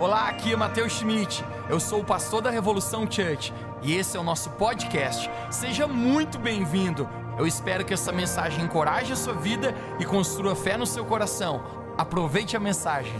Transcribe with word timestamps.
Olá, 0.00 0.30
aqui 0.30 0.54
é 0.54 0.56
Matheus 0.56 0.94
Schmidt. 0.94 1.44
Eu 1.68 1.78
sou 1.78 2.00
o 2.00 2.04
pastor 2.04 2.40
da 2.40 2.48
Revolução 2.48 3.02
Church 3.02 3.52
e 3.82 3.94
esse 3.94 4.16
é 4.16 4.20
o 4.20 4.22
nosso 4.22 4.48
podcast. 4.52 5.30
Seja 5.50 5.86
muito 5.86 6.38
bem-vindo. 6.38 7.06
Eu 7.38 7.46
espero 7.46 7.84
que 7.84 7.92
essa 7.92 8.10
mensagem 8.10 8.64
encoraje 8.64 9.12
a 9.12 9.16
sua 9.16 9.34
vida 9.34 9.74
e 9.98 10.06
construa 10.06 10.56
fé 10.56 10.78
no 10.78 10.86
seu 10.86 11.04
coração. 11.04 11.62
Aproveite 11.98 12.56
a 12.56 12.60
mensagem. 12.60 13.12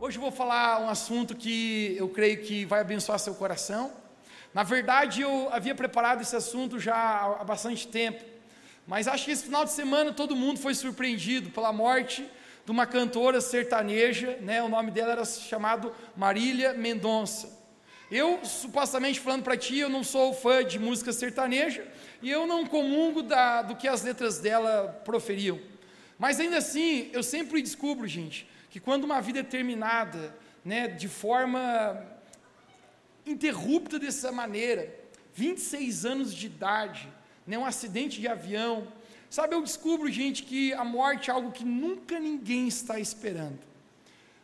Hoje 0.00 0.18
eu 0.18 0.22
vou 0.22 0.32
falar 0.32 0.80
um 0.80 0.90
assunto 0.90 1.36
que 1.36 1.94
eu 1.96 2.08
creio 2.08 2.42
que 2.42 2.64
vai 2.64 2.80
abençoar 2.80 3.20
seu 3.20 3.36
coração. 3.36 3.92
Na 4.52 4.64
verdade, 4.64 5.20
eu 5.20 5.48
havia 5.52 5.76
preparado 5.76 6.22
esse 6.22 6.34
assunto 6.34 6.80
já 6.80 7.36
há 7.38 7.44
bastante 7.44 7.86
tempo. 7.86 8.31
Mas 8.86 9.06
acho 9.06 9.24
que 9.24 9.30
esse 9.30 9.44
final 9.44 9.64
de 9.64 9.72
semana 9.72 10.12
todo 10.12 10.34
mundo 10.34 10.58
foi 10.58 10.74
surpreendido 10.74 11.50
pela 11.50 11.72
morte 11.72 12.28
de 12.64 12.70
uma 12.70 12.86
cantora 12.86 13.40
sertaneja, 13.40 14.38
né? 14.40 14.62
O 14.62 14.68
nome 14.68 14.90
dela 14.90 15.12
era 15.12 15.24
chamado 15.24 15.94
Marília 16.16 16.74
Mendonça. 16.74 17.60
Eu, 18.10 18.44
supostamente 18.44 19.20
falando 19.20 19.42
para 19.42 19.56
ti, 19.56 19.78
eu 19.78 19.88
não 19.88 20.04
sou 20.04 20.34
fã 20.34 20.62
de 20.64 20.78
música 20.78 21.12
sertaneja 21.12 21.86
e 22.20 22.30
eu 22.30 22.46
não 22.46 22.66
comungo 22.66 23.22
da, 23.22 23.62
do 23.62 23.74
que 23.74 23.88
as 23.88 24.02
letras 24.02 24.38
dela 24.38 25.00
proferiam. 25.04 25.58
Mas 26.18 26.38
ainda 26.38 26.58
assim, 26.58 27.08
eu 27.12 27.22
sempre 27.22 27.62
descubro, 27.62 28.06
gente, 28.06 28.46
que 28.70 28.78
quando 28.78 29.04
uma 29.04 29.20
vida 29.20 29.40
é 29.40 29.42
terminada, 29.42 30.36
né, 30.64 30.88
de 30.88 31.08
forma 31.08 32.06
interrupta 33.26 33.98
dessa 33.98 34.30
maneira, 34.30 34.94
26 35.34 36.04
anos 36.04 36.34
de 36.34 36.46
idade, 36.46 37.11
né, 37.46 37.58
um 37.58 37.64
acidente 37.64 38.20
de 38.20 38.28
avião. 38.28 38.86
Sabe, 39.30 39.54
eu 39.54 39.62
descubro, 39.62 40.10
gente, 40.10 40.42
que 40.42 40.72
a 40.74 40.84
morte 40.84 41.30
é 41.30 41.32
algo 41.32 41.52
que 41.52 41.64
nunca 41.64 42.18
ninguém 42.20 42.68
está 42.68 43.00
esperando. 43.00 43.58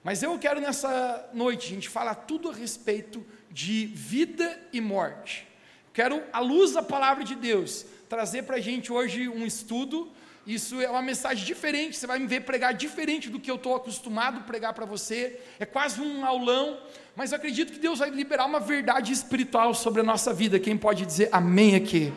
Mas 0.02 0.22
eu 0.22 0.38
quero 0.38 0.60
nessa 0.60 1.28
noite, 1.34 1.68
gente, 1.68 1.88
falar 1.88 2.14
tudo 2.14 2.48
a 2.48 2.54
respeito 2.54 3.24
de 3.50 3.86
vida 3.86 4.58
e 4.72 4.80
morte. 4.80 5.46
Quero, 5.92 6.22
à 6.32 6.40
luz 6.40 6.72
da 6.72 6.82
palavra 6.82 7.24
de 7.24 7.34
Deus, 7.34 7.84
trazer 8.08 8.44
para 8.44 8.56
a 8.56 8.60
gente 8.60 8.92
hoje 8.92 9.28
um 9.28 9.44
estudo. 9.44 10.10
Isso 10.46 10.80
é 10.80 10.88
uma 10.88 11.02
mensagem 11.02 11.44
diferente, 11.44 11.96
você 11.98 12.06
vai 12.06 12.18
me 12.18 12.26
ver 12.26 12.40
pregar 12.40 12.72
diferente 12.72 13.28
do 13.28 13.38
que 13.38 13.50
eu 13.50 13.56
estou 13.56 13.74
acostumado 13.74 14.38
a 14.38 14.42
pregar 14.42 14.72
para 14.72 14.86
você. 14.86 15.38
É 15.58 15.66
quase 15.66 16.00
um 16.00 16.24
aulão, 16.24 16.78
mas 17.14 17.32
eu 17.32 17.36
acredito 17.36 17.72
que 17.72 17.78
Deus 17.78 17.98
vai 17.98 18.08
liberar 18.08 18.46
uma 18.46 18.60
verdade 18.60 19.12
espiritual 19.12 19.74
sobre 19.74 20.00
a 20.00 20.04
nossa 20.04 20.32
vida. 20.32 20.58
Quem 20.58 20.78
pode 20.78 21.04
dizer 21.04 21.28
amém 21.32 21.74
aqui? 21.74 22.12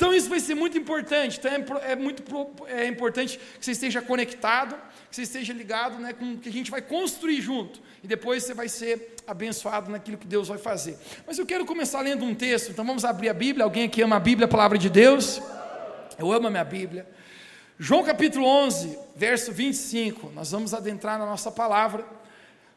Então 0.00 0.14
isso 0.14 0.30
vai 0.30 0.40
ser 0.40 0.54
muito 0.54 0.78
importante. 0.78 1.38
Então 1.38 1.52
é, 1.82 1.92
é 1.92 1.94
muito 1.94 2.22
é 2.68 2.86
importante 2.86 3.38
que 3.58 3.62
você 3.66 3.72
esteja 3.72 4.00
conectado, 4.00 4.74
que 5.10 5.14
você 5.14 5.24
esteja 5.24 5.52
ligado, 5.52 5.98
né, 5.98 6.14
com 6.14 6.38
que 6.38 6.48
a 6.48 6.52
gente 6.52 6.70
vai 6.70 6.80
construir 6.80 7.42
junto. 7.42 7.82
E 8.02 8.06
depois 8.06 8.42
você 8.42 8.54
vai 8.54 8.66
ser 8.66 9.14
abençoado 9.26 9.90
naquilo 9.90 10.16
que 10.16 10.26
Deus 10.26 10.48
vai 10.48 10.56
fazer. 10.56 10.96
Mas 11.26 11.38
eu 11.38 11.44
quero 11.44 11.66
começar 11.66 12.00
lendo 12.00 12.24
um 12.24 12.34
texto. 12.34 12.70
Então 12.70 12.82
vamos 12.82 13.04
abrir 13.04 13.28
a 13.28 13.34
Bíblia. 13.34 13.62
Alguém 13.62 13.84
aqui 13.84 14.00
ama 14.00 14.16
a 14.16 14.20
Bíblia, 14.20 14.46
a 14.46 14.48
palavra 14.48 14.78
de 14.78 14.88
Deus? 14.88 15.38
Eu 16.18 16.32
amo 16.32 16.46
a 16.46 16.50
minha 16.50 16.64
Bíblia. 16.64 17.06
João 17.78 18.02
capítulo 18.02 18.46
11, 18.46 18.98
verso 19.14 19.52
25. 19.52 20.32
Nós 20.34 20.50
vamos 20.50 20.72
adentrar 20.72 21.18
na 21.18 21.26
nossa 21.26 21.50
palavra. 21.50 22.06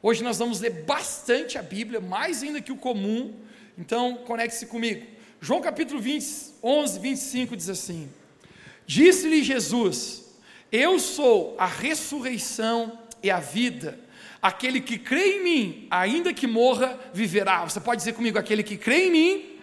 Hoje 0.02 0.22
nós 0.22 0.40
vamos 0.40 0.60
ler 0.60 0.84
bastante 0.84 1.58
a 1.58 1.62
Bíblia, 1.62 2.02
mais 2.02 2.44
ainda 2.44 2.60
que 2.60 2.74
o 2.74 2.76
comum. 2.76 3.34
Então, 3.78 4.18
conecte-se 4.26 4.66
comigo. 4.66 5.13
João 5.44 5.60
capítulo 5.60 6.00
20, 6.00 6.26
11, 6.64 7.00
25 7.00 7.58
diz 7.58 7.68
assim: 7.68 8.10
Disse-lhe 8.86 9.44
Jesus: 9.44 10.24
Eu 10.72 10.98
sou 10.98 11.54
a 11.60 11.66
ressurreição 11.66 12.98
e 13.22 13.30
a 13.30 13.42
vida. 13.42 14.00
Aquele 14.42 14.80
que 14.80 14.98
crê 14.98 15.36
em 15.36 15.44
mim, 15.44 15.88
ainda 15.92 16.34
que 16.34 16.48
morra, 16.48 16.98
viverá. 17.14 17.66
Você 17.66 17.82
pode 17.82 17.98
dizer 17.98 18.14
comigo: 18.14 18.40
aquele 18.40 18.64
que 18.64 18.78
crê 18.78 19.08
em 19.08 19.12
mim, 19.12 19.60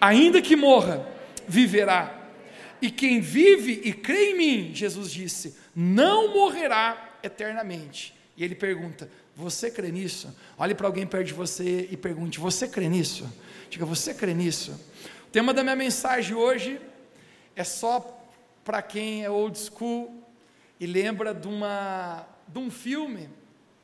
ainda 0.00 0.40
que 0.40 0.54
morra, 0.54 1.04
viverá. 1.48 2.30
E 2.80 2.88
quem 2.88 3.20
vive 3.20 3.80
e 3.82 3.92
crê 3.92 4.30
em 4.30 4.38
mim, 4.38 4.70
Jesus 4.72 5.10
disse, 5.10 5.56
não 5.74 6.32
morrerá 6.32 7.18
eternamente. 7.24 8.14
E 8.36 8.44
ele 8.44 8.54
pergunta: 8.54 9.10
Você 9.34 9.68
crê 9.68 9.90
nisso? 9.90 10.32
Olhe 10.56 10.76
para 10.76 10.86
alguém 10.86 11.04
perto 11.04 11.26
de 11.26 11.34
você 11.34 11.88
e 11.90 11.96
pergunte: 11.96 12.38
Você 12.38 12.68
crê 12.68 12.88
nisso? 12.88 13.28
Diga: 13.68 13.84
Você 13.84 14.14
crê 14.14 14.32
nisso? 14.32 14.78
Tema 15.34 15.52
da 15.52 15.64
minha 15.64 15.74
mensagem 15.74 16.36
hoje 16.36 16.80
é 17.56 17.64
só 17.64 18.24
para 18.64 18.80
quem 18.80 19.24
é 19.24 19.28
old 19.28 19.58
school 19.58 20.22
e 20.78 20.86
lembra 20.86 21.34
de, 21.34 21.48
uma, 21.48 22.24
de 22.46 22.56
um 22.60 22.70
filme, 22.70 23.28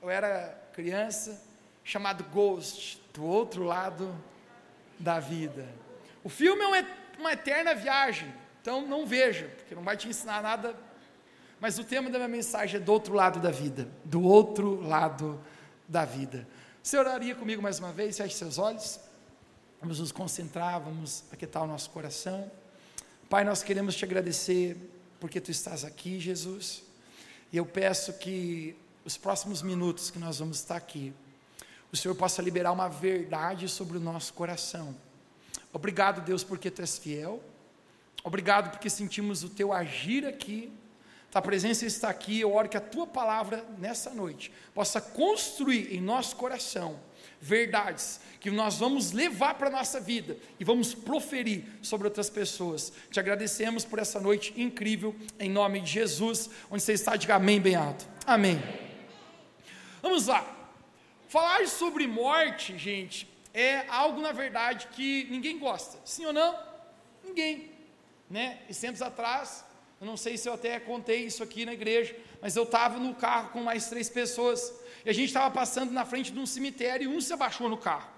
eu 0.01 0.09
era 0.09 0.57
criança, 0.73 1.43
chamado 1.83 2.23
Ghost, 2.23 3.03
do 3.13 3.25
outro 3.25 3.65
lado 3.65 4.17
da 4.97 5.19
vida. 5.19 5.67
O 6.23 6.29
filme 6.29 6.63
é 6.63 6.87
uma, 7.19 7.33
eterna 7.33 7.75
viagem, 7.75 8.33
então 8.63 8.87
não 8.87 9.05
veja, 9.05 9.53
porque 9.57 9.75
não 9.75 9.83
vai 9.83 9.97
te 9.97 10.07
ensinar 10.07 10.41
nada. 10.41 10.77
Mas 11.59 11.81
o 11.81 11.85
tema 11.85 12.09
da 12.11 12.19
minha 12.19 12.29
mensagem 12.29 12.77
é 12.77 12.81
do 12.81 12.93
outro 12.93 13.13
lado 13.13 13.41
da 13.41 13.51
vida, 13.51 13.89
do 14.05 14.23
outro 14.23 14.81
lado 14.83 15.45
da 15.89 16.05
vida. 16.05 16.47
Você 16.81 16.97
oraria 16.97 17.35
comigo 17.35 17.61
mais 17.61 17.81
uma 17.81 17.91
vez? 17.91 18.17
Feche 18.19 18.37
seus 18.37 18.57
olhos. 18.57 19.10
Vamos 19.81 19.99
nos 19.99 20.13
concentrar, 20.13 20.79
vamos 20.79 21.25
aquietar 21.33 21.63
o 21.63 21.67
nosso 21.67 21.89
coração. 21.89 22.53
Pai, 23.31 23.45
nós 23.45 23.63
queremos 23.63 23.97
te 23.97 24.05
agradecer 24.05 24.77
porque 25.19 25.41
tu 25.41 25.51
estás 25.51 25.87
aqui, 25.87 26.21
Jesus. 26.21 26.83
E 27.51 27.57
eu 27.57 27.65
peço 27.65 28.13
que 28.13 28.77
os 29.07 29.17
próximos 29.17 29.63
minutos 29.63 30.11
que 30.11 30.19
nós 30.19 30.39
vamos 30.39 30.59
estar 30.59 30.77
aqui, 30.77 31.15
o 31.91 31.97
Senhor 31.97 32.15
possa 32.15 32.43
liberar 32.43 32.73
uma 32.73 32.89
verdade 32.89 33.71
sobre 33.71 33.97
o 33.97 34.01
nosso 34.01 34.35
coração. 34.35 34.95
Obrigado, 35.73 36.21
Deus, 36.21 36.45
porque 36.45 36.71
tu 36.71 36.83
és 36.83 36.99
fiel. 36.99 37.43
Obrigado 38.23 38.73
porque 38.73 38.91
sentimos 38.91 39.43
o 39.45 39.49
teu 39.49 39.73
agir 39.73 40.27
aqui. 40.27 40.71
Tua 41.31 41.41
presença 41.41 41.87
está 41.87 42.11
aqui. 42.11 42.39
Eu 42.39 42.53
oro 42.53 42.69
que 42.69 42.77
a 42.77 42.83
tua 42.83 43.07
palavra 43.07 43.65
nessa 43.79 44.11
noite 44.11 44.53
possa 44.75 45.01
construir 45.01 45.95
em 45.95 46.03
nosso 46.03 46.37
coração 46.37 47.01
verdades 47.41 48.21
que 48.39 48.51
nós 48.51 48.79
vamos 48.79 49.13
levar 49.13 49.55
para 49.55 49.69
a 49.69 49.71
nossa 49.71 50.01
vida 50.01 50.37
e 50.59 50.65
vamos 50.65 50.95
proferir 50.95 51.65
sobre 51.83 52.07
outras 52.07 52.31
pessoas. 52.31 52.93
Te 53.11 53.21
agradecemos 53.21 53.85
por 53.85 53.99
essa 53.99 54.21
noite 54.21 54.53
incrível, 54.57 55.15
em 55.39 55.51
nome 55.51 55.81
de 55.81 55.91
Jesus. 55.91 56.51
Onde 56.71 56.83
você 56.83 56.93
está, 56.93 57.17
diga 57.17 57.37
amém, 57.37 57.61
bem 57.61 57.75
alto. 57.75 58.07
Amém. 58.27 58.63
Vamos 60.03 60.27
lá. 60.27 60.57
Falar 61.29 61.67
sobre 61.69 62.07
morte, 62.07 62.77
gente, 62.79 63.29
é 63.55 63.87
algo 63.89 64.21
na 64.21 64.33
verdade 64.33 64.89
que 64.89 65.27
ninguém 65.31 65.59
gosta. 65.59 65.99
Sim 66.05 66.27
ou 66.27 66.33
não? 66.33 66.59
Ninguém. 67.25 67.71
Né? 68.29 68.61
E 68.69 68.75
tempos 68.75 69.03
atrás, 69.03 69.65
eu 70.01 70.07
não 70.07 70.17
sei 70.17 70.37
se 70.39 70.49
eu 70.49 70.55
até 70.55 70.81
contei 70.81 71.27
isso 71.27 71.43
aqui 71.43 71.67
na 71.67 71.75
igreja, 71.75 72.17
mas 72.41 72.57
eu 72.57 72.63
estava 72.63 72.99
no 72.99 73.15
carro 73.15 73.51
com 73.51 73.63
mais 73.63 73.89
três 73.89 74.09
pessoas. 74.09 74.73
E 75.05 75.11
a 75.11 75.13
gente 75.13 75.29
estava 75.29 75.51
passando 75.53 75.93
na 75.93 76.05
frente 76.05 76.33
de 76.33 76.39
um 76.39 76.47
cemitério 76.47 77.11
e 77.11 77.15
um 77.17 77.21
se 77.21 77.33
abaixou 77.33 77.69
no 77.69 77.77
carro. 77.77 78.11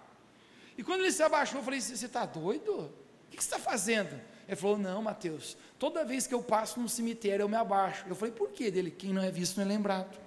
E 0.77 0.83
quando 0.83 1.00
ele 1.00 1.12
se 1.12 1.22
abaixou, 1.22 1.60
eu 1.60 1.65
falei: 1.65 1.81
Você 1.81 2.06
está 2.06 2.25
doido? 2.25 2.72
O 2.72 3.31
que 3.31 3.43
você 3.43 3.55
está 3.55 3.59
fazendo? 3.59 4.21
Ele 4.47 4.56
falou: 4.56 4.78
Não, 4.78 5.03
Mateus, 5.03 5.56
toda 5.78 6.05
vez 6.05 6.27
que 6.27 6.34
eu 6.34 6.43
passo 6.43 6.81
num 6.81 6.88
cemitério 6.88 7.44
eu 7.44 7.49
me 7.49 7.56
abaixo. 7.56 8.05
Eu 8.09 8.15
falei: 8.15 8.32
Por 8.32 8.50
quê? 8.50 8.71
Dele, 8.71 8.91
quem 8.91 9.12
não 9.12 9.22
é 9.22 9.31
visto 9.31 9.56
não 9.56 9.65
é 9.65 9.69
lembrado. 9.69 10.19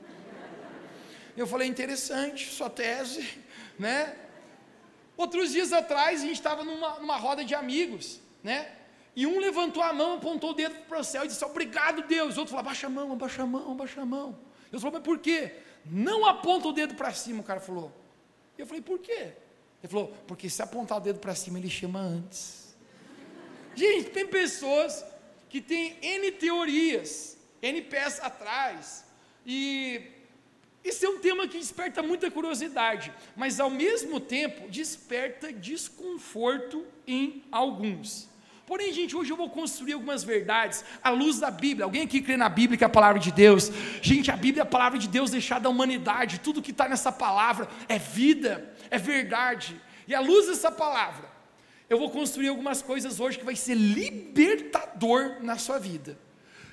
Eu 1.36 1.48
falei: 1.48 1.68
Interessante, 1.68 2.52
sua 2.52 2.70
tese, 2.70 3.40
né? 3.78 4.16
Outros 5.18 5.52
dias 5.52 5.72
atrás 5.72 6.22
a 6.22 6.26
gente 6.26 6.36
estava 6.36 6.64
numa, 6.64 7.00
numa 7.00 7.18
roda 7.18 7.44
de 7.44 7.56
amigos, 7.56 8.20
né? 8.44 8.70
E 9.16 9.26
um 9.26 9.40
levantou 9.40 9.82
a 9.82 9.94
mão, 9.94 10.16
apontou 10.16 10.52
o 10.52 10.54
dedo 10.54 10.76
para 10.88 11.00
o 11.00 11.04
céu 11.04 11.24
e 11.24 11.28
disse: 11.28 11.44
Obrigado, 11.46 12.02
Deus. 12.04 12.36
O 12.36 12.40
outro 12.40 12.52
falou: 12.52 12.62
Abaixa 12.62 12.88
a 12.88 12.90
mão, 12.90 13.14
abaixa 13.14 13.44
a 13.44 13.46
mão, 13.46 13.72
abaixa 13.72 14.02
a 14.02 14.06
mão. 14.06 14.38
Deus 14.70 14.82
falou: 14.82 14.98
Mas 14.98 15.04
por 15.04 15.20
quê? 15.20 15.52
Não 15.86 16.26
aponta 16.26 16.68
o 16.68 16.74
dedo 16.74 16.96
para 16.96 17.14
cima, 17.14 17.42
o 17.42 17.44
cara 17.44 17.60
falou. 17.60 17.94
Eu 18.58 18.66
falei, 18.66 18.82
por 18.82 19.00
quê? 19.00 19.34
Ele 19.84 19.92
falou, 19.92 20.08
porque 20.28 20.50
se 20.50 20.62
apontar 20.62 20.98
o 20.98 21.02
dedo 21.02 21.20
para 21.20 21.36
cima, 21.36 21.60
ele 21.60 21.70
chama 21.70 22.00
antes. 22.00 22.76
Gente, 23.76 24.10
tem 24.10 24.26
pessoas 24.26 25.06
que 25.50 25.62
têm 25.62 25.98
N 26.02 26.32
teorias, 26.32 27.38
N 27.62 27.82
pés 27.84 28.20
atrás, 28.22 29.06
e 29.46 30.02
esse 30.84 31.06
é 31.06 31.10
um 31.10 31.20
tema 31.20 31.48
que 31.48 31.60
desperta 31.60 32.02
muita 32.02 32.32
curiosidade, 32.32 33.14
mas 33.36 33.60
ao 33.60 33.70
mesmo 33.70 34.20
tempo 34.20 34.70
desperta 34.70 35.52
desconforto 35.52 36.86
em 37.06 37.44
alguns. 37.52 38.30
Porém, 38.66 38.92
gente, 38.92 39.16
hoje 39.16 39.32
eu 39.32 39.38
vou 39.38 39.50
construir 39.50 39.94
algumas 39.94 40.24
verdades 40.24 40.84
à 41.04 41.12
luz 41.12 41.40
da 41.40 41.52
Bíblia. 41.52 41.86
Alguém 41.86 42.02
aqui 42.02 42.20
crê 42.20 42.36
na 42.36 42.50
Bíblia 42.50 42.78
que 42.78 42.84
é 42.84 42.88
a 42.88 42.90
palavra 42.90 43.20
de 43.20 43.32
Deus? 43.32 43.72
Gente, 44.02 44.32
a 44.32 44.36
Bíblia 44.36 44.62
é 44.62 44.64
a 44.64 44.70
palavra 44.70 44.98
de 44.98 45.08
Deus 45.08 45.30
deixada 45.30 45.68
à 45.68 45.72
humanidade. 45.72 46.40
Tudo 46.40 46.64
que 46.64 46.72
está 46.72 46.90
nessa 46.90 47.12
palavra 47.12 47.68
é 47.88 48.00
vida, 48.00 48.74
é 48.90 48.98
verdade. 48.98 49.80
E 50.08 50.16
à 50.16 50.20
luz 50.20 50.48
dessa 50.48 50.72
palavra, 50.72 51.30
eu 51.88 52.00
vou 52.00 52.10
construir 52.10 52.48
algumas 52.48 52.82
coisas 52.82 53.20
hoje 53.20 53.38
que 53.38 53.46
vai 53.46 53.56
ser 53.56 53.76
libertador 53.76 55.38
na 55.44 55.60
sua 55.60 55.78
vida. 55.78 56.18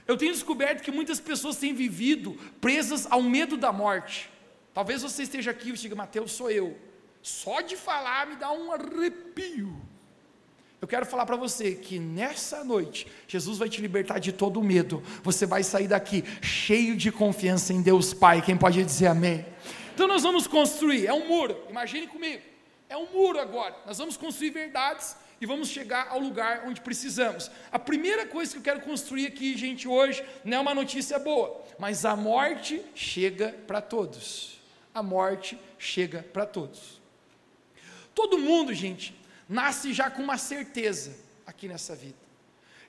Eu 0.07 0.17
tenho 0.17 0.33
descoberto 0.33 0.83
que 0.83 0.91
muitas 0.91 1.21
pessoas 1.21 1.57
têm 1.57 1.75
vivido 1.75 2.33
presas 2.59 3.07
ao 3.11 3.23
medo 3.23 3.59
da 3.59 3.71
morte. 3.71 4.31
Talvez 4.73 5.03
você 5.03 5.25
esteja 5.25 5.51
aqui 5.51 5.69
e 5.69 5.73
diga, 5.73 5.95
Mateus, 5.95 6.33
sou 6.33 6.51
eu. 6.51 6.79
Só 7.21 7.61
de 7.61 7.77
falar 7.77 8.27
me 8.27 8.37
dá 8.37 8.51
um 8.51 8.73
arrepio. 8.73 9.82
Eu 10.83 10.89
quero 10.89 11.07
falar 11.07 11.25
para 11.25 11.37
você 11.37 11.77
que 11.77 12.01
nessa 12.01 12.65
noite, 12.65 13.07
Jesus 13.29 13.57
vai 13.57 13.69
te 13.69 13.81
libertar 13.81 14.19
de 14.19 14.33
todo 14.33 14.59
o 14.59 14.65
medo. 14.65 15.01
Você 15.23 15.47
vai 15.47 15.63
sair 15.63 15.87
daqui 15.87 16.25
cheio 16.43 16.97
de 16.97 17.13
confiança 17.13 17.73
em 17.73 17.81
Deus 17.81 18.13
Pai. 18.13 18.43
Quem 18.43 18.57
pode 18.57 18.83
dizer 18.83 19.07
amém? 19.07 19.47
Então 19.95 20.09
nós 20.09 20.25
vamos 20.25 20.49
construir, 20.49 21.07
é 21.07 21.13
um 21.13 21.29
muro, 21.29 21.57
imagine 21.71 22.09
comigo. 22.09 22.43
É 22.89 22.97
um 22.97 23.07
muro 23.13 23.39
agora. 23.39 23.77
Nós 23.87 23.99
vamos 23.99 24.17
construir 24.17 24.51
verdades 24.51 25.15
e 25.41 25.47
vamos 25.47 25.69
chegar 25.69 26.09
ao 26.09 26.19
lugar 26.19 26.65
onde 26.67 26.81
precisamos. 26.81 27.49
A 27.71 27.79
primeira 27.79 28.27
coisa 28.27 28.51
que 28.51 28.59
eu 28.59 28.63
quero 28.63 28.81
construir 28.81 29.29
aqui, 29.29 29.57
gente, 29.57 29.87
hoje, 29.87 30.25
não 30.45 30.57
é 30.57 30.61
uma 30.61 30.75
notícia 30.75 31.17
boa, 31.17 31.63
mas 31.79 32.05
a 32.05 32.17
morte 32.17 32.83
chega 32.93 33.55
para 33.69 33.81
todos. 33.81 34.59
A 34.93 35.01
morte 35.01 35.57
chega 35.79 36.27
para 36.33 36.45
todos. 36.45 37.01
Todo 38.13 38.37
mundo, 38.37 38.75
gente, 38.75 39.22
nasce 39.53 39.93
já 39.93 40.11
com 40.11 40.23
uma 40.23 40.39
certeza 40.39 41.15
aqui 41.47 41.69
nessa 41.69 41.95
vida. 41.95 42.17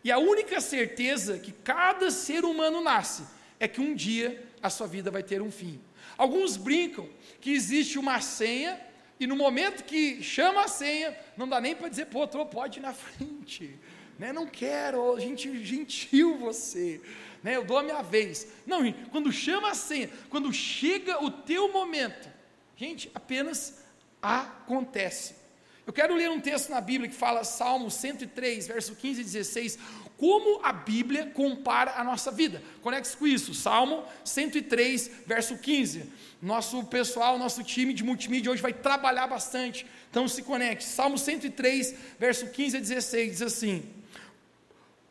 E 0.04 0.12
a 0.12 0.18
única 0.18 0.60
certeza 0.62 1.38
que 1.38 1.52
cada 1.52 2.10
ser 2.10 2.46
humano 2.46 2.82
nasce 2.82 3.24
é 3.60 3.68
que 3.68 3.82
um 3.82 3.94
dia 3.94 4.44
a 4.62 4.70
sua 4.70 4.88
vida 4.88 5.12
vai 5.12 5.22
ter 5.22 5.42
um 5.42 5.52
fim. 5.52 5.80
Alguns 6.18 6.56
brincam 6.56 7.08
que 7.42 7.52
existe 7.52 8.00
uma 8.00 8.22
senha 8.22 8.80
e 9.20 9.28
no 9.28 9.36
momento 9.36 9.84
que 9.84 10.24
chama 10.24 10.64
a 10.64 10.68
senha, 10.68 11.18
não 11.38 11.48
dá 11.48 11.60
nem 11.60 11.76
para 11.76 11.90
dizer, 11.90 12.06
pô, 12.06 12.26
tô, 12.26 12.46
pode 12.46 12.80
ir 12.80 12.82
na 12.82 12.94
frente. 12.96 13.78
Né? 14.18 14.32
Não 14.32 14.48
quero, 14.48 15.20
gente, 15.20 15.64
gentil 15.64 16.38
você. 16.38 17.02
Né? 17.42 17.58
Eu 17.58 17.66
dou 17.66 17.78
a 17.78 17.84
minha 17.84 18.02
vez. 18.02 18.48
Não, 18.66 18.80
quando 19.12 19.32
chama 19.32 19.72
a 19.72 19.76
senha, 19.76 20.10
quando 20.30 20.52
chega 20.54 21.24
o 21.24 21.30
teu 21.30 21.72
momento, 21.72 22.30
gente, 22.78 23.12
apenas 23.14 23.84
acontece. 24.22 25.43
Eu 25.86 25.92
quero 25.92 26.16
ler 26.16 26.30
um 26.30 26.40
texto 26.40 26.70
na 26.70 26.80
Bíblia 26.80 27.10
que 27.10 27.16
fala, 27.16 27.44
Salmo 27.44 27.92
103, 27.92 28.68
verso 28.68 28.96
15 28.96 29.22
e 29.22 29.24
16, 29.24 29.80
como 30.18 30.62
a 30.64 30.72
Bíblia 30.72 31.26
compara 31.28 31.96
a 31.98 32.04
nossa 32.04 32.32
vida. 32.32 32.64
Conecte 32.82 33.18
com 33.18 33.28
isso, 33.28 33.54
Salmo 33.54 34.06
103, 34.24 35.12
verso 35.26 35.58
15. 35.58 36.10
Nosso 36.42 36.86
pessoal, 36.86 37.38
nosso 37.38 37.64
time 37.64 37.94
de 37.94 38.04
multimídia 38.04 38.50
hoje 38.50 38.62
vai 38.62 38.72
trabalhar 38.72 39.28
bastante, 39.28 39.86
então 40.10 40.28
se 40.28 40.42
conecte. 40.44 40.86
Salmo 40.86 41.18
103, 41.18 41.96
verso 42.18 42.48
15 42.48 42.78
a 42.78 42.80
16 42.80 43.32
diz 43.32 43.42
assim: 43.42 43.84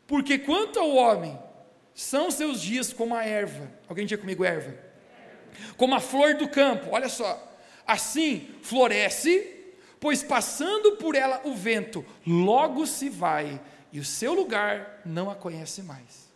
Porque 0.07 0.39
quanto 0.39 0.79
ao 0.79 0.89
homem, 0.95 1.37
são 1.93 2.31
seus 2.31 2.59
dias 2.59 2.91
como 2.91 3.15
a 3.15 3.23
erva. 3.23 3.69
Alguém 3.87 4.07
diga 4.07 4.19
comigo, 4.19 4.43
erva? 4.43 4.75
Como 5.77 5.93
a 5.93 5.99
flor 5.99 6.35
do 6.35 6.47
campo, 6.47 6.89
olha 6.91 7.09
só. 7.09 7.51
Assim 7.85 8.49
floresce, 8.63 9.52
pois 10.03 10.21
passando 10.21 10.97
por 10.97 11.15
ela 11.15 11.39
o 11.45 11.55
vento, 11.55 12.05
logo 12.27 12.85
se 12.85 13.07
vai, 13.07 13.61
e 13.89 14.01
o 14.01 14.03
seu 14.03 14.33
lugar 14.33 14.99
não 15.05 15.29
a 15.29 15.35
conhece 15.35 15.81
mais. 15.81 16.29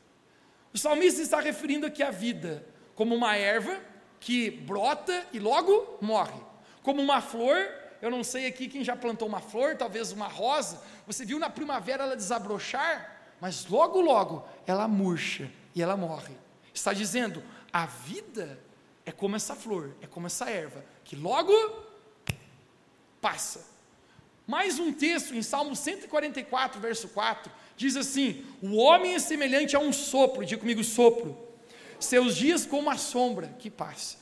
O 0.74 0.78
salmista 0.78 1.22
está 1.22 1.42
referindo 1.42 1.86
aqui 1.86 2.02
a 2.02 2.10
vida 2.10 2.66
como 2.96 3.14
uma 3.14 3.36
erva 3.36 3.78
que 4.22 4.50
brota 4.50 5.28
e 5.34 5.40
logo 5.40 5.98
morre. 6.00 6.40
Como 6.82 7.02
uma 7.02 7.20
flor, 7.20 7.58
eu 8.02 8.10
não 8.10 8.24
sei 8.24 8.48
aqui 8.48 8.70
quem 8.70 8.86
já 8.86 8.96
plantou 8.96 9.28
uma 9.28 9.42
flor, 9.42 9.76
talvez 9.76 10.14
uma 10.14 10.30
rosa, 10.30 10.82
você 11.06 11.26
viu 11.26 11.38
na 11.38 11.50
primavera 11.50 12.06
ela 12.06 12.16
desabrochar, 12.16 13.34
mas 13.42 13.66
logo, 13.66 14.00
logo 14.00 14.48
ela 14.66 14.88
murcha 14.88 15.52
e 15.76 15.82
ela 15.82 15.98
morre. 15.98 16.38
Está 16.74 16.94
dizendo, 16.94 17.44
a 17.74 17.86
vida 17.86 18.58
é 19.06 19.12
como 19.12 19.36
essa 19.36 19.58
flor, 19.58 19.94
é 20.02 20.08
como 20.08 20.28
essa 20.28 20.50
erva, 20.50 20.86
que 21.04 21.18
logo 21.18 21.52
passa. 23.28 23.66
Mais 24.46 24.80
um 24.80 24.94
texto 24.94 25.36
em 25.36 25.44
Salmo 25.44 25.76
144, 25.76 26.80
verso 26.80 27.10
4, 27.10 27.52
diz 27.76 27.98
assim: 27.98 28.46
O 28.62 28.78
homem 28.78 29.16
é 29.16 29.20
semelhante 29.20 29.76
a 29.76 29.80
um 29.80 29.92
sopro, 29.92 30.46
diga 30.46 30.62
comigo, 30.62 30.84
sopro 30.84 31.46
seus 32.00 32.36
dias 32.36 32.64
como 32.64 32.90
a 32.90 32.98
sombra 32.98 33.48
que 33.60 33.70
passa. 33.72 34.18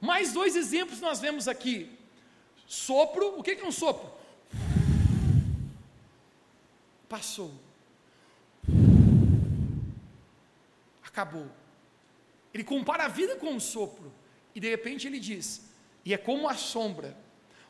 Mais 0.00 0.32
dois 0.32 0.54
exemplos 0.54 1.00
nós 1.00 1.20
vemos 1.20 1.48
aqui. 1.48 1.90
Sopro, 2.66 3.38
o 3.38 3.42
que 3.42 3.50
é 3.50 3.64
um 3.64 3.72
sopro? 3.72 4.10
Passou. 7.08 7.52
Acabou. 11.02 11.48
Ele 12.54 12.62
compara 12.62 13.04
a 13.04 13.08
vida 13.08 13.36
com 13.36 13.48
um 13.48 13.60
sopro. 13.60 14.12
E 14.54 14.60
de 14.60 14.70
repente 14.70 15.08
ele 15.08 15.18
diz: 15.18 15.68
e 16.04 16.14
é 16.14 16.16
como 16.16 16.48
a 16.48 16.54
sombra. 16.54 17.16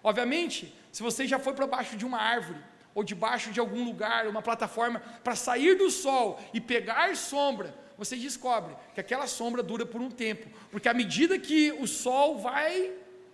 Obviamente, 0.02 0.75
se 0.91 1.02
você 1.02 1.26
já 1.26 1.38
foi 1.38 1.52
para 1.52 1.67
baixo 1.67 1.97
de 1.97 2.05
uma 2.05 2.19
árvore, 2.19 2.61
ou 2.94 3.05
debaixo 3.05 3.50
de 3.50 3.61
algum 3.61 3.85
lugar, 3.85 4.26
uma 4.26 4.43
plataforma, 4.43 5.00
para 5.23 5.37
sair 5.37 5.76
do 5.76 5.91
sol 5.91 6.41
e 6.52 6.61
pegar 6.61 7.14
sombra, 7.17 7.75
você 7.97 8.17
descobre 8.17 8.75
que 8.94 9.00
aquela 9.00 9.26
sombra 9.26 9.62
dura 9.62 9.85
por 9.85 10.00
um 10.00 10.11
tempo, 10.11 10.49
porque 10.70 10.88
à 10.88 10.94
medida 10.94 11.38
que 11.38 11.70
o 11.73 11.87
sol 11.87 12.38
vai 12.38 12.93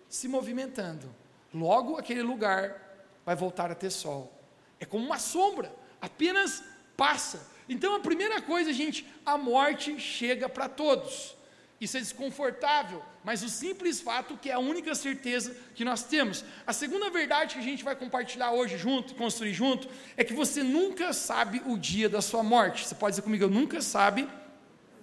se 0.09 0.27
movimentando, 0.27 1.15
logo 1.55 1.97
aquele 1.97 2.23
lugar 2.23 2.83
vai 3.25 3.37
voltar 3.37 3.71
a 3.71 3.75
ter 3.75 3.91
sol. 3.91 4.33
É 4.81 4.85
como 4.85 5.05
uma 5.05 5.19
sombra, 5.19 5.73
apenas 6.01 6.65
passa. 6.97 7.49
Então 7.69 7.95
a 7.95 8.01
primeira 8.01 8.43
coisa, 8.43 8.73
gente, 8.73 9.07
a 9.25 9.39
morte 9.39 9.99
chega 10.01 10.49
para 10.49 10.69
todos. 10.69 11.36
Isso 11.78 11.96
é 11.96 12.00
desconfortável, 12.00 13.02
mas 13.23 13.43
o 13.43 13.50
simples 13.50 14.00
fato 14.00 14.38
que 14.38 14.49
é 14.49 14.55
a 14.55 14.58
única 14.58 14.94
certeza 14.94 15.55
que 15.75 15.84
nós 15.84 16.05
temos. 16.05 16.43
A 16.67 16.73
segunda 16.73 17.11
verdade 17.11 17.55
que 17.55 17.61
a 17.61 17.62
gente 17.62 17.84
vai 17.84 17.94
compartilhar 17.94 18.52
hoje 18.52 18.78
junto, 18.78 19.14
construir 19.14 19.52
junto, 19.52 19.87
é 20.17 20.25
que 20.25 20.32
você 20.32 20.62
nunca 20.62 21.12
sabe 21.12 21.61
o 21.67 21.76
dia 21.76 22.08
da 22.08 22.23
sua 22.23 22.43
morte. 22.43 22.87
Você 22.87 22.94
pode 22.94 23.12
dizer 23.12 23.23
comigo, 23.23 23.44
eu 23.44 23.50
nunca 23.50 23.82
sabe 23.82 24.26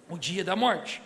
o 0.10 0.18
dia 0.18 0.44
da 0.44 0.56
morte. 0.56 1.02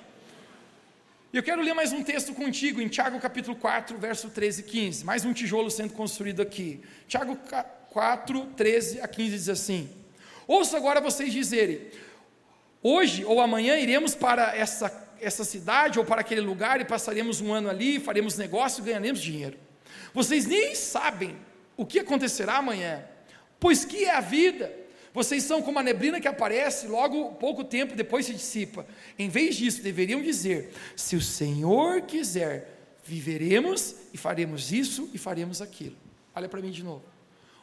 Eu 1.33 1.43
quero 1.43 1.61
ler 1.61 1.73
mais 1.73 1.91
um 1.91 2.01
texto 2.01 2.33
contigo 2.33 2.81
em 2.81 2.87
Tiago 2.87 3.19
capítulo 3.19 3.55
4, 3.57 3.97
verso 3.97 4.29
13 4.29 4.61
e 4.61 4.63
15. 4.63 5.03
Mais 5.03 5.25
um 5.25 5.33
tijolo 5.33 5.69
sendo 5.69 5.91
construído 5.91 6.41
aqui. 6.41 6.81
Tiago 7.07 7.37
4, 7.89 8.45
13 8.55 9.01
a 9.01 9.07
15 9.07 9.29
diz 9.31 9.49
assim: 9.49 9.89
Ouça 10.47 10.77
agora 10.77 11.01
vocês 11.01 11.33
dizerem: 11.33 11.81
Hoje 12.81 13.25
ou 13.25 13.41
amanhã 13.41 13.75
iremos 13.75 14.15
para 14.15 14.55
essa, 14.55 14.89
essa 15.21 15.43
cidade 15.43 15.99
ou 15.99 16.05
para 16.05 16.21
aquele 16.21 16.41
lugar 16.41 16.79
e 16.81 16.85
passaremos 16.85 17.41
um 17.41 17.53
ano 17.53 17.69
ali, 17.69 17.99
faremos 17.99 18.37
negócio 18.37 18.81
e 18.81 18.85
ganharemos 18.85 19.21
dinheiro. 19.21 19.57
Vocês 20.13 20.45
nem 20.45 20.75
sabem 20.75 21.37
o 21.75 21.85
que 21.85 21.99
acontecerá 21.99 22.57
amanhã, 22.57 23.03
pois 23.59 23.85
que 23.85 24.05
é 24.05 24.15
a 24.15 24.21
vida? 24.21 24.73
Vocês 25.13 25.43
são 25.43 25.61
como 25.61 25.79
a 25.79 25.83
neblina 25.83 26.21
que 26.21 26.27
aparece, 26.27 26.87
logo 26.87 27.31
pouco 27.35 27.63
tempo 27.63 27.95
depois 27.95 28.25
se 28.25 28.33
dissipa. 28.33 28.85
Em 29.17 29.29
vez 29.29 29.55
disso, 29.55 29.81
deveriam 29.81 30.21
dizer: 30.21 30.71
se 30.95 31.15
o 31.15 31.21
Senhor 31.21 32.01
quiser, 32.01 32.95
viveremos 33.03 33.95
e 34.13 34.17
faremos 34.17 34.71
isso 34.71 35.09
e 35.13 35.17
faremos 35.17 35.61
aquilo. 35.61 35.95
Olha 36.35 36.47
para 36.47 36.61
mim 36.61 36.71
de 36.71 36.83
novo. 36.83 37.03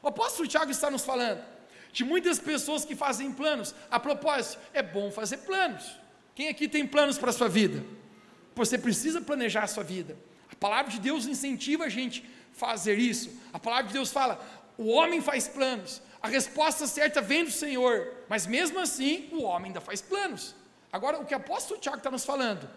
O 0.02 0.08
apóstolo 0.08 0.48
Tiago 0.48 0.70
está 0.70 0.90
nos 0.90 1.04
falando 1.04 1.44
de 1.92 2.02
muitas 2.02 2.40
pessoas 2.40 2.84
que 2.84 2.96
fazem 2.96 3.30
planos. 3.32 3.74
A 3.88 4.00
propósito, 4.00 4.60
é 4.72 4.82
bom 4.82 5.10
fazer 5.12 5.38
planos. 5.38 5.96
Quem 6.34 6.48
aqui 6.48 6.68
tem 6.68 6.86
planos 6.86 7.18
para 7.18 7.30
a 7.30 7.32
sua 7.32 7.48
vida? 7.48 7.84
Você 8.54 8.76
precisa 8.78 9.20
planejar 9.20 9.64
a 9.64 9.68
sua 9.68 9.84
vida. 9.84 10.16
A 10.50 10.56
palavra 10.56 10.90
de 10.90 11.00
Deus 11.00 11.26
incentiva 11.26 11.84
a 11.84 11.88
gente 11.88 12.24
a 12.52 12.56
fazer 12.56 12.98
isso. 12.98 13.30
A 13.52 13.58
palavra 13.58 13.86
de 13.88 13.92
Deus 13.92 14.10
fala: 14.10 14.40
o 14.76 14.88
homem 14.88 15.20
faz 15.20 15.46
planos, 15.46 16.02
a 16.20 16.28
resposta 16.28 16.86
certa 16.86 17.20
vem 17.20 17.44
do 17.44 17.50
Senhor, 17.50 18.12
mas 18.28 18.46
mesmo 18.46 18.78
assim 18.78 19.28
o 19.32 19.42
homem 19.42 19.68
ainda 19.68 19.80
faz 19.80 20.00
planos. 20.00 20.54
Agora, 20.92 21.18
o 21.18 21.24
que 21.24 21.34
o 21.34 21.36
apóstolo 21.36 21.80
Tiago 21.80 21.98
está 21.98 22.10
nos 22.10 22.24
falando, 22.24 22.68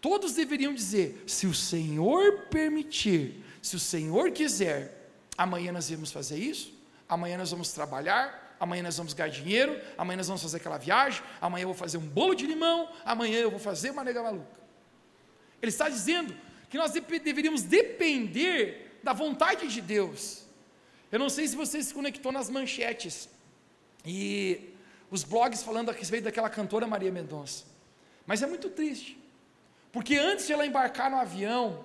todos 0.00 0.34
deveriam 0.34 0.74
dizer: 0.74 1.24
se 1.26 1.46
o 1.46 1.54
Senhor 1.54 2.46
permitir, 2.50 3.44
se 3.62 3.76
o 3.76 3.80
Senhor 3.80 4.30
quiser, 4.32 5.10
amanhã 5.36 5.72
nós 5.72 5.90
vamos 5.90 6.10
fazer 6.10 6.38
isso, 6.38 6.72
amanhã 7.08 7.38
nós 7.38 7.50
vamos 7.50 7.72
trabalhar, 7.72 8.47
amanhã 8.58 8.82
nós 8.82 8.96
vamos 8.96 9.12
ganhar 9.12 9.28
dinheiro, 9.30 9.80
amanhã 9.96 10.16
nós 10.16 10.26
vamos 10.26 10.42
fazer 10.42 10.56
aquela 10.56 10.78
viagem, 10.78 11.22
amanhã 11.40 11.62
eu 11.62 11.68
vou 11.68 11.76
fazer 11.76 11.98
um 11.98 12.06
bolo 12.06 12.34
de 12.34 12.46
limão, 12.46 12.90
amanhã 13.04 13.38
eu 13.38 13.50
vou 13.50 13.60
fazer 13.60 13.90
uma 13.90 14.04
nega 14.04 14.22
maluca. 14.22 14.58
Ele 15.60 15.70
está 15.70 15.88
dizendo 15.88 16.34
que 16.68 16.76
nós 16.78 16.92
deveríamos 16.92 17.62
depender 17.62 18.98
da 19.02 19.12
vontade 19.12 19.68
de 19.68 19.80
Deus. 19.80 20.44
Eu 21.10 21.18
não 21.18 21.28
sei 21.28 21.48
se 21.48 21.56
você 21.56 21.82
se 21.82 21.94
conectou 21.94 22.30
nas 22.30 22.50
manchetes 22.50 23.28
e 24.04 24.74
os 25.10 25.24
blogs 25.24 25.62
falando 25.62 25.90
a 25.90 25.92
respeito 25.92 26.24
daquela 26.24 26.50
cantora 26.50 26.86
Maria 26.86 27.10
Mendonça. 27.10 27.64
Mas 28.26 28.42
é 28.42 28.46
muito 28.46 28.68
triste. 28.68 29.18
Porque 29.90 30.16
antes 30.16 30.46
de 30.46 30.52
ela 30.52 30.66
embarcar 30.66 31.10
no 31.10 31.16
avião, 31.16 31.84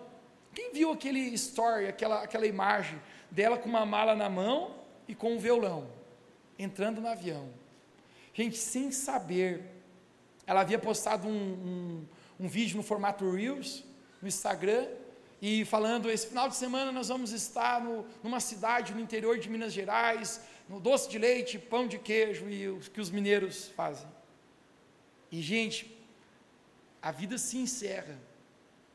quem 0.53 0.73
viu 0.73 0.91
aquele 0.91 1.19
story, 1.33 1.87
aquela, 1.87 2.21
aquela 2.21 2.45
imagem 2.45 3.01
dela 3.31 3.57
com 3.57 3.69
uma 3.69 3.85
mala 3.85 4.15
na 4.15 4.29
mão 4.29 4.75
e 5.07 5.15
com 5.15 5.33
um 5.33 5.39
violão, 5.39 5.87
entrando 6.57 7.01
no 7.01 7.07
avião? 7.07 7.49
Gente, 8.33 8.57
sem 8.57 8.91
saber 8.91 9.73
ela 10.45 10.61
havia 10.61 10.79
postado 10.79 11.27
um, 11.27 11.31
um, 11.31 12.05
um 12.45 12.47
vídeo 12.47 12.77
no 12.77 12.83
formato 12.83 13.29
Reels 13.31 13.83
no 14.21 14.27
Instagram 14.27 14.87
e 15.41 15.65
falando: 15.65 16.09
esse 16.09 16.27
final 16.27 16.49
de 16.49 16.55
semana 16.55 16.91
nós 16.91 17.07
vamos 17.07 17.31
estar 17.31 17.81
no, 17.81 18.05
numa 18.21 18.39
cidade 18.39 18.93
no 18.93 18.99
interior 18.99 19.39
de 19.39 19.49
Minas 19.49 19.73
Gerais, 19.73 20.41
no 20.67 20.79
doce 20.79 21.09
de 21.09 21.17
leite, 21.17 21.57
pão 21.57 21.87
de 21.87 21.97
queijo 21.97 22.49
e 22.49 22.67
o 22.67 22.79
que 22.79 23.01
os 23.01 23.09
mineiros 23.09 23.69
fazem. 23.69 24.07
E, 25.31 25.41
gente, 25.41 25.97
a 27.01 27.11
vida 27.11 27.37
se 27.37 27.57
encerra 27.57 28.19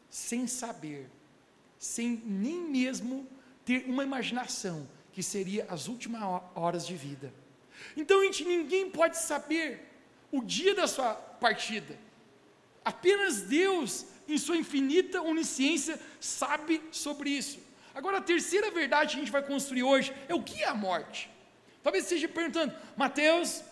sem 0.09 0.47
saber, 0.47 1.11
sem 1.79 2.23
nem 2.25 2.61
mesmo 2.61 3.27
ter 3.65 3.85
uma 3.87 4.03
imaginação 4.03 4.89
que 5.13 5.23
seria 5.23 5.67
as 5.69 5.89
últimas 5.89 6.23
horas 6.55 6.87
de 6.87 6.95
vida. 6.95 7.33
Então, 7.97 8.23
gente, 8.25 8.45
ninguém 8.45 8.91
pode 8.91 9.19
saber 9.19 9.89
o 10.31 10.43
dia 10.43 10.75
da 10.75 10.87
sua 10.87 11.15
partida. 11.15 11.99
Apenas 12.85 13.43
Deus, 13.43 14.07
em 14.29 14.39
sua 14.39 14.57
infinita 14.57 15.23
onisciência, 15.23 15.99
sabe 16.21 16.83
sobre 16.91 17.31
isso. 17.31 17.59
Agora, 17.95 18.19
a 18.19 18.23
terceira 18.23 18.71
verdade 18.71 19.11
que 19.11 19.17
a 19.17 19.25
gente 19.25 19.33
vai 19.33 19.43
construir 19.43 19.83
hoje 19.83 20.13
é 20.29 20.35
o 20.35 20.43
que 20.43 20.63
é 20.63 20.69
a 20.69 20.75
morte. 20.75 21.31
Talvez 21.83 22.05
esteja 22.05 22.29
perguntando, 22.29 22.75
Mateus, 22.97 23.63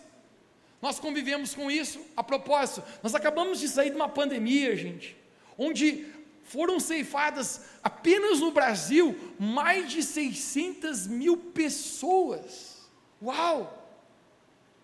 nós 0.81 0.99
convivemos 0.99 1.53
com 1.53 1.69
isso. 1.69 1.99
A 2.15 2.23
propósito, 2.23 2.83
nós 3.01 3.15
acabamos 3.15 3.59
de 3.59 3.67
sair 3.67 3.89
de 3.89 3.95
uma 3.95 4.09
pandemia, 4.09 4.75
gente, 4.75 5.15
onde 5.57 6.05
foram 6.43 6.79
ceifadas 6.79 7.61
apenas 7.83 8.39
no 8.39 8.51
Brasil 8.51 9.15
mais 9.37 9.89
de 9.89 10.01
600 10.01 11.07
mil 11.07 11.37
pessoas. 11.37 12.89
Uau! 13.21 13.76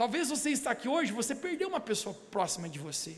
Talvez 0.04 0.28
você 0.28 0.50
está 0.50 0.72
aqui 0.72 0.90
hoje, 0.90 1.14
você 1.14 1.34
perdeu 1.34 1.70
uma 1.70 1.80
pessoa 1.80 2.14
próxima 2.30 2.68
de 2.68 2.78
você. 2.78 3.16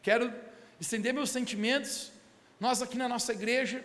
Quero 0.00 0.32
estender 0.80 1.12
meus 1.12 1.28
sentimentos. 1.28 2.10
Nós 2.58 2.80
aqui 2.80 2.96
na 2.96 3.06
nossa 3.06 3.34
igreja, 3.34 3.84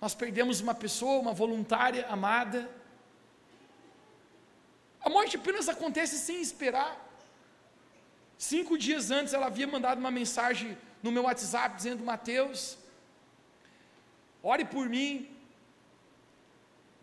nós 0.00 0.14
perdemos 0.14 0.60
uma 0.60 0.72
pessoa, 0.72 1.20
uma 1.20 1.32
voluntária 1.32 2.06
amada. 2.06 2.70
A 5.00 5.10
morte 5.10 5.36
apenas 5.36 5.68
acontece 5.68 6.16
sem 6.16 6.40
esperar. 6.40 6.92
Cinco 8.38 8.78
dias 8.78 9.10
antes 9.10 9.34
ela 9.34 9.46
havia 9.46 9.66
mandado 9.66 9.98
uma 9.98 10.12
mensagem 10.12 10.78
no 11.02 11.10
meu 11.10 11.24
WhatsApp 11.24 11.74
dizendo: 11.74 12.04
Mateus, 12.04 12.78
ore 14.44 14.64
por 14.64 14.88
mim. 14.88 15.28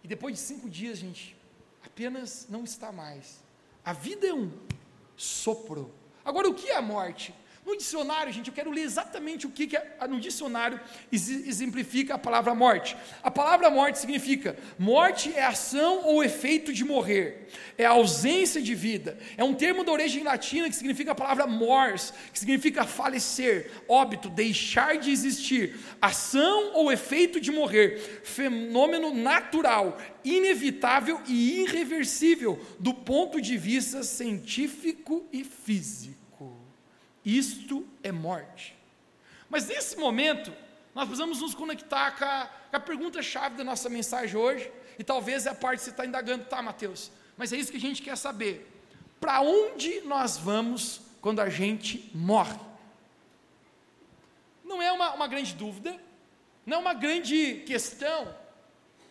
E 0.01 0.07
depois 0.07 0.35
de 0.35 0.39
cinco 0.39 0.69
dias, 0.69 0.97
gente, 0.97 1.35
apenas 1.83 2.47
não 2.49 2.63
está 2.63 2.89
mais. 2.89 3.50
A 3.83 3.93
vida 3.93 4.27
é 4.27 4.33
um 4.33 4.51
sopro. 5.15 5.91
Agora, 6.23 6.49
o 6.49 6.53
que 6.53 6.69
é 6.69 6.75
a 6.75 6.81
morte? 6.81 7.33
No 7.63 7.77
dicionário, 7.77 8.33
gente, 8.33 8.47
eu 8.47 8.53
quero 8.53 8.71
ler 8.71 8.81
exatamente 8.81 9.45
o 9.45 9.51
que, 9.51 9.67
que 9.67 9.77
é, 9.77 9.95
no 10.09 10.19
dicionário 10.19 10.79
exemplifica 11.11 12.15
a 12.15 12.17
palavra 12.17 12.55
morte. 12.55 12.97
A 13.21 13.29
palavra 13.29 13.69
morte 13.69 13.99
significa: 13.99 14.57
morte 14.79 15.31
é 15.35 15.45
ação 15.45 16.03
ou 16.05 16.23
efeito 16.23 16.73
de 16.73 16.83
morrer, 16.83 17.49
é 17.77 17.85
ausência 17.85 18.59
de 18.59 18.73
vida. 18.73 19.15
É 19.37 19.43
um 19.43 19.53
termo 19.53 19.83
da 19.83 19.91
origem 19.91 20.23
latina 20.23 20.69
que 20.69 20.75
significa 20.75 21.11
a 21.11 21.15
palavra 21.15 21.45
mors, 21.45 22.11
que 22.33 22.39
significa 22.39 22.83
falecer, 22.83 23.69
óbito, 23.87 24.27
deixar 24.27 24.97
de 24.97 25.11
existir. 25.11 25.75
Ação 26.01 26.73
ou 26.73 26.91
efeito 26.91 27.39
de 27.39 27.51
morrer, 27.51 28.21
fenômeno 28.23 29.13
natural, 29.13 29.99
inevitável 30.25 31.21
e 31.27 31.61
irreversível 31.61 32.59
do 32.79 32.91
ponto 32.91 33.39
de 33.39 33.55
vista 33.55 34.01
científico 34.01 35.27
e 35.31 35.43
físico. 35.43 36.20
Isto 37.25 37.87
é 38.03 38.11
morte. 38.11 38.75
Mas 39.49 39.67
nesse 39.67 39.97
momento, 39.97 40.51
nós 40.95 41.05
precisamos 41.05 41.41
nos 41.41 41.53
conectar 41.53 42.11
com 42.17 42.25
a, 42.25 42.49
com 42.69 42.77
a 42.77 42.79
pergunta-chave 42.79 43.57
da 43.57 43.63
nossa 43.63 43.89
mensagem 43.89 44.35
hoje, 44.37 44.71
e 44.97 45.03
talvez 45.03 45.45
é 45.45 45.49
a 45.49 45.55
parte 45.55 45.79
que 45.79 45.85
você 45.85 45.89
está 45.91 46.05
indagando, 46.05 46.45
tá, 46.45 46.61
Mateus? 46.61 47.11
Mas 47.37 47.51
é 47.51 47.57
isso 47.57 47.71
que 47.71 47.77
a 47.77 47.81
gente 47.81 48.01
quer 48.01 48.17
saber. 48.17 48.67
Para 49.19 49.41
onde 49.41 50.01
nós 50.01 50.37
vamos 50.37 51.01
quando 51.21 51.39
a 51.39 51.49
gente 51.49 52.09
morre? 52.13 52.59
Não 54.63 54.81
é 54.81 54.91
uma, 54.91 55.13
uma 55.13 55.27
grande 55.27 55.53
dúvida, 55.53 55.99
não 56.65 56.77
é 56.77 56.79
uma 56.79 56.93
grande 56.93 57.63
questão. 57.65 58.35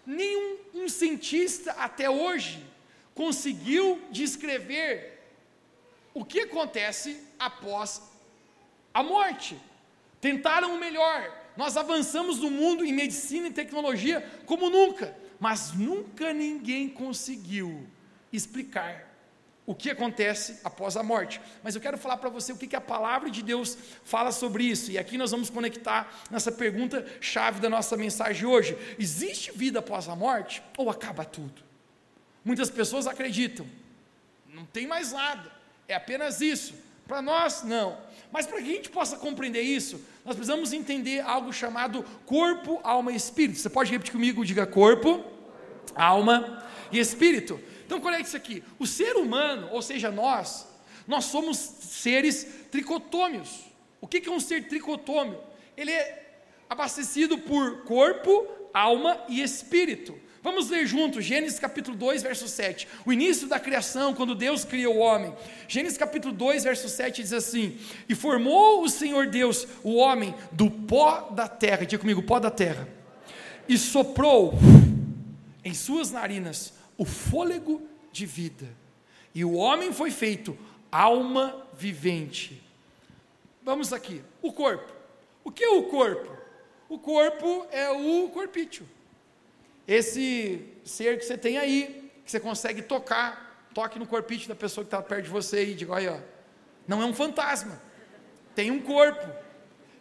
Nenhum 0.06 0.58
um 0.74 0.88
cientista 0.88 1.72
até 1.72 2.08
hoje 2.08 2.64
conseguiu 3.14 4.00
descrever 4.10 5.09
o 6.12 6.24
que 6.24 6.40
acontece 6.40 7.22
após 7.38 8.02
a 8.92 9.02
morte. 9.02 9.56
Tentaram 10.20 10.74
o 10.74 10.78
melhor. 10.78 11.32
Nós 11.56 11.76
avançamos 11.76 12.38
no 12.38 12.50
mundo 12.50 12.84
em 12.84 12.92
medicina 12.92 13.48
e 13.48 13.52
tecnologia 13.52 14.20
como 14.46 14.70
nunca, 14.70 15.16
mas 15.38 15.72
nunca 15.72 16.32
ninguém 16.32 16.88
conseguiu 16.88 17.86
explicar 18.32 19.08
o 19.66 19.74
que 19.74 19.90
acontece 19.90 20.58
após 20.64 20.96
a 20.96 21.02
morte. 21.02 21.40
Mas 21.62 21.74
eu 21.74 21.80
quero 21.80 21.96
falar 21.96 22.16
para 22.16 22.28
você 22.28 22.52
o 22.52 22.56
que, 22.56 22.66
que 22.66 22.76
a 22.76 22.80
palavra 22.80 23.30
de 23.30 23.42
Deus 23.42 23.78
fala 24.02 24.32
sobre 24.32 24.64
isso. 24.64 24.90
E 24.90 24.98
aqui 24.98 25.16
nós 25.16 25.30
vamos 25.30 25.48
conectar 25.48 26.12
nessa 26.30 26.50
pergunta 26.50 27.06
chave 27.20 27.60
da 27.60 27.70
nossa 27.70 27.96
mensagem 27.96 28.46
hoje: 28.46 28.76
existe 28.98 29.52
vida 29.52 29.78
após 29.78 30.08
a 30.08 30.16
morte 30.16 30.62
ou 30.76 30.90
acaba 30.90 31.24
tudo? 31.24 31.62
Muitas 32.44 32.70
pessoas 32.70 33.06
acreditam, 33.06 33.66
não 34.48 34.64
tem 34.64 34.86
mais 34.86 35.12
nada, 35.12 35.52
é 35.92 35.96
apenas 35.96 36.40
isso. 36.40 36.74
Para 37.06 37.20
nós, 37.20 37.62
não. 37.62 37.98
Mas 38.30 38.46
para 38.46 38.58
que 38.58 38.70
a 38.70 38.74
gente 38.74 38.90
possa 38.90 39.16
compreender 39.16 39.62
isso, 39.62 40.00
nós 40.24 40.36
precisamos 40.36 40.72
entender 40.72 41.20
algo 41.20 41.52
chamado 41.52 42.04
corpo, 42.24 42.80
alma 42.84 43.12
e 43.12 43.16
espírito. 43.16 43.58
Você 43.58 43.68
pode 43.68 43.90
repetir 43.90 44.12
comigo? 44.12 44.44
Diga 44.44 44.66
corpo, 44.66 45.24
alma 45.94 46.64
e 46.92 46.98
espírito. 46.98 47.60
Então 47.84 48.00
conecte 48.00 48.28
isso 48.28 48.36
aqui. 48.36 48.62
O 48.78 48.86
ser 48.86 49.16
humano, 49.16 49.68
ou 49.72 49.82
seja, 49.82 50.12
nós, 50.12 50.68
nós 51.08 51.24
somos 51.24 51.56
seres 51.56 52.46
tricotômios. 52.70 53.64
O 54.00 54.06
que 54.06 54.28
é 54.28 54.30
um 54.30 54.38
ser 54.38 54.68
tricotômio? 54.68 55.40
Ele 55.76 55.90
é 55.90 56.44
abastecido 56.68 57.36
por 57.36 57.82
corpo, 57.82 58.46
alma 58.72 59.20
e 59.28 59.42
espírito. 59.42 60.16
Vamos 60.42 60.70
ler 60.70 60.86
juntos 60.86 61.22
Gênesis 61.22 61.58
capítulo 61.58 61.94
2, 61.94 62.22
verso 62.22 62.48
7. 62.48 62.88
O 63.04 63.12
início 63.12 63.46
da 63.46 63.60
criação, 63.60 64.14
quando 64.14 64.34
Deus 64.34 64.64
criou 64.64 64.96
o 64.96 65.00
homem. 65.00 65.34
Gênesis 65.68 65.98
capítulo 65.98 66.32
2, 66.32 66.64
verso 66.64 66.88
7 66.88 67.22
diz 67.22 67.32
assim: 67.32 67.78
E 68.08 68.14
formou 68.14 68.82
o 68.82 68.88
Senhor 68.88 69.26
Deus 69.26 69.66
o 69.84 69.96
homem 69.96 70.34
do 70.50 70.70
pó 70.70 71.28
da 71.30 71.46
terra. 71.46 71.84
Diga 71.84 72.00
comigo, 72.00 72.22
pó 72.22 72.40
da 72.40 72.50
terra. 72.50 72.88
E 73.68 73.76
soprou 73.76 74.54
em 75.62 75.74
suas 75.74 76.10
narinas 76.10 76.72
o 76.96 77.04
fôlego 77.04 77.82
de 78.10 78.24
vida. 78.24 78.66
E 79.34 79.44
o 79.44 79.52
homem 79.52 79.92
foi 79.92 80.10
feito 80.10 80.56
alma 80.90 81.66
vivente. 81.74 82.62
Vamos 83.62 83.92
aqui. 83.92 84.22
O 84.40 84.54
corpo. 84.54 84.90
O 85.44 85.52
que 85.52 85.62
é 85.62 85.68
o 85.68 85.82
corpo? 85.82 86.34
O 86.88 86.98
corpo 86.98 87.66
é 87.70 87.90
o 87.90 88.30
corpício 88.30 88.88
esse 89.92 90.64
ser 90.84 91.18
que 91.18 91.24
você 91.24 91.36
tem 91.36 91.58
aí, 91.58 92.12
que 92.24 92.30
você 92.30 92.38
consegue 92.38 92.80
tocar, 92.80 93.68
toque 93.74 93.98
no 93.98 94.06
corpite 94.06 94.48
da 94.48 94.54
pessoa 94.54 94.84
que 94.84 94.86
está 94.86 95.02
perto 95.02 95.24
de 95.24 95.30
você 95.30 95.64
e 95.64 95.74
diga: 95.74 95.94
olha, 95.94 96.24
não 96.86 97.02
é 97.02 97.04
um 97.04 97.12
fantasma, 97.12 97.82
tem 98.54 98.70
um 98.70 98.80
corpo. 98.80 99.28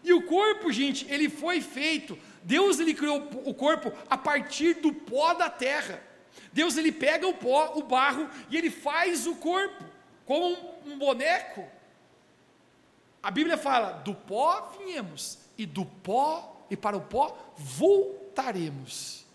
E 0.03 0.13
o 0.13 0.22
corpo, 0.27 0.72
gente, 0.72 1.12
ele 1.12 1.27
foi 1.27 1.60
feito. 1.60 2.17
Deus 2.43 2.79
ele 2.79 2.93
criou 2.93 3.17
o 3.46 3.53
corpo 3.53 3.91
a 4.08 4.15
partir 4.15 4.75
do 4.75 4.93
pó 4.93 5.34
da 5.34 5.50
terra. 5.50 6.01
Deus 6.53 6.77
ele 6.77 6.91
pega 6.91 7.27
o 7.27 7.34
pó, 7.34 7.74
o 7.75 7.81
barro 7.81 8.29
e 8.48 8.58
ele 8.58 8.69
faz 8.69 9.25
o 9.25 9.36
corpo 9.36 9.84
como 10.24 10.46
um, 10.86 10.93
um 10.93 11.00
boneco. 11.00 11.67
A 13.24 13.31
Bíblia 13.31 13.58
fala: 13.58 13.93
do 13.93 14.13
pó 14.13 14.72
viemos 14.77 15.39
e 15.58 15.65
do 15.65 15.84
pó 15.84 16.67
e 16.69 16.77
para 16.77 16.96
o 16.96 17.01
pó 17.01 17.36
voltaremos. 17.58 19.27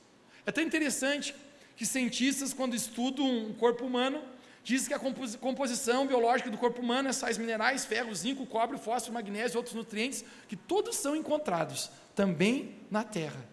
É 0.46 0.52
tão 0.52 0.62
interessante 0.62 1.34
que 1.76 1.86
cientistas, 1.86 2.52
quando 2.52 2.74
estudam 2.74 3.26
um 3.26 3.52
corpo 3.54 3.84
humano, 3.84 4.22
dizem 4.62 4.88
que 4.88 4.94
a 4.94 5.38
composição 5.38 6.06
biológica 6.06 6.50
do 6.50 6.56
corpo 6.56 6.80
humano 6.80 7.08
é 7.08 7.12
sais 7.12 7.36
minerais, 7.36 7.84
ferro, 7.84 8.14
zinco, 8.14 8.46
cobre, 8.46 8.78
fósforo, 8.78 9.14
magnésio 9.14 9.56
e 9.56 9.58
outros 9.58 9.74
nutrientes, 9.74 10.24
que 10.48 10.56
todos 10.56 10.96
são 10.96 11.14
encontrados 11.14 11.90
também 12.14 12.74
na 12.90 13.04
terra. 13.04 13.44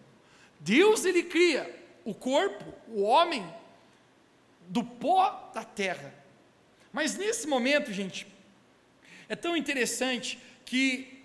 Deus 0.60 1.04
ele 1.04 1.24
cria 1.24 1.68
o 2.04 2.14
corpo, 2.14 2.64
o 2.88 3.02
homem, 3.02 3.44
do 4.68 4.82
pó 4.82 5.50
da 5.52 5.64
terra. 5.64 6.14
Mas 6.92 7.16
nesse 7.16 7.46
momento, 7.46 7.92
gente, 7.92 8.26
é 9.28 9.36
tão 9.36 9.56
interessante 9.56 10.38
que 10.64 11.24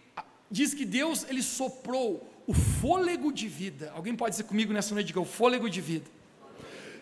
diz 0.50 0.74
que 0.74 0.86
Deus 0.86 1.26
ele 1.30 1.44
soprou 1.44 2.28
o 2.48 2.54
fôlego 2.54 3.32
de 3.32 3.48
vida. 3.48 3.92
Alguém 3.94 4.16
pode 4.16 4.32
dizer 4.32 4.46
comigo 4.46 4.72
nessa 4.72 4.94
noite, 4.94 5.08
diga 5.08 5.20
o 5.20 5.26
fôlego 5.26 5.70
de 5.70 5.82
vida. 5.82 6.10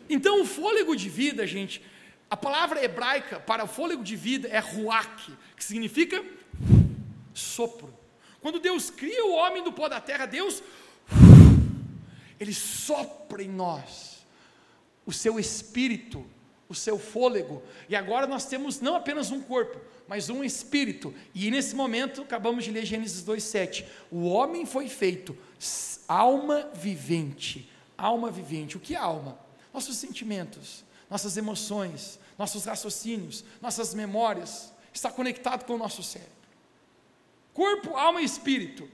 Então, 0.09 0.41
o 0.41 0.45
fôlego 0.45 0.95
de 0.95 1.07
vida, 1.07 1.45
gente, 1.45 1.81
a 2.29 2.35
palavra 2.35 2.83
hebraica 2.83 3.39
para 3.39 3.67
fôlego 3.67 4.03
de 4.03 4.15
vida 4.15 4.47
é 4.47 4.57
ruach, 4.57 5.31
que 5.55 5.63
significa 5.63 6.23
sopro. 7.33 7.93
Quando 8.41 8.59
Deus 8.59 8.89
cria 8.89 9.25
o 9.25 9.33
homem 9.33 9.63
do 9.63 9.71
pó 9.71 9.87
da 9.87 10.01
terra, 10.01 10.25
Deus 10.25 10.63
ele 12.39 12.53
sopra 12.53 13.41
em 13.41 13.47
nós 13.47 14.25
o 15.05 15.13
seu 15.13 15.39
espírito, 15.39 16.25
o 16.67 16.73
seu 16.73 16.97
fôlego. 16.97 17.61
E 17.87 17.95
agora 17.95 18.25
nós 18.25 18.45
temos 18.45 18.81
não 18.81 18.95
apenas 18.95 19.31
um 19.31 19.41
corpo, 19.41 19.79
mas 20.07 20.29
um 20.29 20.43
espírito. 20.43 21.13
E 21.33 21.49
nesse 21.49 21.75
momento, 21.75 22.21
acabamos 22.21 22.63
de 22.63 22.71
ler 22.71 22.85
Gênesis 22.85 23.23
2:7. 23.23 23.85
O 24.11 24.25
homem 24.25 24.65
foi 24.65 24.87
feito 24.87 25.37
alma 26.07 26.69
vivente. 26.73 27.69
Alma 27.97 28.29
vivente. 28.31 28.77
O 28.77 28.79
que 28.79 28.95
é 28.95 28.97
alma? 28.97 29.39
Nossos 29.73 29.97
sentimentos, 29.97 30.83
nossas 31.09 31.37
emoções, 31.37 32.19
nossos 32.37 32.65
raciocínios, 32.65 33.43
nossas 33.61 33.93
memórias, 33.93 34.71
está 34.93 35.11
conectado 35.11 35.65
com 35.65 35.73
o 35.73 35.77
nosso 35.77 36.03
cérebro. 36.03 36.33
Corpo, 37.53 37.95
alma 37.95 38.21
e 38.21 38.25
espírito. 38.25 38.89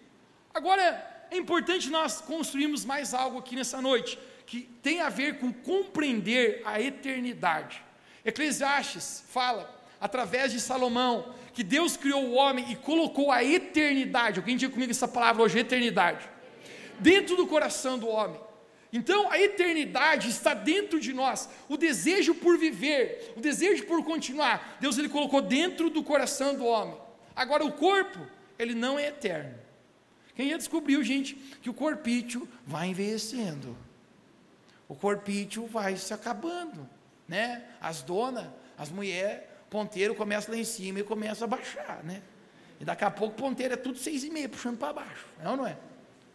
Agora, 0.54 1.28
é 1.32 1.38
importante 1.38 1.90
nós 1.90 2.22
construirmos 2.22 2.84
mais 2.86 3.14
algo 3.14 3.40
aqui 3.40 3.56
nessa 3.56 3.82
noite, 3.82 4.20
que 4.46 4.62
tem 4.84 5.02
a 5.02 5.10
ver 5.10 5.40
com 5.40 5.52
compreender 5.52 6.62
a 6.66 6.80
eternidade. 6.80 7.82
Eclesiastes 8.24 9.24
fala, 9.30 9.81
através 10.02 10.52
de 10.52 10.60
Salomão, 10.60 11.34
que 11.54 11.64
Deus 11.64 11.96
criou 11.96 12.26
o 12.26 12.34
homem 12.34 12.72
e 12.72 12.76
colocou 12.76 13.32
a 13.32 13.44
eternidade. 13.44 14.40
Alguém 14.40 14.58
diga 14.58 14.74
comigo 14.74 14.90
essa 14.90 15.08
palavra 15.08 15.44
hoje, 15.44 15.60
eternidade, 15.60 16.28
dentro 17.00 17.36
do 17.36 17.46
coração 17.46 18.00
do 18.00 18.08
homem. 18.08 18.40
Então, 18.92 19.32
a 19.32 19.40
eternidade 19.40 20.28
está 20.28 20.54
dentro 20.54 21.00
de 21.00 21.14
nós. 21.14 21.48
O 21.70 21.78
desejo 21.78 22.36
por 22.36 22.58
viver, 22.58 23.34
o 23.38 23.40
desejo 23.40 23.86
por 23.86 24.04
continuar, 24.04 24.78
Deus 24.82 24.98
ele 24.98 25.08
colocou 25.08 25.42
dentro 25.42 25.90
do 25.90 26.04
coração 26.04 26.56
do 26.56 26.66
homem. 26.66 26.98
Agora, 27.36 27.64
o 27.64 27.72
corpo, 27.72 28.20
ele 28.60 28.74
não 28.74 29.00
é 29.00 29.08
eterno. 29.08 29.56
Quem 30.36 30.50
já 30.50 30.58
descobriu, 30.58 31.04
gente, 31.04 31.36
que 31.62 31.70
o 31.70 31.74
corpício 31.74 32.50
vai 32.66 32.88
envelhecendo. 32.88 33.78
O 34.90 34.96
corpício 34.96 35.68
vai 35.68 35.96
se 35.96 36.14
acabando, 36.14 36.90
né? 37.28 37.64
As 37.80 38.02
donas, 38.02 38.48
as 38.78 38.90
mulheres, 38.90 39.51
ponteiro 39.72 40.14
começa 40.14 40.52
lá 40.52 40.58
em 40.58 40.66
cima 40.66 41.00
e 41.00 41.04
começa 41.04 41.46
a 41.46 41.48
baixar, 41.48 42.04
né? 42.04 42.22
E 42.78 42.84
daqui 42.84 43.06
a 43.06 43.10
pouco 43.10 43.36
ponteiro 43.36 43.74
é 43.74 43.78
tudo 43.78 43.98
seis 43.98 44.22
e 44.24 44.30
meio, 44.30 44.50
puxando 44.50 44.78
para 44.78 44.92
baixo, 44.92 45.26
é 45.40 45.48
ou 45.48 45.56
não 45.56 45.66
é? 45.66 45.78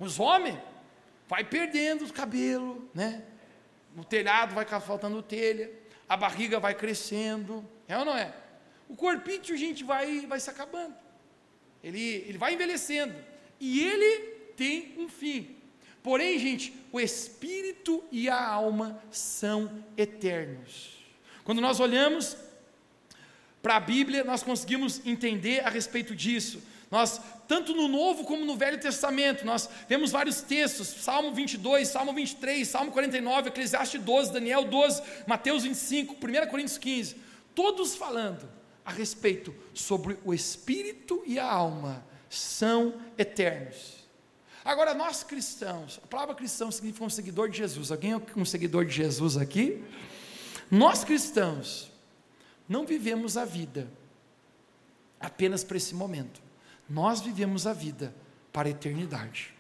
Os 0.01 0.19
homens 0.19 0.59
vai 1.29 1.45
perdendo 1.45 2.03
os 2.03 2.11
cabelos, 2.11 2.79
né? 2.95 3.23
O 3.95 4.03
telhado 4.03 4.55
vai 4.55 4.65
faltando 4.65 5.23
telha, 5.23 5.71
a 6.09 6.17
barriga 6.17 6.59
vai 6.59 6.75
crescendo, 6.75 7.63
é 7.87 7.99
ou 7.99 8.07
não 8.07 8.17
é? 8.17 8.35
O 8.89 8.97
corpício, 8.97 9.55
gente, 9.55 9.85
vai, 9.85 10.27
vai 10.27 10.41
se 10.41 10.49
acabando. 10.49 10.95
Ele, 11.85 12.25
ele 12.27 12.39
vai 12.39 12.55
envelhecendo. 12.55 13.15
E 13.61 13.81
ele 13.81 14.19
tem 14.57 14.95
um 14.99 15.09
fim. 15.09 15.57
Porém, 16.03 16.39
gente, 16.39 16.73
o 16.91 17.01
espírito 17.01 18.03
e 18.11 18.29
a 18.29 18.43
alma 18.43 19.03
são 19.11 19.85
eternos. 19.97 21.05
Quando 21.45 21.61
nós 21.61 21.81
olhamos 21.81 22.37
para 23.67 23.79
a 23.79 23.81
Bíblia, 23.81 24.23
nós 24.23 24.45
conseguimos 24.45 25.05
entender 25.05 25.59
a 25.67 25.69
respeito 25.69 26.15
disso. 26.15 26.63
Nós, 26.89 27.21
tanto 27.49 27.75
no 27.75 27.89
Novo 27.89 28.23
como 28.23 28.45
no 28.45 28.57
Velho 28.57 28.79
Testamento, 28.79 29.45
nós 29.45 29.69
vemos 29.89 30.13
vários 30.13 30.41
textos, 30.41 30.87
Salmo 30.87 31.35
22, 31.35 31.89
Salmo 31.89 32.13
23, 32.13 32.69
Salmo 32.69 32.93
49, 32.93 33.49
Eclesiastes 33.49 34.01
12, 34.01 34.33
Daniel 34.33 34.67
12, 34.67 35.03
Mateus 35.27 35.65
25, 35.65 36.15
1 36.15 36.47
Coríntios 36.49 36.79
15, 36.79 37.17
todos 37.57 37.97
falando 37.97 38.49
a 38.85 38.93
respeito 38.93 39.53
sobre 39.75 40.17
o 40.25 40.33
espírito 40.33 41.25
e 41.27 41.37
a 41.37 41.45
alma 41.45 42.07
são 42.31 42.95
eternos. 43.19 43.97
Agora, 44.65 44.95
nós 44.95 45.25
cristãos, 45.25 45.99
a 46.05 46.07
palavra 46.07 46.37
cristão 46.37 46.71
significa 46.71 47.05
um 47.05 47.11
seguidor 47.11 47.49
de 47.49 47.59
Jesus. 47.59 47.91
Alguém 47.91 48.13
é 48.13 48.21
um 48.37 48.45
seguidor 48.45 48.85
de 48.85 48.95
Jesus 48.95 49.37
aqui? 49.37 49.83
Nós 50.71 51.03
cristãos 51.03 51.96
não 52.69 52.87
vivemos 52.87 53.37
a 53.37 53.45
vida 53.45 53.91
apenas 55.21 55.65
para 55.65 55.77
esse 55.77 55.95
momento. 55.95 56.41
Nós 56.89 57.21
vivemos 57.21 57.67
a 57.67 57.73
vida 57.73 58.15
para 58.53 58.69
a 58.69 58.71
eternidade. 58.71 59.57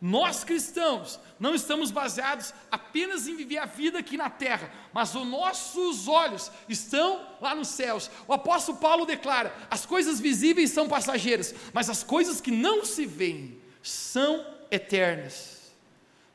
Nós 0.00 0.44
cristãos 0.44 1.18
não 1.40 1.54
estamos 1.54 1.90
baseados 1.90 2.52
apenas 2.70 3.26
em 3.26 3.34
viver 3.34 3.58
a 3.58 3.64
vida 3.64 3.98
aqui 3.98 4.16
na 4.16 4.28
terra, 4.28 4.70
mas 4.92 5.14
os 5.14 5.26
nossos 5.26 6.06
olhos 6.06 6.50
estão 6.68 7.26
lá 7.40 7.54
nos 7.54 7.68
céus. 7.68 8.10
O 8.28 8.32
apóstolo 8.32 8.76
Paulo 8.78 9.06
declara: 9.06 9.54
as 9.70 9.86
coisas 9.86 10.20
visíveis 10.20 10.70
são 10.70 10.86
passageiras, 10.86 11.54
mas 11.72 11.88
as 11.88 12.02
coisas 12.02 12.42
que 12.42 12.50
não 12.50 12.84
se 12.84 13.06
veem 13.06 13.58
são 13.82 14.44
eternas. 14.70 15.72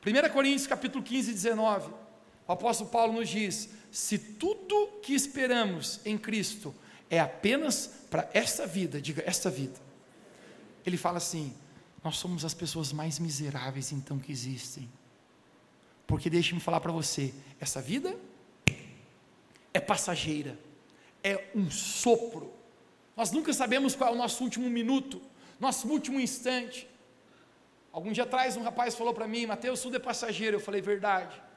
1 0.04 0.32
Coríntios 0.32 0.66
capítulo 0.66 1.04
15, 1.04 1.32
19, 1.32 1.92
o 2.48 2.52
apóstolo 2.52 2.90
Paulo 2.90 3.12
nos 3.12 3.28
diz: 3.28 3.70
se 3.92 4.18
tudo 4.18 5.00
que 5.02 5.12
esperamos 5.12 6.00
em 6.02 6.16
Cristo 6.16 6.74
é 7.10 7.20
apenas 7.20 8.06
para 8.10 8.28
esta 8.32 8.66
vida, 8.66 8.98
diga 8.98 9.22
esta 9.26 9.50
vida, 9.50 9.78
ele 10.84 10.96
fala 10.96 11.18
assim: 11.18 11.54
nós 12.02 12.16
somos 12.16 12.42
as 12.42 12.54
pessoas 12.54 12.90
mais 12.90 13.18
miseráveis 13.18 13.92
então 13.92 14.18
que 14.18 14.32
existem. 14.32 14.90
Porque 16.06 16.30
deixe-me 16.30 16.58
falar 16.58 16.80
para 16.80 16.90
você, 16.90 17.34
essa 17.60 17.82
vida 17.82 18.16
é 19.74 19.80
passageira, 19.80 20.58
é 21.22 21.50
um 21.54 21.70
sopro. 21.70 22.50
Nós 23.14 23.30
nunca 23.30 23.52
sabemos 23.52 23.94
qual 23.94 24.10
é 24.10 24.14
o 24.14 24.18
nosso 24.18 24.42
último 24.42 24.70
minuto, 24.70 25.20
nosso 25.60 25.86
último 25.86 26.18
instante. 26.18 26.88
Algum 27.92 28.10
dia 28.10 28.24
atrás 28.24 28.56
um 28.56 28.62
rapaz 28.62 28.94
falou 28.94 29.12
para 29.12 29.28
mim, 29.28 29.44
Mateus, 29.44 29.82
tudo 29.82 29.96
é 29.96 30.00
passageiro. 30.00 30.56
Eu 30.56 30.60
falei, 30.60 30.80
verdade. 30.80 31.51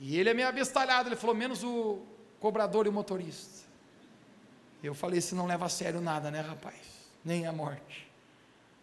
E 0.00 0.18
ele 0.18 0.30
é 0.30 0.34
meio 0.34 0.48
abestalhado, 0.48 1.08
ele 1.08 1.16
falou, 1.16 1.34
menos 1.34 1.62
o 1.62 2.02
cobrador 2.40 2.86
e 2.86 2.88
o 2.88 2.92
motorista. 2.92 3.62
Eu 4.82 4.94
falei, 4.94 5.20
se 5.20 5.34
não 5.34 5.46
leva 5.46 5.66
a 5.66 5.68
sério 5.68 6.00
nada, 6.00 6.30
né, 6.30 6.40
rapaz? 6.40 6.76
Nem 7.24 7.46
a 7.46 7.52
morte. 7.52 8.10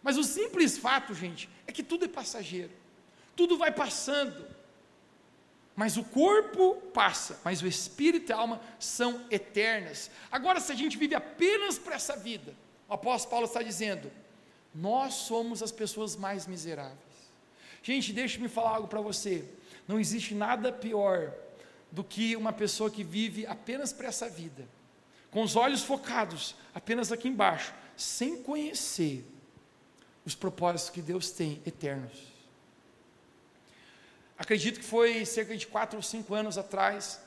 Mas 0.02 0.18
o 0.18 0.24
simples 0.24 0.78
fato, 0.78 1.14
gente, 1.14 1.50
é 1.68 1.72
que 1.72 1.84
tudo 1.84 2.06
é 2.06 2.08
passageiro, 2.08 2.72
tudo 3.36 3.58
vai 3.58 3.72
passando. 3.72 4.48
Mas 5.76 5.98
o 5.98 6.04
corpo 6.04 6.76
passa, 6.94 7.40
mas 7.44 7.62
o 7.62 7.68
espírito 7.68 8.32
e 8.32 8.34
a 8.34 8.38
alma 8.38 8.62
são 8.80 9.26
eternas. 9.30 10.10
Agora, 10.32 10.60
se 10.60 10.72
a 10.72 10.76
gente 10.76 10.98
vive 10.98 11.16
apenas 11.16 11.78
para 11.78 11.96
essa 11.96 12.18
vida, 12.18 12.54
o 12.88 12.94
apóstolo 12.94 13.32
Paulo 13.32 13.46
está 13.46 13.62
dizendo: 13.62 14.12
nós 14.74 15.14
somos 15.14 15.64
as 15.64 15.72
pessoas 15.72 16.16
mais 16.16 16.46
miseráveis. 16.48 17.00
Gente, 17.82 18.12
deixe-me 18.12 18.50
falar 18.50 18.72
algo 18.72 18.88
para 18.88 19.00
você. 19.00 19.46
Não 19.90 20.00
existe 20.00 20.36
nada 20.36 20.72
pior 20.72 21.34
do 21.92 22.04
que 22.04 22.36
uma 22.36 22.54
pessoa 22.54 22.92
que 22.92 23.04
vive 23.04 23.48
apenas 23.48 23.92
para 23.92 24.08
essa 24.08 24.30
vida, 24.30 24.68
com 25.32 25.42
os 25.42 25.56
olhos 25.56 25.82
focados 25.82 26.54
apenas 26.76 27.12
aqui 27.12 27.28
embaixo, 27.28 27.74
sem 27.98 28.44
conhecer 28.44 29.26
os 30.24 30.36
propósitos 30.36 30.92
que 30.92 31.02
Deus 31.02 31.32
tem 31.32 31.60
eternos. 31.66 32.12
Acredito 34.38 34.80
que 34.80 34.86
foi 34.86 35.26
cerca 35.26 35.58
de 35.58 35.66
quatro 35.66 35.98
ou 35.98 36.04
cinco 36.04 36.36
anos 36.36 36.56
atrás, 36.56 37.20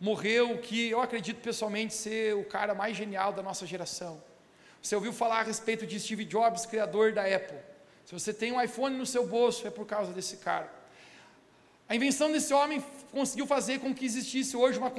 morreu 0.00 0.52
o 0.52 0.62
que 0.62 0.88
eu 0.88 1.02
acredito 1.02 1.42
pessoalmente 1.42 1.92
ser 1.92 2.34
o 2.34 2.42
cara 2.42 2.74
mais 2.74 2.96
genial 2.96 3.34
da 3.34 3.42
nossa 3.42 3.66
geração. 3.66 4.18
Você 4.80 4.94
ouviu 4.94 5.12
falar 5.12 5.40
a 5.40 5.42
respeito 5.42 5.86
de 5.86 6.00
Steve 6.00 6.24
Jobs, 6.24 6.64
criador 6.64 7.12
da 7.12 7.24
Apple. 7.26 7.58
Se 8.06 8.14
você 8.14 8.32
tem 8.32 8.50
um 8.50 8.62
iPhone 8.62 8.96
no 8.96 9.04
seu 9.04 9.26
bolso, 9.26 9.66
é 9.66 9.70
por 9.70 9.84
causa 9.84 10.10
desse 10.10 10.38
cara. 10.38 10.77
A 11.88 11.96
invenção 11.96 12.30
desse 12.30 12.52
homem 12.52 12.84
conseguiu 13.10 13.46
fazer 13.46 13.80
com 13.80 13.94
que 13.94 14.04
existisse 14.04 14.56
hoje 14.56 14.78
uma 14.78 14.90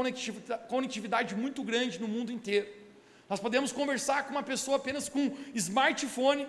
conectividade 0.67 1.35
muito 1.35 1.63
grande 1.63 1.99
no 1.99 2.07
mundo 2.07 2.31
inteiro. 2.31 2.67
Nós 3.29 3.39
podemos 3.39 3.71
conversar 3.71 4.23
com 4.23 4.31
uma 4.31 4.41
pessoa 4.41 4.77
apenas 4.77 5.07
com 5.07 5.35
smartphone 5.53 6.47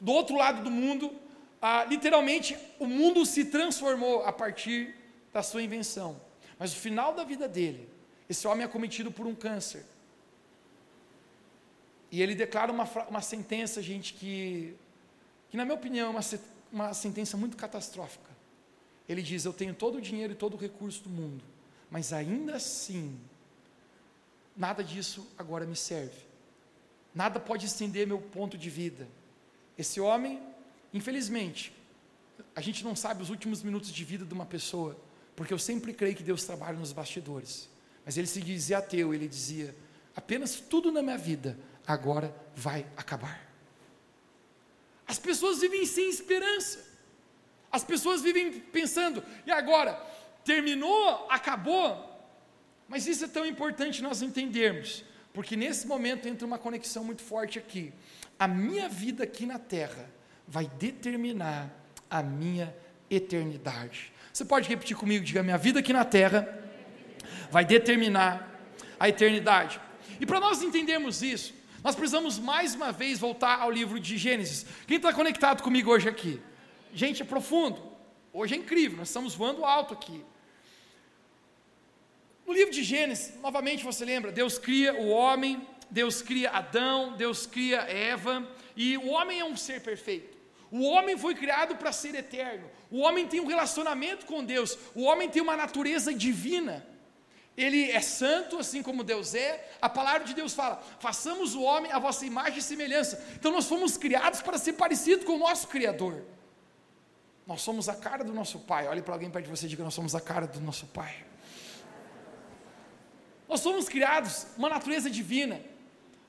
do 0.00 0.12
outro 0.12 0.36
lado 0.36 0.62
do 0.62 0.70
mundo, 0.70 1.12
ah, 1.60 1.84
literalmente 1.84 2.56
o 2.78 2.86
mundo 2.86 3.26
se 3.26 3.44
transformou 3.46 4.24
a 4.24 4.32
partir 4.32 4.94
da 5.32 5.42
sua 5.42 5.62
invenção. 5.62 6.20
Mas 6.58 6.72
no 6.72 6.80
final 6.80 7.12
da 7.12 7.24
vida 7.24 7.48
dele, 7.48 7.88
esse 8.28 8.46
homem 8.46 8.64
é 8.64 8.68
cometido 8.68 9.10
por 9.10 9.26
um 9.26 9.34
câncer. 9.34 9.84
E 12.12 12.22
ele 12.22 12.34
declara 12.34 12.70
uma, 12.72 12.84
uma 13.08 13.20
sentença, 13.20 13.82
gente, 13.82 14.14
que, 14.14 14.74
que 15.50 15.56
na 15.56 15.64
minha 15.64 15.74
opinião 15.74 16.08
é 16.08 16.10
uma, 16.10 16.20
uma 16.72 16.94
sentença 16.94 17.36
muito 17.36 17.56
catastrófica. 17.56 18.29
Ele 19.10 19.22
diz: 19.22 19.44
Eu 19.44 19.52
tenho 19.52 19.74
todo 19.74 19.98
o 19.98 20.00
dinheiro 20.00 20.34
e 20.34 20.36
todo 20.36 20.54
o 20.54 20.56
recurso 20.56 21.02
do 21.02 21.10
mundo, 21.10 21.42
mas 21.90 22.12
ainda 22.12 22.54
assim, 22.54 23.18
nada 24.56 24.84
disso 24.84 25.26
agora 25.36 25.66
me 25.66 25.74
serve. 25.74 26.16
Nada 27.12 27.40
pode 27.40 27.66
estender 27.66 28.06
meu 28.06 28.20
ponto 28.20 28.56
de 28.56 28.70
vida. 28.70 29.08
Esse 29.76 30.00
homem, 30.00 30.40
infelizmente, 30.94 31.74
a 32.54 32.60
gente 32.60 32.84
não 32.84 32.94
sabe 32.94 33.20
os 33.20 33.30
últimos 33.30 33.64
minutos 33.64 33.90
de 33.90 34.04
vida 34.04 34.24
de 34.24 34.32
uma 34.32 34.46
pessoa, 34.46 34.96
porque 35.34 35.52
eu 35.52 35.58
sempre 35.58 35.92
creio 35.92 36.14
que 36.14 36.22
Deus 36.22 36.44
trabalha 36.44 36.78
nos 36.78 36.92
bastidores. 36.92 37.68
Mas 38.04 38.16
ele 38.16 38.28
se 38.28 38.40
dizia 38.40 38.78
ateu, 38.78 39.12
ele 39.12 39.26
dizia: 39.26 39.74
apenas 40.14 40.60
tudo 40.60 40.92
na 40.92 41.02
minha 41.02 41.18
vida 41.18 41.58
agora 41.84 42.32
vai 42.54 42.86
acabar. 42.96 43.44
As 45.04 45.18
pessoas 45.18 45.58
vivem 45.58 45.84
sem 45.84 46.08
esperança. 46.08 46.89
As 47.70 47.84
pessoas 47.84 48.22
vivem 48.22 48.52
pensando, 48.52 49.22
e 49.46 49.50
agora? 49.50 49.94
Terminou? 50.44 51.26
Acabou? 51.30 52.08
Mas 52.88 53.06
isso 53.06 53.24
é 53.24 53.28
tão 53.28 53.46
importante 53.46 54.02
nós 54.02 54.20
entendermos, 54.20 55.04
porque 55.32 55.56
nesse 55.56 55.86
momento 55.86 56.26
entra 56.26 56.46
uma 56.46 56.58
conexão 56.58 57.04
muito 57.04 57.22
forte 57.22 57.58
aqui. 57.58 57.92
A 58.38 58.48
minha 58.48 58.88
vida 58.88 59.22
aqui 59.22 59.46
na 59.46 59.58
terra 59.58 60.10
vai 60.48 60.66
determinar 60.66 61.70
a 62.10 62.22
minha 62.22 62.74
eternidade. 63.08 64.12
Você 64.32 64.44
pode 64.44 64.68
repetir 64.68 64.96
comigo? 64.96 65.24
Diga: 65.24 65.42
minha 65.42 65.58
vida 65.58 65.78
aqui 65.78 65.92
na 65.92 66.04
terra 66.04 66.48
vai 67.50 67.64
determinar 67.64 68.48
a 68.98 69.08
eternidade. 69.08 69.80
E 70.20 70.26
para 70.26 70.40
nós 70.40 70.62
entendermos 70.62 71.22
isso, 71.22 71.54
nós 71.84 71.94
precisamos 71.94 72.38
mais 72.38 72.74
uma 72.74 72.90
vez 72.90 73.18
voltar 73.18 73.60
ao 73.60 73.70
livro 73.70 74.00
de 74.00 74.18
Gênesis. 74.18 74.66
Quem 74.86 74.96
está 74.96 75.12
conectado 75.12 75.62
comigo 75.62 75.90
hoje 75.90 76.08
aqui? 76.08 76.40
Gente, 76.92 77.22
é 77.22 77.24
profundo. 77.24 77.80
Hoje 78.32 78.54
é 78.54 78.58
incrível, 78.58 78.98
nós 78.98 79.08
estamos 79.08 79.34
voando 79.34 79.64
alto 79.64 79.94
aqui. 79.94 80.24
No 82.46 82.52
livro 82.52 82.72
de 82.72 82.82
Gênesis, 82.82 83.34
novamente 83.40 83.84
você 83.84 84.04
lembra, 84.04 84.32
Deus 84.32 84.58
cria 84.58 84.94
o 84.94 85.08
homem, 85.08 85.66
Deus 85.90 86.22
cria 86.22 86.50
Adão, 86.50 87.16
Deus 87.16 87.46
cria 87.46 87.80
Eva, 87.80 88.46
e 88.76 88.96
o 88.96 89.08
homem 89.08 89.40
é 89.40 89.44
um 89.44 89.56
ser 89.56 89.80
perfeito. 89.82 90.38
O 90.70 90.82
homem 90.82 91.18
foi 91.18 91.34
criado 91.34 91.74
para 91.76 91.90
ser 91.90 92.14
eterno. 92.14 92.70
O 92.90 93.00
homem 93.00 93.26
tem 93.26 93.40
um 93.40 93.46
relacionamento 93.46 94.24
com 94.24 94.44
Deus. 94.44 94.78
O 94.94 95.02
homem 95.02 95.28
tem 95.28 95.42
uma 95.42 95.56
natureza 95.56 96.14
divina. 96.14 96.86
Ele 97.56 97.90
é 97.90 98.00
santo, 98.00 98.58
assim 98.58 98.80
como 98.80 99.02
Deus 99.02 99.34
é. 99.34 99.68
A 99.82 99.88
palavra 99.88 100.24
de 100.24 100.32
Deus 100.32 100.54
fala: 100.54 100.80
façamos 101.00 101.56
o 101.56 101.62
homem 101.62 101.90
a 101.90 101.98
vossa 101.98 102.24
imagem 102.24 102.58
e 102.58 102.62
semelhança. 102.62 103.22
Então 103.34 103.50
nós 103.50 103.66
fomos 103.66 103.96
criados 103.96 104.40
para 104.40 104.58
ser 104.58 104.74
parecido 104.74 105.24
com 105.24 105.34
o 105.34 105.38
nosso 105.38 105.66
Criador. 105.66 106.24
Nós 107.50 107.62
somos 107.62 107.88
a 107.88 107.96
cara 107.96 108.22
do 108.22 108.32
nosso 108.32 108.60
Pai. 108.60 108.86
Olhe 108.86 109.02
para 109.02 109.12
alguém 109.12 109.28
perto 109.28 109.46
de 109.46 109.50
você 109.50 109.66
e 109.66 109.68
diga: 109.68 109.82
Nós 109.82 109.92
somos 109.92 110.14
a 110.14 110.20
cara 110.20 110.46
do 110.46 110.60
nosso 110.60 110.86
Pai. 110.86 111.12
Nós 113.48 113.58
somos 113.58 113.88
criados 113.88 114.46
uma 114.56 114.68
natureza 114.68 115.10
divina. 115.10 115.60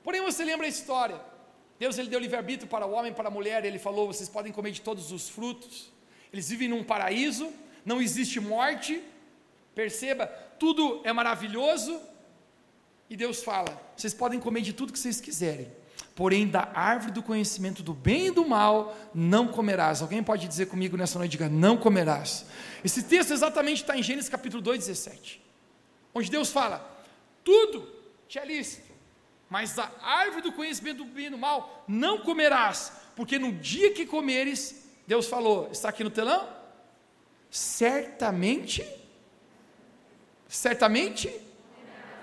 Porém, 0.02 0.20
você 0.20 0.44
lembra 0.44 0.66
a 0.66 0.68
história? 0.68 1.20
Deus 1.78 1.96
ele 1.96 2.08
deu 2.08 2.18
livre-arbítrio 2.18 2.68
para 2.68 2.84
o 2.86 2.90
homem 2.90 3.12
e 3.12 3.14
para 3.14 3.28
a 3.28 3.30
mulher. 3.30 3.64
Ele 3.64 3.78
falou: 3.78 4.08
Vocês 4.08 4.28
podem 4.28 4.52
comer 4.52 4.72
de 4.72 4.80
todos 4.80 5.12
os 5.12 5.28
frutos. 5.28 5.92
Eles 6.32 6.48
vivem 6.48 6.66
num 6.66 6.82
paraíso, 6.82 7.52
não 7.84 8.02
existe 8.02 8.40
morte. 8.40 9.00
Perceba, 9.76 10.26
tudo 10.58 11.02
é 11.04 11.12
maravilhoso. 11.12 12.00
E 13.08 13.16
Deus 13.16 13.44
fala: 13.44 13.80
Vocês 13.96 14.12
podem 14.12 14.40
comer 14.40 14.62
de 14.62 14.72
tudo 14.72 14.92
que 14.92 14.98
vocês 14.98 15.20
quiserem 15.20 15.70
porém 16.14 16.46
da 16.46 16.70
árvore 16.74 17.12
do 17.12 17.22
conhecimento 17.22 17.82
do 17.82 17.94
bem 17.94 18.26
e 18.26 18.30
do 18.30 18.46
mal 18.46 18.96
não 19.14 19.48
comerás. 19.48 20.02
Alguém 20.02 20.22
pode 20.22 20.46
dizer 20.46 20.66
comigo 20.66 20.96
nessa 20.96 21.18
noite, 21.18 21.32
diga, 21.32 21.48
não 21.48 21.76
comerás. 21.76 22.46
Esse 22.84 23.02
texto 23.02 23.32
exatamente 23.32 23.82
está 23.82 23.96
em 23.96 24.02
Gênesis 24.02 24.28
capítulo 24.28 24.62
2, 24.62 24.78
17, 24.78 25.42
onde 26.14 26.30
Deus 26.30 26.50
fala, 26.50 27.04
tudo 27.44 27.88
te 28.28 28.38
é 28.38 28.44
lícito, 28.44 28.92
mas 29.48 29.74
da 29.74 29.90
árvore 30.02 30.42
do 30.42 30.52
conhecimento 30.52 30.98
do 30.98 31.04
bem 31.04 31.26
e 31.26 31.30
do 31.30 31.38
mal 31.38 31.84
não 31.86 32.18
comerás, 32.18 32.92
porque 33.14 33.38
no 33.38 33.52
dia 33.52 33.92
que 33.92 34.06
comeres, 34.06 34.88
Deus 35.06 35.26
falou, 35.26 35.68
está 35.70 35.88
aqui 35.90 36.02
no 36.02 36.10
telão? 36.10 36.48
Certamente, 37.50 38.86
certamente, 40.48 41.28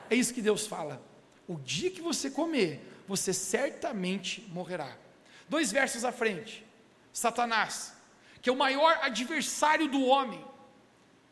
é 0.10 0.16
isso 0.16 0.34
que 0.34 0.42
Deus 0.42 0.66
fala. 0.66 1.00
O 1.48 1.56
dia 1.56 1.92
que 1.92 2.02
você 2.02 2.32
comer, 2.32 2.82
você 3.10 3.34
certamente 3.34 4.48
morrerá. 4.52 4.96
Dois 5.50 5.72
versos 5.72 6.06
à 6.06 6.12
frente, 6.12 6.64
Satanás, 7.12 7.92
que 8.40 8.52
é 8.52 8.54
o 8.54 8.56
maior 8.56 9.00
adversário 9.02 9.88
do 9.88 10.06
homem, 10.06 10.46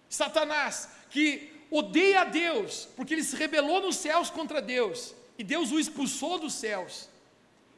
Satanás, 0.10 0.90
que 1.12 1.54
odeia 1.70 2.22
a 2.22 2.24
Deus, 2.24 2.90
porque 2.96 3.14
ele 3.14 3.24
se 3.24 3.36
rebelou 3.36 3.80
nos 3.80 3.98
céus 3.98 4.32
contra 4.32 4.60
Deus, 4.60 5.14
e 5.38 5.44
Deus 5.44 5.72
o 5.72 5.80
expulsou 5.80 6.40
dos 6.40 6.56
céus. 6.56 7.08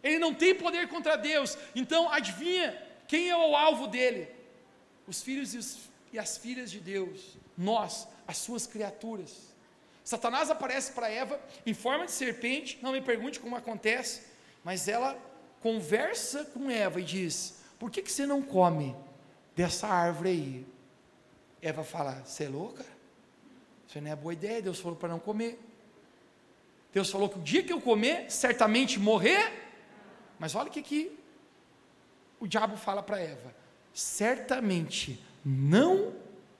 Ele 0.01 0.17
não 0.17 0.33
tem 0.33 0.55
poder 0.55 0.87
contra 0.87 1.17
Deus, 1.17 1.57
então 1.75 2.09
adivinha 2.09 2.81
quem 3.05 3.29
é 3.29 3.35
o 3.35 3.53
alvo 3.53 3.85
dele? 3.85 4.29
Os 5.05 5.21
filhos 5.21 5.53
e, 5.53 5.57
os, 5.57 5.77
e 6.13 6.17
as 6.17 6.37
filhas 6.37 6.71
de 6.71 6.79
Deus, 6.79 7.37
nós, 7.57 8.07
as 8.25 8.37
suas 8.37 8.65
criaturas. 8.65 9.48
Satanás 10.09 10.49
aparece 10.49 10.91
para 10.93 11.07
Eva 11.07 11.39
em 11.67 11.73
forma 11.75 12.07
de 12.07 12.11
serpente, 12.11 12.79
não 12.81 12.93
me 12.93 12.99
pergunte 12.99 13.39
como 13.39 13.55
acontece, 13.55 14.23
mas 14.63 14.87
ela 14.87 15.15
conversa 15.61 16.45
com 16.45 16.67
Eva 16.67 16.99
e 16.99 17.03
diz: 17.03 17.61
Por 17.77 17.91
que, 17.91 18.01
que 18.01 18.11
você 18.11 18.25
não 18.25 18.41
come 18.41 18.95
dessa 19.55 19.87
árvore 19.87 20.29
aí? 20.29 20.67
Eva 21.61 21.83
fala: 21.83 22.23
Você 22.25 22.45
é 22.45 22.49
louca? 22.49 22.83
Isso 23.87 24.01
não 24.01 24.09
é 24.09 24.15
boa 24.15 24.33
ideia. 24.33 24.63
Deus 24.63 24.79
falou 24.79 24.97
para 24.97 25.09
não 25.09 25.19
comer. 25.19 25.59
Deus 26.91 27.11
falou 27.11 27.29
que 27.29 27.37
o 27.37 27.43
dia 27.43 27.61
que 27.61 27.71
eu 27.71 27.79
comer, 27.79 28.31
certamente 28.31 28.97
morrer. 28.97 29.69
Mas 30.39 30.55
olha 30.55 30.69
o 30.69 30.71
que, 30.71 30.81
que 30.81 31.19
o 32.39 32.47
diabo 32.47 32.77
fala 32.77 33.03
para 33.03 33.19
Eva: 33.19 33.53
Certamente 33.93 35.23
não 35.45 36.15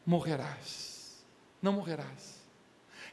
morrerás. 0.06 1.26
Não 1.60 1.74
morrerás. 1.74 2.39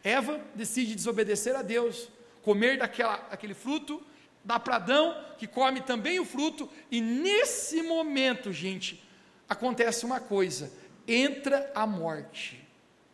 Eva 0.07 0.41
decide 0.55 0.95
desobedecer 0.95 1.57
a 1.57 1.63
Deus, 1.63 2.09
comer 2.41 2.79
daquela, 2.79 3.17
daquele 3.17 3.55
fruto, 3.55 4.01
dá 4.45 4.57
para 4.57 4.77
Adão, 4.77 5.21
que 5.37 5.49
come 5.49 5.81
também 5.81 6.21
o 6.21 6.25
fruto, 6.25 6.71
e 6.93 7.01
nesse 7.01 7.83
momento, 7.83 8.53
gente, 8.53 9.03
acontece 9.49 10.07
uma 10.07 10.21
coisa: 10.21 10.73
entra 11.09 11.73
a 11.75 11.85
morte. 11.89 12.65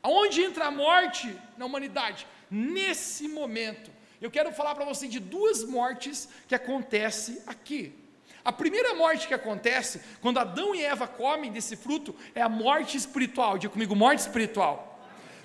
Aonde 0.02 0.42
entra 0.42 0.66
a 0.66 0.70
morte 0.70 1.35
na 1.57 1.64
humanidade? 1.64 2.26
Nesse 2.50 3.26
momento. 3.26 3.90
Eu 4.20 4.31
quero 4.31 4.52
falar 4.52 4.74
para 4.74 4.85
você 4.85 5.09
de 5.09 5.18
duas 5.18 5.64
mortes 5.64 6.28
que 6.46 6.55
acontecem 6.55 7.40
aqui. 7.46 7.94
A 8.44 8.52
primeira 8.52 8.94
morte 8.94 9.26
que 9.26 9.33
acontece 9.33 10.02
quando 10.20 10.38
Adão 10.38 10.74
e 10.74 10.83
Eva 10.83 11.09
comem 11.09 11.50
desse 11.50 11.74
fruto 11.74 12.14
é 12.35 12.42
a 12.42 12.50
morte 12.50 12.98
espiritual. 12.98 13.57
Diga 13.57 13.72
comigo, 13.72 13.96
morte 13.96 14.18
espiritual. 14.18 14.91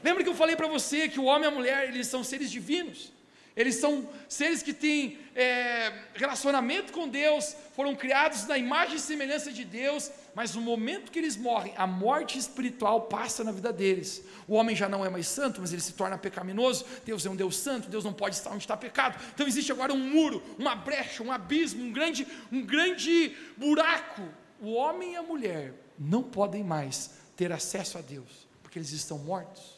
Lembra 0.04 0.24
que 0.24 0.30
eu 0.30 0.36
falei 0.36 0.56
para 0.56 0.68
você 0.68 1.08
que 1.08 1.20
o 1.20 1.26
homem 1.26 1.46
e 1.50 1.52
a 1.52 1.52
mulher, 1.52 1.88
eles 1.90 2.08
são 2.08 2.24
seres 2.24 2.50
divinos. 2.52 3.12
Eles 3.58 3.78
são 3.78 4.08
seres 4.30 4.62
que 4.62 4.72
têm 4.72 5.18
é, 5.34 5.92
relacionamento 6.14 6.94
com 6.94 7.10
Deus, 7.10 7.56
foram 7.76 7.96
criados 7.96 8.46
na 8.46 8.56
imagem 8.56 8.98
e 8.98 9.00
semelhança 9.00 9.52
de 9.52 9.66
Deus, 9.66 10.12
mas 10.36 10.54
no 10.54 10.62
momento 10.62 11.12
que 11.12 11.18
eles 11.18 11.36
morrem, 11.36 11.74
a 11.76 11.88
morte 11.88 12.38
espiritual 12.38 13.02
passa 13.08 13.44
na 13.44 13.52
vida 13.52 13.74
deles. 13.74 14.24
O 14.48 14.54
homem 14.54 14.76
já 14.76 14.88
não 14.88 15.04
é 15.04 15.10
mais 15.10 15.28
santo, 15.28 15.60
mas 15.60 15.74
ele 15.74 15.82
se 15.82 15.94
torna 15.94 16.20
pecaminoso. 16.20 16.86
Deus 17.04 17.26
é 17.26 17.32
um 17.32 17.36
Deus 17.36 17.58
santo, 17.58 17.90
Deus 17.90 18.04
não 18.04 18.14
pode 18.14 18.36
estar 18.36 18.52
onde 18.52 18.60
está 18.60 18.78
pecado. 18.78 19.20
Então 19.34 19.48
existe 19.48 19.72
agora 19.72 19.92
um 19.92 19.98
muro, 19.98 20.44
uma 20.60 20.76
brecha, 20.76 21.24
um 21.24 21.32
abismo, 21.32 21.84
um 21.84 21.92
grande, 21.92 22.28
um 22.52 22.64
grande 22.64 23.36
buraco. 23.58 24.22
O 24.62 24.74
homem 24.74 25.14
e 25.14 25.16
a 25.16 25.24
mulher 25.24 25.74
não 25.98 26.22
podem 26.22 26.64
mais 26.64 27.10
ter 27.36 27.52
acesso 27.52 27.98
a 27.98 28.02
Deus, 28.02 28.48
porque 28.62 28.78
eles 28.78 28.92
estão 28.92 29.18
mortos. 29.18 29.77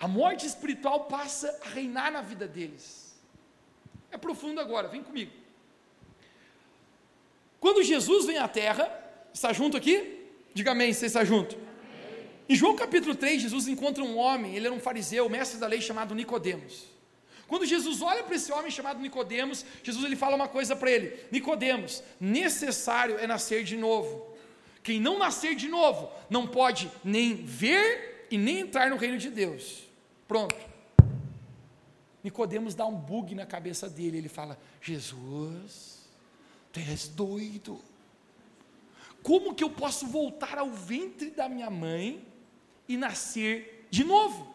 A 0.00 0.08
morte 0.08 0.46
espiritual 0.46 1.04
passa 1.04 1.60
a 1.62 1.68
reinar 1.68 2.10
na 2.10 2.22
vida 2.22 2.48
deles. 2.48 3.14
É 4.10 4.16
profundo 4.16 4.58
agora, 4.58 4.88
vem 4.88 5.02
comigo. 5.02 5.30
Quando 7.60 7.82
Jesus 7.82 8.24
vem 8.24 8.38
à 8.38 8.48
terra, 8.48 8.90
está 9.34 9.52
junto 9.52 9.76
aqui? 9.76 10.26
Diga 10.54 10.70
amém, 10.70 10.94
você 10.94 11.04
está 11.04 11.22
junto. 11.22 11.56
Em 12.48 12.56
João 12.56 12.74
capítulo 12.74 13.14
3, 13.14 13.42
Jesus 13.42 13.68
encontra 13.68 14.02
um 14.02 14.16
homem, 14.16 14.56
ele 14.56 14.66
era 14.66 14.74
um 14.74 14.80
fariseu, 14.80 15.28
mestre 15.28 15.60
da 15.60 15.66
lei 15.66 15.82
chamado 15.82 16.14
Nicodemos. 16.14 16.86
Quando 17.46 17.66
Jesus 17.66 18.00
olha 18.00 18.22
para 18.22 18.34
esse 18.34 18.50
homem 18.50 18.70
chamado 18.70 19.00
Nicodemos, 19.00 19.66
Jesus 19.82 20.04
ele 20.04 20.16
fala 20.16 20.34
uma 20.34 20.48
coisa 20.48 20.74
para 20.74 20.90
ele: 20.90 21.26
Nicodemos, 21.30 22.02
necessário 22.18 23.18
é 23.18 23.26
nascer 23.26 23.64
de 23.64 23.76
novo. 23.76 24.34
Quem 24.82 24.98
não 24.98 25.18
nascer 25.18 25.54
de 25.54 25.68
novo 25.68 26.10
não 26.30 26.46
pode 26.46 26.90
nem 27.04 27.34
ver 27.34 28.26
e 28.30 28.38
nem 28.38 28.60
entrar 28.60 28.88
no 28.88 28.96
reino 28.96 29.18
de 29.18 29.28
Deus. 29.28 29.89
Pronto. 30.30 30.54
Nicodemos 32.22 32.76
dá 32.76 32.86
um 32.86 32.94
bug 32.94 33.34
na 33.34 33.44
cabeça 33.44 33.90
dele. 33.90 34.18
Ele 34.18 34.28
fala: 34.28 34.56
Jesus, 34.80 36.08
tu 36.72 36.78
és 36.78 37.08
doido. 37.08 37.80
Como 39.24 39.56
que 39.56 39.64
eu 39.64 39.70
posso 39.70 40.06
voltar 40.06 40.56
ao 40.56 40.70
ventre 40.70 41.32
da 41.32 41.48
minha 41.48 41.68
mãe 41.68 42.24
e 42.88 42.96
nascer 42.96 43.88
de 43.90 44.04
novo? 44.04 44.54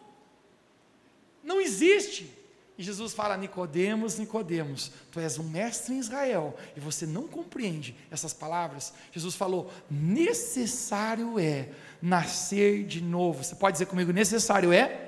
Não 1.44 1.60
existe. 1.60 2.32
E 2.78 2.82
Jesus 2.82 3.12
fala: 3.12 3.36
Nicodemos, 3.36 4.18
Nicodemos, 4.18 4.90
tu 5.12 5.20
és 5.20 5.38
um 5.38 5.46
mestre 5.46 5.92
em 5.92 5.98
Israel 5.98 6.56
e 6.74 6.80
você 6.80 7.04
não 7.04 7.28
compreende 7.28 7.94
essas 8.10 8.32
palavras. 8.32 8.94
Jesus 9.12 9.34
falou: 9.34 9.70
necessário 9.90 11.38
é 11.38 11.68
nascer 12.00 12.86
de 12.86 13.02
novo. 13.02 13.44
Você 13.44 13.54
pode 13.54 13.74
dizer 13.74 13.84
comigo: 13.84 14.10
necessário 14.10 14.72
é 14.72 15.05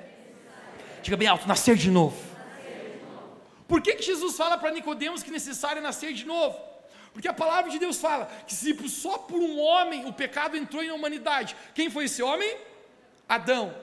Diga 1.01 1.17
bem 1.17 1.27
alto: 1.27 1.47
nascer 1.47 1.75
de 1.75 1.89
novo. 1.89 2.17
Por 3.67 3.81
que, 3.81 3.95
que 3.95 4.03
Jesus 4.03 4.35
fala 4.35 4.57
para 4.57 4.71
Nicodemos 4.71 5.21
que 5.21 5.29
é 5.29 5.33
necessário 5.33 5.81
nascer 5.81 6.13
de 6.13 6.25
novo? 6.25 6.57
Porque 7.13 7.27
a 7.27 7.33
palavra 7.33 7.69
de 7.69 7.77
Deus 7.77 7.97
fala 7.97 8.25
que 8.47 8.53
se 8.53 8.75
só 8.89 9.17
por 9.17 9.39
um 9.39 9.59
homem 9.59 10.05
o 10.05 10.13
pecado 10.13 10.57
entrou 10.57 10.83
na 10.83 10.93
humanidade, 10.93 11.55
quem 11.75 11.89
foi 11.89 12.05
esse 12.05 12.21
homem? 12.21 12.57
Adão. 13.27 13.75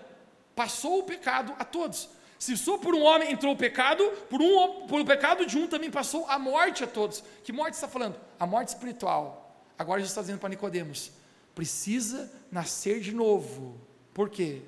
Passou 0.55 1.01
o 1.01 1.03
pecado 1.05 1.55
a 1.59 1.65
todos. 1.65 2.09
Se 2.39 2.57
só 2.57 2.77
por 2.79 2.95
um 2.95 3.03
homem 3.03 3.31
entrou 3.31 3.53
o 3.53 3.57
pecado, 3.57 4.05
por, 4.29 4.41
um, 4.43 4.87
por 4.87 5.01
o 5.01 5.05
pecado 5.05 5.47
de 5.47 5.57
um 5.57 5.67
também 5.67 5.91
passou 5.91 6.29
a 6.29 6.39
morte 6.39 6.85
a 6.85 6.87
todos. 6.87 7.23
Que 7.45 7.53
morte 7.53 7.75
está 7.75 7.89
falando? 7.89 8.19
A 8.39 8.47
morte 8.47 8.69
espiritual. 8.69 9.65
Agora 9.79 10.01
Jesus 10.01 10.13
está 10.13 10.21
dizendo 10.23 10.39
para 10.39 10.49
Nicodemos: 10.49 11.13
precisa 11.55 12.31
nascer 12.51 13.01
de 13.01 13.15
novo. 13.15 13.81
Por 14.13 14.29
quê? 14.31 14.63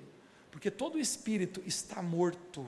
Porque 0.58 0.72
todo 0.72 0.98
espírito 0.98 1.62
está 1.64 2.02
morto 2.02 2.66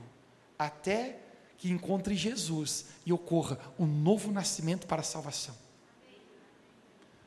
até 0.57 1.18
que 1.59 1.68
encontre 1.68 2.14
Jesus 2.14 2.87
e 3.05 3.12
ocorra 3.12 3.59
um 3.81 3.85
novo 3.85 4.31
nascimento 4.31 4.87
para 4.87 5.00
a 5.00 5.03
salvação. 5.03 5.57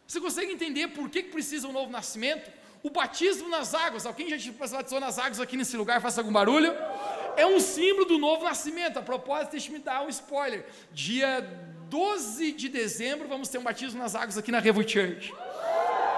Você 0.08 0.22
consegue 0.22 0.54
entender 0.54 0.88
por 0.88 1.10
que, 1.10 1.22
precisa 1.24 1.68
um 1.68 1.74
novo 1.74 1.92
nascimento? 1.92 2.50
O 2.82 2.90
batismo 2.90 3.50
nas 3.50 3.74
águas, 3.74 4.06
alguém 4.06 4.30
já 4.30 4.38
te 4.38 4.52
batizou 4.52 5.02
nas 5.02 5.20
águas 5.20 5.42
aqui 5.42 5.58
nesse 5.58 5.76
lugar, 5.76 6.02
faça 6.02 6.22
algum 6.22 6.32
barulho? 6.32 6.72
É 7.36 7.46
um 7.46 7.60
símbolo 7.60 8.06
do 8.06 8.18
novo 8.18 8.46
nascimento. 8.46 8.98
A 8.98 9.02
propósito, 9.02 9.52
deixa 9.52 9.70
me 9.70 9.80
dar 9.80 10.06
um 10.06 10.08
spoiler. 10.08 10.66
Dia 10.94 11.42
12 11.90 12.54
de 12.54 12.70
dezembro, 12.70 13.28
vamos 13.28 13.50
ter 13.50 13.58
um 13.58 13.64
batismo 13.64 14.00
nas 14.02 14.16
águas 14.16 14.38
aqui 14.38 14.50
na 14.50 14.60
Revo 14.60 14.82
Church. 14.88 15.34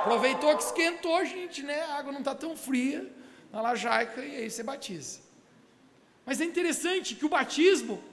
Aproveitou 0.02 0.56
que 0.56 0.62
esquentou, 0.62 1.26
gente, 1.26 1.64
né? 1.64 1.82
A 1.86 1.96
água 1.96 2.12
não 2.12 2.20
está 2.20 2.36
tão 2.36 2.56
fria 2.56 3.12
na 3.56 3.62
lajaica 3.62 4.22
e 4.22 4.36
aí 4.36 4.52
você 4.52 4.62
batiza. 4.62 5.20
Mas 6.26 6.42
é 6.42 6.44
interessante 6.44 7.16
que 7.16 7.26
o 7.26 7.30
batismo 7.30 8.04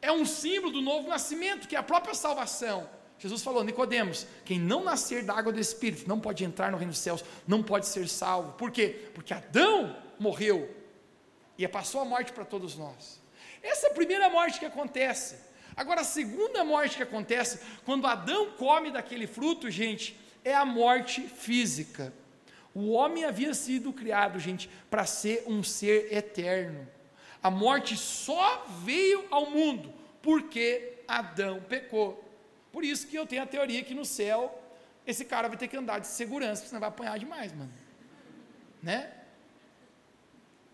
é 0.00 0.12
um 0.12 0.24
símbolo 0.24 0.72
do 0.72 0.80
novo 0.80 1.08
nascimento, 1.08 1.66
que 1.66 1.74
é 1.74 1.78
a 1.78 1.82
própria 1.82 2.14
salvação. 2.14 2.88
Jesus 3.18 3.42
falou, 3.42 3.64
Nicodemos, 3.64 4.26
quem 4.44 4.60
não 4.60 4.84
nascer 4.84 5.24
da 5.24 5.34
água 5.34 5.52
do 5.52 5.58
Espírito 5.58 6.08
não 6.08 6.20
pode 6.20 6.44
entrar 6.44 6.70
no 6.70 6.76
reino 6.76 6.92
dos 6.92 7.00
céus, 7.00 7.24
não 7.48 7.64
pode 7.64 7.86
ser 7.86 8.08
salvo. 8.08 8.52
Por 8.52 8.70
quê? 8.70 9.10
Porque 9.12 9.34
Adão 9.34 9.96
morreu 10.20 10.72
e 11.58 11.66
passou 11.66 12.00
a 12.00 12.04
morte 12.04 12.32
para 12.32 12.44
todos 12.44 12.76
nós. 12.76 13.20
Essa 13.60 13.88
é 13.88 13.90
a 13.90 13.94
primeira 13.94 14.28
morte 14.28 14.60
que 14.60 14.66
acontece. 14.66 15.36
Agora, 15.76 16.02
a 16.02 16.04
segunda 16.04 16.64
morte 16.64 16.96
que 16.96 17.02
acontece, 17.02 17.58
quando 17.84 18.06
Adão 18.06 18.52
come 18.52 18.92
daquele 18.92 19.26
fruto, 19.26 19.68
gente, 19.68 20.18
é 20.44 20.54
a 20.54 20.64
morte 20.64 21.22
física. 21.22 22.12
O 22.74 22.90
homem 22.92 23.24
havia 23.24 23.52
sido 23.54 23.92
criado, 23.92 24.38
gente, 24.38 24.68
para 24.90 25.04
ser 25.04 25.44
um 25.46 25.62
ser 25.62 26.12
eterno. 26.12 26.88
A 27.42 27.50
morte 27.50 27.96
só 27.96 28.64
veio 28.84 29.26
ao 29.30 29.50
mundo 29.50 29.92
porque 30.22 30.98
Adão 31.06 31.60
pecou. 31.68 32.22
Por 32.72 32.84
isso 32.84 33.06
que 33.06 33.16
eu 33.16 33.26
tenho 33.26 33.42
a 33.42 33.46
teoria 33.46 33.82
que 33.82 33.94
no 33.94 34.04
céu 34.04 34.58
esse 35.06 35.24
cara 35.24 35.48
vai 35.48 35.58
ter 35.58 35.68
que 35.68 35.76
andar 35.76 35.98
de 35.98 36.06
segurança, 36.06 36.66
senão 36.66 36.80
vai 36.80 36.88
apanhar 36.88 37.18
demais, 37.18 37.52
mano. 37.52 37.72
Né? 38.82 39.12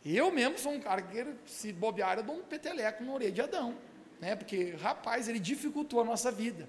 Eu 0.05 0.31
mesmo 0.31 0.59
sou 0.59 0.73
um 0.73 0.81
cara 0.81 1.03
que, 1.03 1.27
se 1.47 1.73
bobear, 1.73 2.19
eu 2.19 2.23
dou 2.23 2.37
um 2.37 2.43
peteleco 2.43 3.03
na 3.03 3.13
orelha 3.13 3.33
de 3.33 3.41
Adão. 3.41 3.77
Né? 4.21 4.37
Porque, 4.37 4.75
rapaz, 4.81 5.29
ele 5.29 5.39
dificultou 5.41 6.01
a 6.01 6.05
nossa 6.05 6.31
vida. 6.31 6.69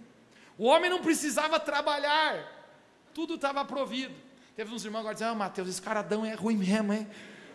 O 0.58 0.65
homem 0.65 0.89
não 0.89 1.02
precisava 1.02 1.60
trabalhar, 1.60 2.74
tudo 3.13 3.36
estava 3.36 3.63
provido. 3.63 4.15
Teve 4.60 4.76
uns 4.76 4.84
irmãos 4.84 5.00
agora 5.00 5.13
dizendo, 5.13 5.32
ah, 5.32 5.36
Mateus, 5.36 5.69
esse 5.69 5.82
cara 5.82 6.02
Adão 6.02 6.26
é 6.26 6.34
ruim 6.34 6.58
mesmo, 6.58 6.91
hein? 6.91 7.08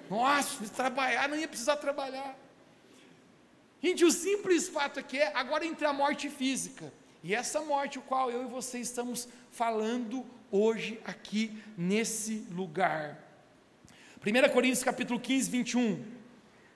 Nossa, 0.09 0.67
trabalhar, 0.71 1.29
não 1.29 1.37
ia 1.37 1.47
precisar 1.47 1.77
trabalhar. 1.77 2.35
Gente, 3.83 4.07
o 4.07 4.11
simples 4.11 4.71
fato 4.71 5.01
é 5.01 5.03
que 5.03 5.19
é, 5.19 5.31
agora 5.37 5.67
entre 5.67 5.87
a 5.87 5.93
morte 5.93 6.31
física 6.31 6.90
e 7.23 7.35
essa 7.35 7.61
morte, 7.61 7.99
o 7.99 8.01
qual 8.01 8.31
eu 8.31 8.45
e 8.45 8.47
você 8.47 8.79
estamos 8.79 9.29
falando 9.51 10.25
hoje 10.51 10.99
aqui 11.05 11.62
nesse 11.77 12.47
lugar. 12.51 13.23
1 14.27 14.51
Coríntios 14.51 14.83
capítulo 14.83 15.21
15, 15.21 15.51
21. 15.51 16.03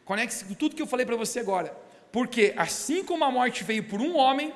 Conecte-se 0.05 0.45
com 0.45 0.53
tudo 0.53 0.77
que 0.77 0.83
eu 0.83 0.87
falei 0.87 1.07
para 1.07 1.17
você 1.17 1.41
agora. 1.41 1.75
Porque 2.13 2.53
assim 2.55 3.03
como 3.03 3.25
a 3.25 3.31
morte 3.31 3.65
veio 3.65 3.85
por 3.85 4.03
um 4.03 4.15
homem, 4.15 4.53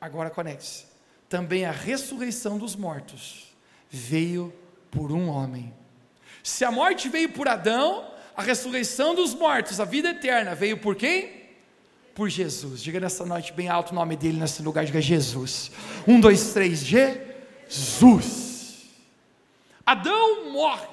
agora 0.00 0.30
conecte-se. 0.30 0.86
Também 1.28 1.66
a 1.66 1.72
ressurreição 1.72 2.56
dos 2.56 2.74
mortos 2.74 3.54
veio 3.90 4.50
por 4.94 5.12
um 5.12 5.28
homem. 5.28 5.74
Se 6.42 6.64
a 6.64 6.70
morte 6.70 7.08
veio 7.08 7.30
por 7.30 7.48
Adão, 7.48 8.10
a 8.36 8.42
ressurreição 8.42 9.14
dos 9.14 9.34
mortos, 9.34 9.80
a 9.80 9.84
vida 9.84 10.10
eterna, 10.10 10.54
veio 10.54 10.78
por 10.78 10.94
quem? 10.94 11.44
por 12.14 12.30
Jesus. 12.30 12.82
Diga 12.82 13.00
nessa 13.00 13.26
noite 13.26 13.52
bem 13.52 13.68
alto 13.68 13.90
o 13.90 13.94
nome 13.94 14.16
dele 14.16 14.38
nesse 14.38 14.62
lugar. 14.62 14.84
Diga 14.84 15.00
Jesus. 15.00 15.70
Um, 16.06 16.20
dois, 16.20 16.52
três. 16.52 16.80
Jesus. 16.80 18.84
Adão 19.84 20.52
morre, 20.52 20.88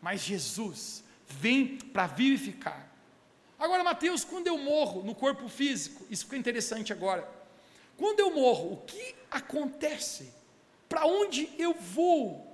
mas 0.00 0.22
Jesus 0.22 1.02
vem 1.26 1.76
para 1.76 2.06
vivificar. 2.06 2.88
Agora, 3.58 3.84
Mateus, 3.84 4.24
quando 4.24 4.46
eu 4.46 4.56
morro 4.56 5.02
no 5.02 5.14
corpo 5.14 5.48
físico, 5.48 6.06
isso 6.10 6.24
fica 6.24 6.36
interessante 6.36 6.92
agora. 6.92 7.28
Quando 7.96 8.20
eu 8.20 8.34
morro, 8.34 8.74
o 8.74 8.76
que 8.78 9.14
acontece? 9.30 10.32
Para 10.88 11.06
onde 11.06 11.48
eu 11.58 11.74
vou? 11.74 12.51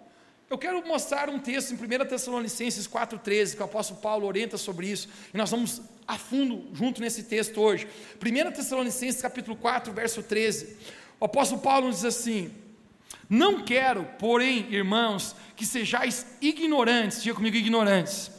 Eu 0.51 0.57
quero 0.57 0.87
mostrar 0.87 1.29
um 1.29 1.39
texto 1.39 1.73
em 1.73 1.75
1 1.75 2.07
Tessalonicenses 2.07 2.89
4,13, 2.89 3.55
que 3.55 3.61
o 3.61 3.67
apóstolo 3.67 4.01
Paulo 4.01 4.27
orienta 4.27 4.57
sobre 4.57 4.87
isso, 4.87 5.09
e 5.33 5.37
nós 5.37 5.51
vamos 5.51 5.83
a 6.07 6.17
fundo 6.17 6.67
junto 6.73 7.03
nesse 7.03 7.25
texto 7.25 7.61
hoje. 7.61 7.87
1 8.17 8.53
Tessalonicenses 8.53 9.21
capítulo 9.21 9.55
4, 9.57 9.93
verso 9.93 10.23
13. 10.23 10.75
O 11.21 11.27
apóstolo 11.27 11.61
Paulo 11.61 11.91
diz 11.91 12.03
assim: 12.03 12.51
Não 13.29 13.63
quero, 13.63 14.05
porém, 14.19 14.73
irmãos, 14.73 15.37
que 15.55 15.67
sejais 15.67 16.27
ignorantes, 16.41 17.23
diga 17.23 17.37
comigo, 17.37 17.55
ignorantes. 17.55 18.31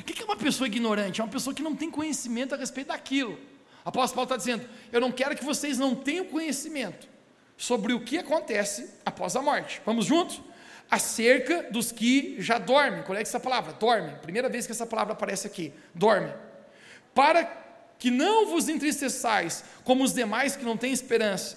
O 0.00 0.02
que 0.02 0.20
é 0.20 0.24
uma 0.24 0.36
pessoa 0.36 0.66
ignorante? 0.66 1.20
É 1.20 1.24
uma 1.24 1.30
pessoa 1.30 1.54
que 1.54 1.62
não 1.62 1.76
tem 1.76 1.88
conhecimento 1.88 2.52
a 2.52 2.58
respeito 2.58 2.88
daquilo. 2.88 3.38
O 3.84 3.88
apóstolo 3.88 4.14
Paulo 4.14 4.24
está 4.24 4.36
dizendo: 4.36 4.68
Eu 4.90 5.00
não 5.00 5.12
quero 5.12 5.36
que 5.36 5.44
vocês 5.44 5.78
não 5.78 5.94
tenham 5.94 6.24
conhecimento 6.24 7.06
sobre 7.56 7.92
o 7.92 8.00
que 8.00 8.18
acontece 8.18 8.90
após 9.06 9.36
a 9.36 9.42
morte. 9.42 9.80
Vamos 9.86 10.06
juntos? 10.06 10.40
Acerca 10.92 11.62
dos 11.70 11.90
que 11.90 12.36
já 12.38 12.58
dormem. 12.58 13.02
Qual 13.02 13.16
é 13.16 13.22
essa 13.22 13.40
palavra? 13.40 13.72
Dormem. 13.72 14.14
Primeira 14.16 14.50
vez 14.50 14.66
que 14.66 14.72
essa 14.72 14.84
palavra 14.84 15.14
aparece 15.14 15.46
aqui. 15.46 15.72
Dorme. 15.94 16.30
Para 17.14 17.44
que 17.98 18.10
não 18.10 18.46
vos 18.50 18.68
entristeçais 18.68 19.64
como 19.84 20.04
os 20.04 20.12
demais 20.12 20.54
que 20.54 20.62
não 20.62 20.76
têm 20.76 20.92
esperança. 20.92 21.56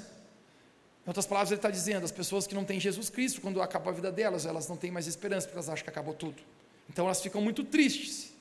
Em 1.05 1.09
outras 1.09 1.25
palavras, 1.25 1.51
ele 1.51 1.59
está 1.59 1.69
dizendo: 1.69 2.05
as 2.05 2.13
pessoas 2.13 2.47
que 2.47 2.55
não 2.55 2.63
têm 2.63 2.79
Jesus 2.79 3.09
Cristo, 3.09 3.41
quando 3.41 3.61
acabou 3.61 3.91
a 3.91 3.93
vida 3.93 4.09
delas, 4.09 4.45
elas 4.45 4.69
não 4.69 4.77
têm 4.77 4.89
mais 4.89 5.05
esperança, 5.05 5.47
porque 5.47 5.57
elas 5.57 5.67
acham 5.67 5.83
que 5.83 5.89
acabou 5.89 6.13
tudo. 6.13 6.41
Então 6.89 7.03
elas 7.03 7.21
ficam 7.21 7.41
muito 7.41 7.61
tristes. 7.65 8.31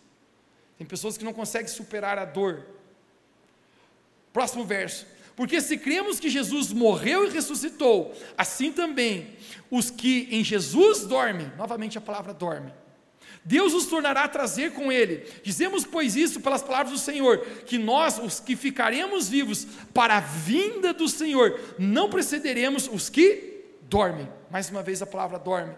Tem 0.79 0.87
pessoas 0.87 1.19
que 1.19 1.25
não 1.25 1.33
conseguem 1.33 1.67
superar 1.67 2.21
a 2.21 2.25
dor. 2.25 2.65
Próximo 4.33 4.65
verso. 4.65 5.09
Porque 5.37 5.61
se 5.61 5.77
cremos 5.77 6.21
que 6.21 6.29
Jesus 6.31 6.73
morreu 6.73 7.27
e 7.27 7.31
ressuscitou, 7.31 8.15
assim 8.39 8.71
também 8.73 9.37
os 9.71 9.91
que 9.91 10.29
em 10.31 10.45
Jesus 10.45 11.05
dormem, 11.07 11.51
novamente 11.57 11.99
a 11.99 12.01
palavra 12.01 12.33
dorme, 12.33 12.73
Deus 13.45 13.75
os 13.75 13.87
tornará 13.87 14.25
a 14.25 14.29
trazer 14.29 14.73
com 14.73 14.91
ele. 14.91 15.31
Dizemos, 15.43 15.85
pois, 15.85 16.17
isso 16.17 16.41
pelas 16.41 16.63
palavras 16.63 16.93
do 16.93 16.99
Senhor, 16.99 17.41
que 17.67 17.77
nós, 17.77 18.19
os 18.19 18.41
que 18.41 18.57
ficaremos 18.57 19.29
vivos 19.29 19.67
para 19.93 20.17
a 20.17 20.21
vinda 20.21 20.95
do 20.95 21.07
Senhor, 21.07 21.61
não 21.79 22.09
precederemos 22.09 22.89
os 22.91 23.11
que 23.11 23.67
dormem. 23.83 24.29
Mais 24.51 24.71
uma 24.71 24.83
vez 24.83 25.03
a 25.03 25.07
palavra 25.07 25.39
dorme. 25.39 25.75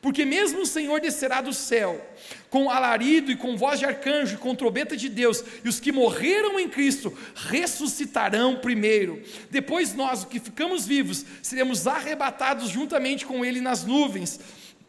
Porque 0.00 0.24
mesmo 0.24 0.60
o 0.60 0.66
Senhor 0.66 1.00
descerá 1.00 1.40
do 1.40 1.52
céu, 1.52 2.04
com 2.50 2.70
alarido 2.70 3.32
e 3.32 3.36
com 3.36 3.56
voz 3.56 3.78
de 3.78 3.84
arcanjo 3.84 4.34
e 4.34 4.38
com 4.38 4.54
trombeta 4.54 4.96
de 4.96 5.08
Deus, 5.08 5.42
e 5.64 5.68
os 5.68 5.80
que 5.80 5.90
morreram 5.90 6.60
em 6.60 6.68
Cristo 6.68 7.16
ressuscitarão 7.34 8.56
primeiro. 8.56 9.22
Depois 9.50 9.94
nós, 9.94 10.20
os 10.20 10.24
que 10.26 10.38
ficamos 10.38 10.86
vivos, 10.86 11.24
seremos 11.42 11.86
arrebatados 11.86 12.68
juntamente 12.68 13.24
com 13.26 13.44
Ele 13.44 13.60
nas 13.60 13.84
nuvens, 13.84 14.38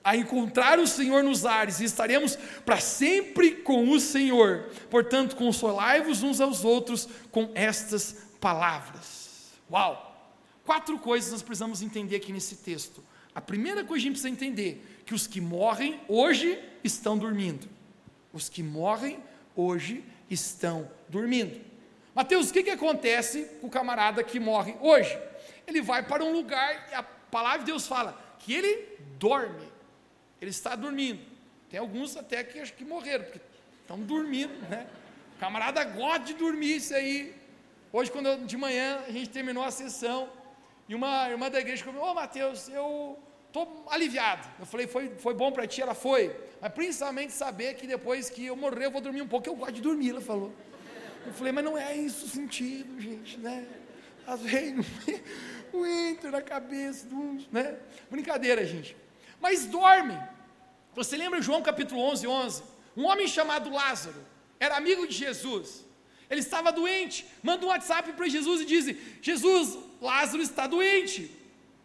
a 0.03 0.15
encontrar 0.15 0.79
o 0.79 0.87
Senhor 0.87 1.23
nos 1.23 1.45
ares, 1.45 1.79
e 1.79 1.85
estaremos 1.85 2.37
para 2.65 2.79
sempre 2.79 3.51
com 3.51 3.89
o 3.89 3.99
Senhor. 3.99 4.69
Portanto, 4.89 5.35
consolai-vos 5.35 6.23
uns 6.23 6.39
aos 6.39 6.63
outros 6.63 7.09
com 7.31 7.51
estas 7.55 8.15
palavras. 8.39 9.51
Uau! 9.71 10.05
Quatro 10.65 10.97
coisas 10.99 11.31
nós 11.31 11.41
precisamos 11.41 11.81
entender 11.81 12.17
aqui 12.17 12.31
nesse 12.31 12.57
texto. 12.57 13.03
A 13.33 13.41
primeira 13.41 13.83
coisa 13.83 14.01
que 14.01 14.07
a 14.07 14.11
gente 14.11 14.21
precisa 14.21 14.29
entender 14.29 14.96
que 15.07 15.15
os 15.15 15.25
que 15.25 15.39
morrem 15.39 16.01
hoje 16.05 16.61
estão 16.83 17.17
dormindo. 17.17 17.69
Os 18.33 18.49
que 18.49 18.61
morrem 18.61 19.23
hoje 19.55 20.03
estão 20.29 20.91
dormindo. 21.07 21.61
Mateus, 22.13 22.49
o 22.49 22.53
que, 22.53 22.61
que 22.61 22.69
acontece 22.71 23.45
com 23.61 23.67
o 23.67 23.69
camarada 23.69 24.21
que 24.21 24.37
morre 24.37 24.75
hoje? 24.81 25.17
Ele 25.65 25.81
vai 25.81 26.05
para 26.05 26.25
um 26.25 26.33
lugar 26.33 26.89
e 26.91 26.93
a 26.93 27.01
palavra 27.01 27.59
de 27.59 27.65
Deus 27.67 27.87
fala 27.87 28.21
que 28.39 28.53
ele 28.53 28.97
dorme. 29.17 29.71
Ele 30.41 30.51
está 30.51 30.75
dormindo. 30.75 31.21
Tem 31.69 31.79
alguns 31.79 32.17
até 32.17 32.43
que 32.43 32.59
acho 32.59 32.73
que 32.73 32.83
morreram, 32.83 33.23
porque 33.23 33.39
estão 33.81 34.01
dormindo, 34.01 34.53
né? 34.67 34.87
O 35.37 35.39
camarada 35.39 35.85
gosta 35.85 36.19
de 36.25 36.33
dormir, 36.33 36.75
isso 36.75 36.93
aí. 36.93 37.33
Hoje, 37.93 38.11
quando 38.11 38.25
eu, 38.25 38.45
de 38.45 38.57
manhã 38.57 39.01
a 39.07 39.11
gente 39.11 39.29
terminou 39.29 39.63
a 39.63 39.71
sessão, 39.71 40.29
e 40.89 40.93
uma 40.93 41.29
irmã 41.29 41.49
da 41.49 41.61
igreja 41.61 41.85
falou: 41.85 42.03
Ô 42.03 42.13
Mateus, 42.13 42.67
eu 42.67 43.17
estou 43.63 43.85
aliviado. 43.89 44.47
Eu 44.59 44.65
falei: 44.65 44.87
Foi, 44.87 45.09
foi 45.17 45.33
bom 45.33 45.51
para 45.51 45.67
ti? 45.67 45.81
Ela 45.81 45.93
foi. 45.93 46.35
Mas 46.61 46.71
principalmente 46.73 47.33
saber 47.33 47.75
que 47.75 47.87
depois 47.87 48.29
que 48.29 48.45
eu 48.45 48.55
morrer 48.55 48.85
eu 48.85 48.91
vou 48.91 49.01
dormir 49.01 49.21
um 49.21 49.27
pouco. 49.27 49.47
Eu 49.47 49.55
gosto 49.55 49.73
de 49.73 49.81
dormir, 49.81 50.11
ela 50.11 50.21
falou. 50.21 50.53
Eu 51.25 51.33
falei: 51.33 51.51
Mas 51.51 51.63
não 51.63 51.77
é 51.77 51.95
isso 51.95 52.25
o 52.25 52.29
sentido, 52.29 52.99
gente, 52.99 53.37
né? 53.39 53.65
Às 54.25 54.41
vezes 54.41 54.85
não 55.73 55.85
entra 55.85 56.31
na 56.31 56.41
cabeça, 56.41 57.07
né? 57.51 57.77
Brincadeira, 58.09 58.65
gente. 58.65 58.95
Mas 59.39 59.65
dorme. 59.65 60.17
Você 60.95 61.15
lembra 61.15 61.41
João 61.41 61.61
capítulo 61.61 62.01
11, 62.01 62.27
11? 62.27 62.63
Um 62.95 63.05
homem 63.05 63.27
chamado 63.27 63.69
Lázaro 63.69 64.25
era 64.59 64.75
amigo 64.75 65.07
de 65.07 65.13
Jesus. 65.13 65.85
Ele 66.29 66.41
estava 66.41 66.71
doente. 66.71 67.25
Manda 67.41 67.65
um 67.65 67.69
WhatsApp 67.69 68.11
para 68.13 68.27
Jesus 68.27 68.61
e 68.61 68.65
diz: 68.65 68.95
Jesus, 69.21 69.77
Lázaro 70.01 70.41
está 70.41 70.67
doente. 70.67 71.31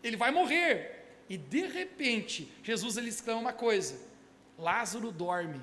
Ele 0.03 0.17
vai 0.17 0.31
morrer. 0.31 1.02
E 1.29 1.37
de 1.37 1.67
repente, 1.67 2.53
Jesus 2.63 2.97
ele 2.97 3.09
exclama 3.09 3.41
uma 3.41 3.53
coisa: 3.53 3.99
Lázaro 4.59 5.11
dorme. 5.11 5.61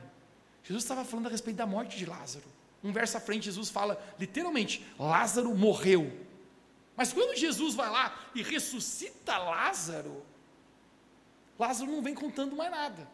Jesus 0.63 0.83
estava 0.83 1.03
falando 1.05 1.27
a 1.27 1.29
respeito 1.29 1.57
da 1.57 1.65
morte 1.65 1.97
de 1.97 2.05
Lázaro. 2.05 2.45
Um 2.83 2.91
verso 2.91 3.17
à 3.17 3.19
frente, 3.19 3.45
Jesus 3.45 3.69
fala 3.69 4.01
literalmente: 4.19 4.85
Lázaro 4.97 5.53
morreu. 5.55 6.11
Mas 6.95 7.13
quando 7.13 7.37
Jesus 7.37 7.75
vai 7.75 7.89
lá 7.89 8.29
e 8.35 8.41
ressuscita 8.41 9.37
Lázaro, 9.37 10.23
Lázaro 11.57 11.91
não 11.91 12.01
vem 12.01 12.13
contando 12.13 12.55
mais 12.55 12.71
nada. 12.71 13.07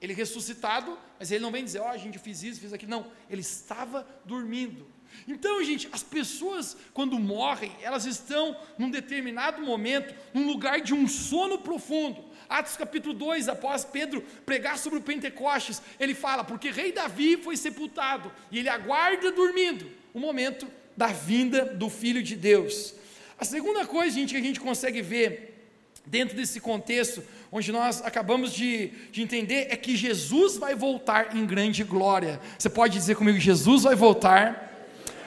Ele 0.00 0.14
ressuscitado, 0.14 0.98
mas 1.18 1.30
ele 1.30 1.42
não 1.42 1.52
vem 1.52 1.64
dizer, 1.64 1.80
ó, 1.80 1.92
oh, 1.92 1.98
gente 1.98 2.18
fiz 2.18 2.42
isso, 2.42 2.60
fiz 2.60 2.72
aquilo. 2.72 2.90
Não, 2.90 3.10
ele 3.28 3.42
estava 3.42 4.06
dormindo. 4.24 4.86
Então, 5.26 5.62
gente, 5.62 5.88
as 5.92 6.02
pessoas, 6.02 6.76
quando 6.92 7.18
morrem, 7.18 7.72
elas 7.82 8.04
estão 8.04 8.56
num 8.78 8.90
determinado 8.90 9.62
momento, 9.62 10.14
num 10.34 10.46
lugar 10.46 10.80
de 10.80 10.94
um 10.94 11.06
sono 11.06 11.58
profundo. 11.58 12.24
Atos 12.48 12.76
capítulo 12.76 13.14
2, 13.14 13.48
após 13.48 13.84
Pedro 13.84 14.22
pregar 14.44 14.76
sobre 14.76 14.98
o 14.98 15.02
Pentecostes, 15.02 15.80
ele 16.00 16.14
fala: 16.14 16.42
porque 16.42 16.70
rei 16.70 16.92
Davi 16.92 17.36
foi 17.36 17.56
sepultado, 17.56 18.32
e 18.50 18.58
ele 18.58 18.68
aguarda 18.68 19.30
dormindo 19.30 19.90
o 20.12 20.18
momento 20.18 20.66
da 20.96 21.06
vinda 21.08 21.64
do 21.64 21.88
Filho 21.88 22.22
de 22.22 22.34
Deus. 22.34 22.94
A 23.38 23.44
segunda 23.44 23.86
coisa, 23.86 24.16
gente, 24.16 24.34
que 24.34 24.40
a 24.40 24.42
gente 24.42 24.60
consegue 24.60 25.00
ver 25.00 25.50
dentro 26.04 26.36
desse 26.36 26.60
contexto, 26.60 27.22
onde 27.52 27.70
nós 27.70 28.02
acabamos 28.02 28.52
de, 28.52 28.88
de 29.12 29.22
entender, 29.22 29.68
é 29.70 29.76
que 29.76 29.96
Jesus 29.96 30.56
vai 30.58 30.74
voltar 30.74 31.36
em 31.36 31.46
grande 31.46 31.84
glória. 31.84 32.40
Você 32.58 32.68
pode 32.68 32.94
dizer 32.94 33.14
comigo: 33.16 33.38
Jesus 33.38 33.84
vai 33.84 33.94
voltar 33.94 34.69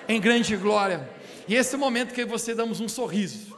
em 0.08 0.20
grande 0.20 0.56
glória. 0.56 1.10
E 1.48 1.56
esse 1.56 1.76
momento 1.76 2.13
que 2.13 2.26
você 2.26 2.54
damos 2.54 2.80
um 2.80 2.88
sorriso. 2.88 3.58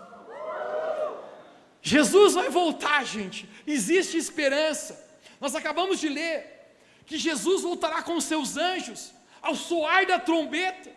Jesus 1.81 2.33
vai 2.33 2.49
voltar, 2.49 3.05
gente. 3.05 3.47
Existe 3.65 4.17
esperança. 4.17 5.03
Nós 5.39 5.55
acabamos 5.55 5.99
de 5.99 6.09
ler 6.09 6.77
que 7.05 7.17
Jesus 7.17 7.61
voltará 7.61 8.01
com 8.01 8.19
seus 8.19 8.57
anjos 8.57 9.11
ao 9.41 9.55
soar 9.55 10.07
da 10.07 10.19
trombeta. 10.19 10.89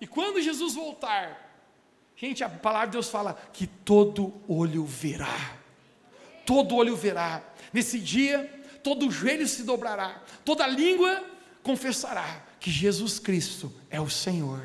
E 0.00 0.06
quando 0.06 0.40
Jesus 0.40 0.74
voltar, 0.74 1.50
Gente, 2.20 2.44
a 2.44 2.50
palavra 2.50 2.88
de 2.88 2.92
Deus 2.92 3.08
fala 3.08 3.32
que 3.50 3.66
todo 3.66 4.34
olho 4.46 4.84
verá. 4.84 5.56
Todo 6.44 6.76
olho 6.76 6.94
verá. 6.94 7.42
Nesse 7.72 7.98
dia, 7.98 8.62
todo 8.84 9.10
joelho 9.10 9.48
se 9.48 9.62
dobrará, 9.62 10.22
toda 10.44 10.66
língua 10.66 11.24
confessará 11.62 12.44
que 12.60 12.70
Jesus 12.70 13.18
Cristo 13.18 13.72
é 13.90 14.00
o 14.00 14.10
Senhor. 14.10 14.60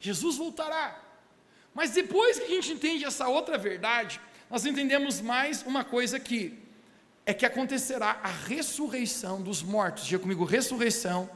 Jesus 0.00 0.36
voltará. 0.36 1.02
Mas 1.74 1.90
depois 1.90 2.38
que 2.38 2.44
a 2.44 2.48
gente 2.48 2.72
entende 2.72 3.04
essa 3.04 3.28
outra 3.28 3.58
verdade, 3.58 4.20
nós 4.48 4.64
entendemos 4.64 5.20
mais 5.20 5.62
uma 5.62 5.84
coisa 5.84 6.16
aqui: 6.16 6.56
é 7.26 7.34
que 7.34 7.44
acontecerá 7.44 8.20
a 8.22 8.28
ressurreição 8.28 9.42
dos 9.42 9.62
mortos. 9.62 10.06
Diga 10.06 10.20
comigo, 10.20 10.44
ressurreição 10.44 11.28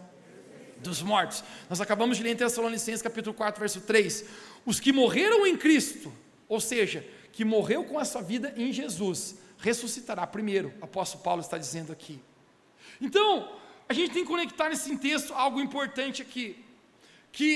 dos 0.78 1.02
mortos. 1.02 1.42
Nós 1.68 1.80
acabamos 1.80 2.16
de 2.16 2.22
ler 2.22 2.30
em 2.30 2.36
Tessalonicenses 2.36 3.02
capítulo 3.02 3.34
4, 3.34 3.58
verso 3.60 3.80
3. 3.80 4.24
Os 4.64 4.78
que 4.78 4.92
morreram 4.92 5.46
em 5.46 5.56
Cristo, 5.56 6.12
ou 6.48 6.60
seja, 6.60 7.04
que 7.32 7.44
morreu 7.44 7.84
com 7.84 7.98
a 7.98 8.04
sua 8.04 8.22
vida 8.22 8.52
em 8.56 8.72
Jesus, 8.72 9.36
ressuscitará 9.58 10.26
primeiro. 10.26 10.72
O 10.80 10.84
apóstolo 10.84 11.22
Paulo 11.24 11.40
está 11.40 11.58
dizendo 11.58 11.92
aqui. 11.92 12.20
Então, 13.00 13.58
a 13.92 13.94
gente 13.94 14.12
tem 14.12 14.24
que 14.24 14.32
conectar 14.34 14.68
nesse 14.70 14.96
texto 14.96 15.34
algo 15.34 15.60
importante 15.60 16.22
aqui, 16.26 16.46
que 17.30 17.50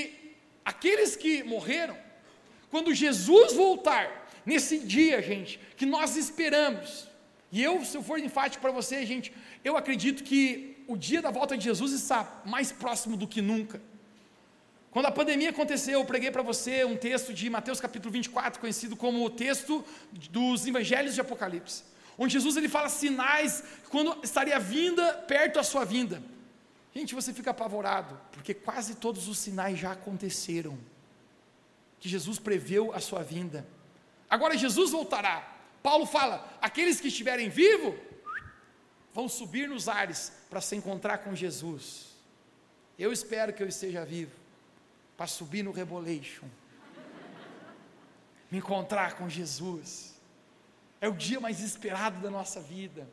aqueles 0.63 1.15
que 1.15 1.33
morreram, 1.43 1.97
quando 2.71 2.93
Jesus 2.93 3.53
voltar, 3.53 4.05
nesse 4.45 4.75
dia, 4.79 5.21
gente, 5.29 5.59
que 5.75 5.85
nós 5.85 6.15
esperamos, 6.15 7.07
e 7.51 7.63
eu, 7.63 7.83
se 7.83 7.97
eu 7.97 8.03
for 8.03 8.19
enfático 8.19 8.61
para 8.61 8.71
você, 8.71 9.05
gente, 9.05 9.33
eu 9.63 9.75
acredito 9.75 10.23
que 10.23 10.77
o 10.87 10.95
dia 10.95 11.21
da 11.21 11.31
volta 11.31 11.57
de 11.57 11.63
Jesus 11.63 11.91
está 11.91 12.19
mais 12.45 12.71
próximo 12.71 13.17
do 13.17 13.27
que 13.27 13.41
nunca. 13.41 13.81
Quando 14.91 15.07
a 15.07 15.11
pandemia 15.11 15.49
aconteceu, 15.49 15.99
eu 15.99 16.05
preguei 16.05 16.31
para 16.31 16.41
você 16.41 16.85
um 16.85 16.95
texto 16.95 17.33
de 17.33 17.49
Mateus 17.49 17.79
capítulo 17.81 18.11
24, 18.11 18.59
conhecido 18.59 18.95
como 18.95 19.25
o 19.25 19.29
texto 19.29 19.83
dos 20.37 20.65
evangelhos 20.65 21.13
de 21.15 21.21
Apocalipse, 21.21 21.83
onde 22.17 22.33
Jesus 22.33 22.57
ele 22.57 22.67
fala 22.67 22.89
sinais 22.89 23.63
quando 23.89 24.17
estaria 24.23 24.59
vinda 24.59 25.13
perto 25.27 25.59
a 25.59 25.63
sua 25.63 25.85
vinda. 25.85 26.21
Gente, 26.93 27.13
você 27.13 27.31
fica 27.31 27.51
apavorado, 27.51 28.19
porque 28.31 28.53
quase 28.53 28.95
todos 28.95 29.27
os 29.27 29.37
sinais 29.37 29.77
já 29.77 29.91
aconteceram. 29.91 30.77
Que 31.99 32.09
Jesus 32.09 32.39
preveu 32.39 32.93
a 32.93 32.99
sua 32.99 33.23
vinda. 33.23 33.67
Agora 34.29 34.57
Jesus 34.57 34.91
voltará. 34.91 35.55
Paulo 35.83 36.05
fala: 36.05 36.57
aqueles 36.61 36.99
que 36.99 37.07
estiverem 37.07 37.49
vivos 37.49 37.95
vão 39.13 39.29
subir 39.29 39.69
nos 39.69 39.87
ares 39.87 40.31
para 40.49 40.61
se 40.61 40.75
encontrar 40.75 41.19
com 41.19 41.35
Jesus. 41.35 42.07
Eu 42.97 43.13
espero 43.13 43.53
que 43.53 43.61
eu 43.61 43.67
esteja 43.67 44.03
vivo 44.03 44.35
para 45.15 45.27
subir 45.27 45.63
no 45.63 45.71
Rebolation, 45.71 46.45
me 48.51 48.57
encontrar 48.57 49.15
com 49.15 49.29
Jesus. 49.29 50.16
É 50.99 51.07
o 51.07 51.13
dia 51.13 51.39
mais 51.39 51.61
esperado 51.61 52.19
da 52.21 52.29
nossa 52.29 52.59
vida, 52.59 53.07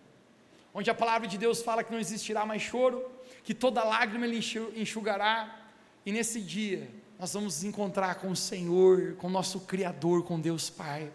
onde 0.73 0.91
a 0.91 0.95
palavra 0.95 1.29
de 1.29 1.37
Deus 1.37 1.63
fala 1.63 1.85
que 1.85 1.93
não 1.93 1.99
existirá 1.99 2.47
mais 2.47 2.63
choro, 2.63 3.05
que 3.43 3.55
toda 3.55 3.85
lágrima 3.85 4.27
ele 4.27 4.41
enxugará, 4.75 5.69
e 6.05 6.13
nesse 6.13 6.41
dia 6.41 6.89
nós 7.19 7.33
vamos 7.33 7.57
nos 7.57 7.65
encontrar 7.65 8.17
com 8.17 8.31
o 8.31 8.37
Senhor, 8.37 9.15
com 9.17 9.29
o 9.29 9.31
nosso 9.31 9.61
Criador, 9.61 10.25
com 10.25 10.41
Deus 10.41 10.69
Pai. 10.71 11.13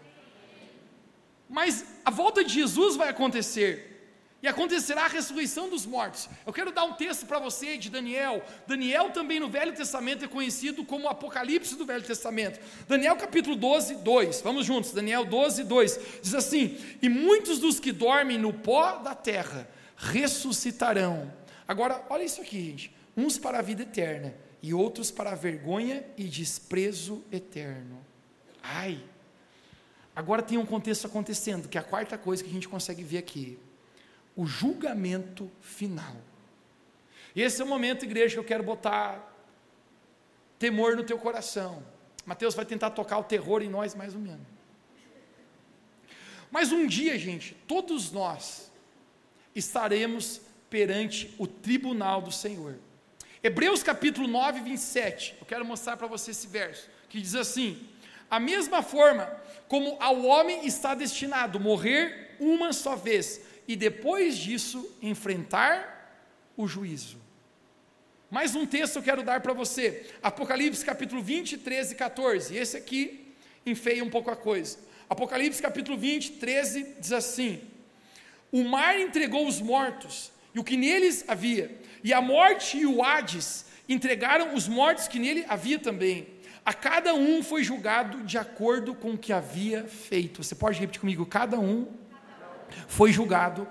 Mas 1.48 1.84
a 2.04 2.10
volta 2.10 2.44
de 2.44 2.54
Jesus 2.54 2.96
vai 2.96 3.08
acontecer, 3.08 3.89
e 4.42 4.48
acontecerá 4.48 5.04
a 5.04 5.08
ressurreição 5.08 5.68
dos 5.68 5.84
mortos. 5.84 6.28
Eu 6.46 6.52
quero 6.52 6.72
dar 6.72 6.84
um 6.84 6.94
texto 6.94 7.26
para 7.26 7.38
você 7.38 7.76
de 7.76 7.90
Daniel. 7.90 8.42
Daniel 8.66 9.10
também 9.10 9.38
no 9.38 9.50
Velho 9.50 9.74
Testamento 9.74 10.24
é 10.24 10.28
conhecido 10.28 10.84
como 10.84 11.04
o 11.04 11.08
Apocalipse 11.08 11.76
do 11.76 11.84
Velho 11.84 12.02
Testamento. 12.02 12.58
Daniel 12.88 13.16
capítulo 13.16 13.54
12, 13.54 13.96
2. 13.96 14.40
Vamos 14.40 14.64
juntos, 14.64 14.92
Daniel 14.92 15.26
12, 15.26 15.64
2. 15.64 16.00
Diz 16.22 16.34
assim: 16.34 16.78
E 17.02 17.08
muitos 17.08 17.58
dos 17.58 17.78
que 17.78 17.92
dormem 17.92 18.38
no 18.38 18.52
pó 18.52 18.96
da 18.96 19.14
terra 19.14 19.68
ressuscitarão. 19.96 21.30
Agora, 21.68 22.02
olha 22.08 22.24
isso 22.24 22.40
aqui, 22.40 22.62
gente. 22.62 22.96
Uns 23.14 23.36
para 23.36 23.58
a 23.58 23.62
vida 23.62 23.82
eterna 23.82 24.34
e 24.62 24.72
outros 24.72 25.10
para 25.10 25.32
a 25.32 25.34
vergonha 25.34 26.02
e 26.16 26.24
desprezo 26.24 27.22
eterno. 27.30 28.00
Ai. 28.62 29.02
Agora 30.16 30.42
tem 30.42 30.56
um 30.56 30.66
contexto 30.66 31.06
acontecendo, 31.06 31.68
que 31.68 31.76
é 31.76 31.80
a 31.80 31.84
quarta 31.84 32.16
coisa 32.16 32.42
que 32.42 32.48
a 32.48 32.52
gente 32.52 32.68
consegue 32.68 33.02
ver 33.02 33.18
aqui 33.18 33.58
o 34.36 34.46
julgamento 34.46 35.50
final. 35.60 36.16
Esse 37.34 37.60
é 37.60 37.64
o 37.64 37.68
momento, 37.68 38.04
igreja, 38.04 38.34
que 38.34 38.38
eu 38.38 38.44
quero 38.44 38.62
botar 38.62 39.30
temor 40.58 40.96
no 40.96 41.04
teu 41.04 41.18
coração. 41.18 41.82
Mateus 42.26 42.54
vai 42.54 42.64
tentar 42.64 42.90
tocar 42.90 43.18
o 43.18 43.24
terror 43.24 43.62
em 43.62 43.68
nós 43.68 43.94
mais 43.94 44.14
ou 44.14 44.20
menos. 44.20 44.46
Mas 46.50 46.72
um 46.72 46.86
dia, 46.86 47.18
gente, 47.18 47.54
todos 47.66 48.10
nós 48.10 48.70
estaremos 49.54 50.40
perante 50.68 51.34
o 51.38 51.46
tribunal 51.46 52.20
do 52.20 52.32
Senhor. 52.32 52.76
Hebreus 53.42 53.82
capítulo 53.82 54.26
9, 54.28 54.60
27. 54.60 55.36
Eu 55.40 55.46
quero 55.46 55.64
mostrar 55.64 55.96
para 55.96 56.06
você 56.06 56.32
esse 56.32 56.46
verso, 56.46 56.88
que 57.08 57.20
diz 57.20 57.34
assim: 57.34 57.88
A 58.30 58.38
mesma 58.38 58.82
forma 58.82 59.26
como 59.68 59.96
ao 60.00 60.24
homem 60.24 60.66
está 60.66 60.94
destinado 60.94 61.60
morrer 61.60 62.36
uma 62.40 62.72
só 62.72 62.96
vez, 62.96 63.40
e 63.66 63.76
depois 63.76 64.36
disso 64.36 64.96
enfrentar 65.00 66.24
o 66.56 66.66
juízo. 66.66 67.18
Mais 68.30 68.54
um 68.54 68.64
texto 68.64 68.96
eu 68.96 69.02
quero 69.02 69.22
dar 69.22 69.40
para 69.40 69.52
você, 69.52 70.06
Apocalipse 70.22 70.84
capítulo 70.84 71.22
20, 71.22 71.58
13 71.58 71.92
e 71.92 71.96
14. 71.96 72.56
Esse 72.56 72.76
aqui 72.76 73.34
enfeia 73.66 74.04
um 74.04 74.10
pouco 74.10 74.30
a 74.30 74.36
coisa. 74.36 74.78
Apocalipse 75.08 75.60
capítulo 75.60 75.98
20, 75.98 76.32
13 76.32 76.94
diz 77.00 77.12
assim: 77.12 77.60
O 78.52 78.62
mar 78.62 78.98
entregou 78.98 79.46
os 79.48 79.60
mortos 79.60 80.30
e 80.54 80.60
o 80.60 80.64
que 80.64 80.76
neles 80.76 81.24
havia, 81.26 81.76
e 82.04 82.12
a 82.12 82.20
morte 82.20 82.78
e 82.78 82.86
o 82.86 83.02
Hades 83.02 83.66
entregaram 83.88 84.54
os 84.54 84.68
mortos 84.68 85.08
que 85.08 85.18
nele 85.18 85.44
havia 85.48 85.78
também. 85.78 86.28
A 86.64 86.72
cada 86.72 87.14
um 87.14 87.42
foi 87.42 87.64
julgado 87.64 88.22
de 88.22 88.38
acordo 88.38 88.94
com 88.94 89.12
o 89.12 89.18
que 89.18 89.32
havia 89.32 89.84
feito. 89.84 90.44
Você 90.44 90.54
pode 90.54 90.78
repetir 90.78 91.00
comigo? 91.00 91.26
Cada 91.26 91.58
um 91.58 91.88
foi 92.88 93.12
julgado 93.12 93.66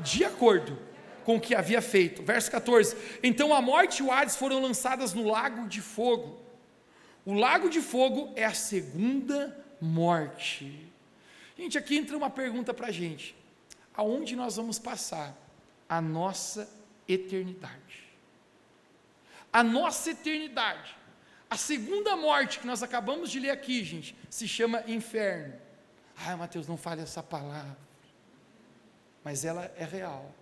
de 0.00 0.24
acordo 0.24 0.78
com 1.24 1.36
o 1.36 1.40
que 1.40 1.54
havia 1.54 1.80
feito. 1.80 2.22
Verso 2.22 2.50
14: 2.50 2.96
Então 3.22 3.54
a 3.54 3.60
morte 3.60 3.98
e 3.98 4.02
o 4.02 4.12
Hades 4.12 4.36
foram 4.36 4.60
lançadas 4.60 5.12
no 5.12 5.28
lago 5.28 5.66
de 5.68 5.80
fogo. 5.80 6.40
O 7.24 7.32
lago 7.32 7.68
de 7.70 7.80
fogo 7.80 8.32
é 8.36 8.44
a 8.44 8.54
segunda 8.54 9.56
morte. 9.80 10.86
Gente, 11.56 11.78
aqui 11.78 11.96
entra 11.96 12.16
uma 12.16 12.30
pergunta 12.30 12.74
para 12.74 12.88
a 12.88 12.92
gente: 12.92 13.34
aonde 13.94 14.36
nós 14.36 14.56
vamos 14.56 14.78
passar 14.78 15.36
a 15.88 16.00
nossa 16.00 16.68
eternidade? 17.08 18.04
A 19.52 19.62
nossa 19.62 20.10
eternidade. 20.10 20.96
A 21.48 21.56
segunda 21.56 22.16
morte 22.16 22.58
que 22.58 22.66
nós 22.66 22.82
acabamos 22.82 23.30
de 23.30 23.38
ler 23.38 23.50
aqui, 23.50 23.84
gente, 23.84 24.16
se 24.28 24.48
chama 24.48 24.82
inferno. 24.88 25.54
Ai, 26.16 26.34
Mateus, 26.34 26.66
não 26.66 26.76
fale 26.76 27.02
essa 27.02 27.22
palavra. 27.22 27.83
Mas 29.24 29.44
ela 29.44 29.72
é 29.76 29.84
real. 29.84 30.34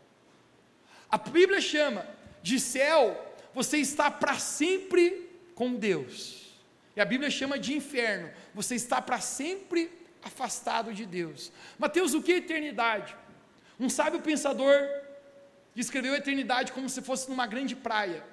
A 1.11 1.17
Bíblia 1.17 1.61
chama 1.61 2.07
de 2.43 2.59
céu, 2.59 3.35
você 3.55 3.79
está 3.79 4.11
para 4.11 4.39
sempre 4.39 5.31
com 5.55 5.75
Deus. 5.75 6.53
E 6.97 7.01
a 7.01 7.05
Bíblia 7.05 7.31
chama 7.31 7.59
de 7.59 7.75
inferno, 7.75 8.31
você 8.55 8.75
está 8.75 9.01
para 9.01 9.21
sempre 9.21 9.91
afastado 10.23 10.93
de 10.93 11.07
Deus. 11.07 11.53
Mateus, 11.79 12.13
o 12.13 12.23
que 12.23 12.33
é 12.33 12.37
eternidade? 12.37 13.17
Um 13.79 13.89
sábio 13.89 14.21
pensador 14.21 14.77
descreveu 15.75 16.15
a 16.15 16.19
eternidade 16.19 16.73
como 16.73 16.89
se 16.89 17.01
fosse 17.01 17.29
numa 17.31 17.47
grande 17.47 17.75
praia 17.75 18.25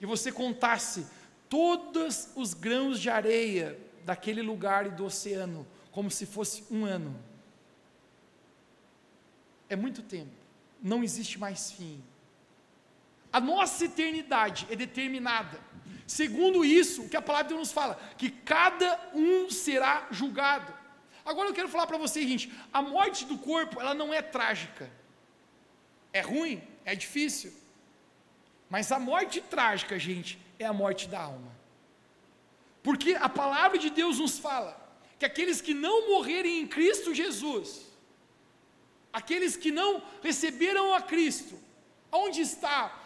e 0.00 0.06
você 0.06 0.30
contasse 0.30 1.06
todos 1.48 2.28
os 2.34 2.52
grãos 2.52 3.00
de 3.00 3.08
areia 3.08 3.78
daquele 4.04 4.42
lugar 4.42 4.86
e 4.86 4.90
do 4.90 5.04
oceano 5.04 5.66
como 5.90 6.10
se 6.10 6.26
fosse 6.26 6.64
um 6.70 6.84
ano. 6.84 7.18
É 9.68 9.76
muito 9.76 10.02
tempo, 10.02 10.32
não 10.82 11.02
existe 11.02 11.38
mais 11.38 11.72
fim. 11.72 12.02
A 13.32 13.40
nossa 13.40 13.84
eternidade 13.84 14.66
é 14.70 14.76
determinada. 14.76 15.58
Segundo 16.06 16.64
isso, 16.64 17.02
o 17.02 17.08
que 17.08 17.16
a 17.16 17.22
palavra 17.22 17.48
de 17.48 17.54
Deus 17.54 17.68
nos 17.68 17.72
fala, 17.72 17.98
que 18.16 18.30
cada 18.30 19.10
um 19.14 19.50
será 19.50 20.06
julgado. 20.10 20.72
Agora 21.24 21.48
eu 21.48 21.54
quero 21.54 21.68
falar 21.68 21.86
para 21.86 21.96
vocês, 21.96 22.28
gente, 22.28 22.52
a 22.72 22.82
morte 22.82 23.24
do 23.24 23.38
corpo, 23.38 23.80
ela 23.80 23.94
não 23.94 24.12
é 24.12 24.20
trágica. 24.20 24.90
É 26.12 26.20
ruim, 26.20 26.62
é 26.84 26.94
difícil. 26.94 27.52
Mas 28.68 28.92
a 28.92 28.98
morte 28.98 29.40
trágica, 29.40 29.98
gente, 29.98 30.38
é 30.58 30.66
a 30.66 30.72
morte 30.72 31.08
da 31.08 31.20
alma. 31.20 31.52
Porque 32.82 33.14
a 33.14 33.28
palavra 33.28 33.78
de 33.78 33.88
Deus 33.88 34.18
nos 34.18 34.38
fala 34.38 34.78
que 35.18 35.24
aqueles 35.24 35.60
que 35.60 35.72
não 35.72 36.10
morrerem 36.10 36.60
em 36.60 36.66
Cristo 36.66 37.14
Jesus, 37.14 37.86
aqueles 39.14 39.56
que 39.56 39.70
não 39.70 40.02
receberam 40.22 40.92
a 40.92 41.00
Cristo, 41.00 41.56
onde 42.10 42.40
está 42.40 43.02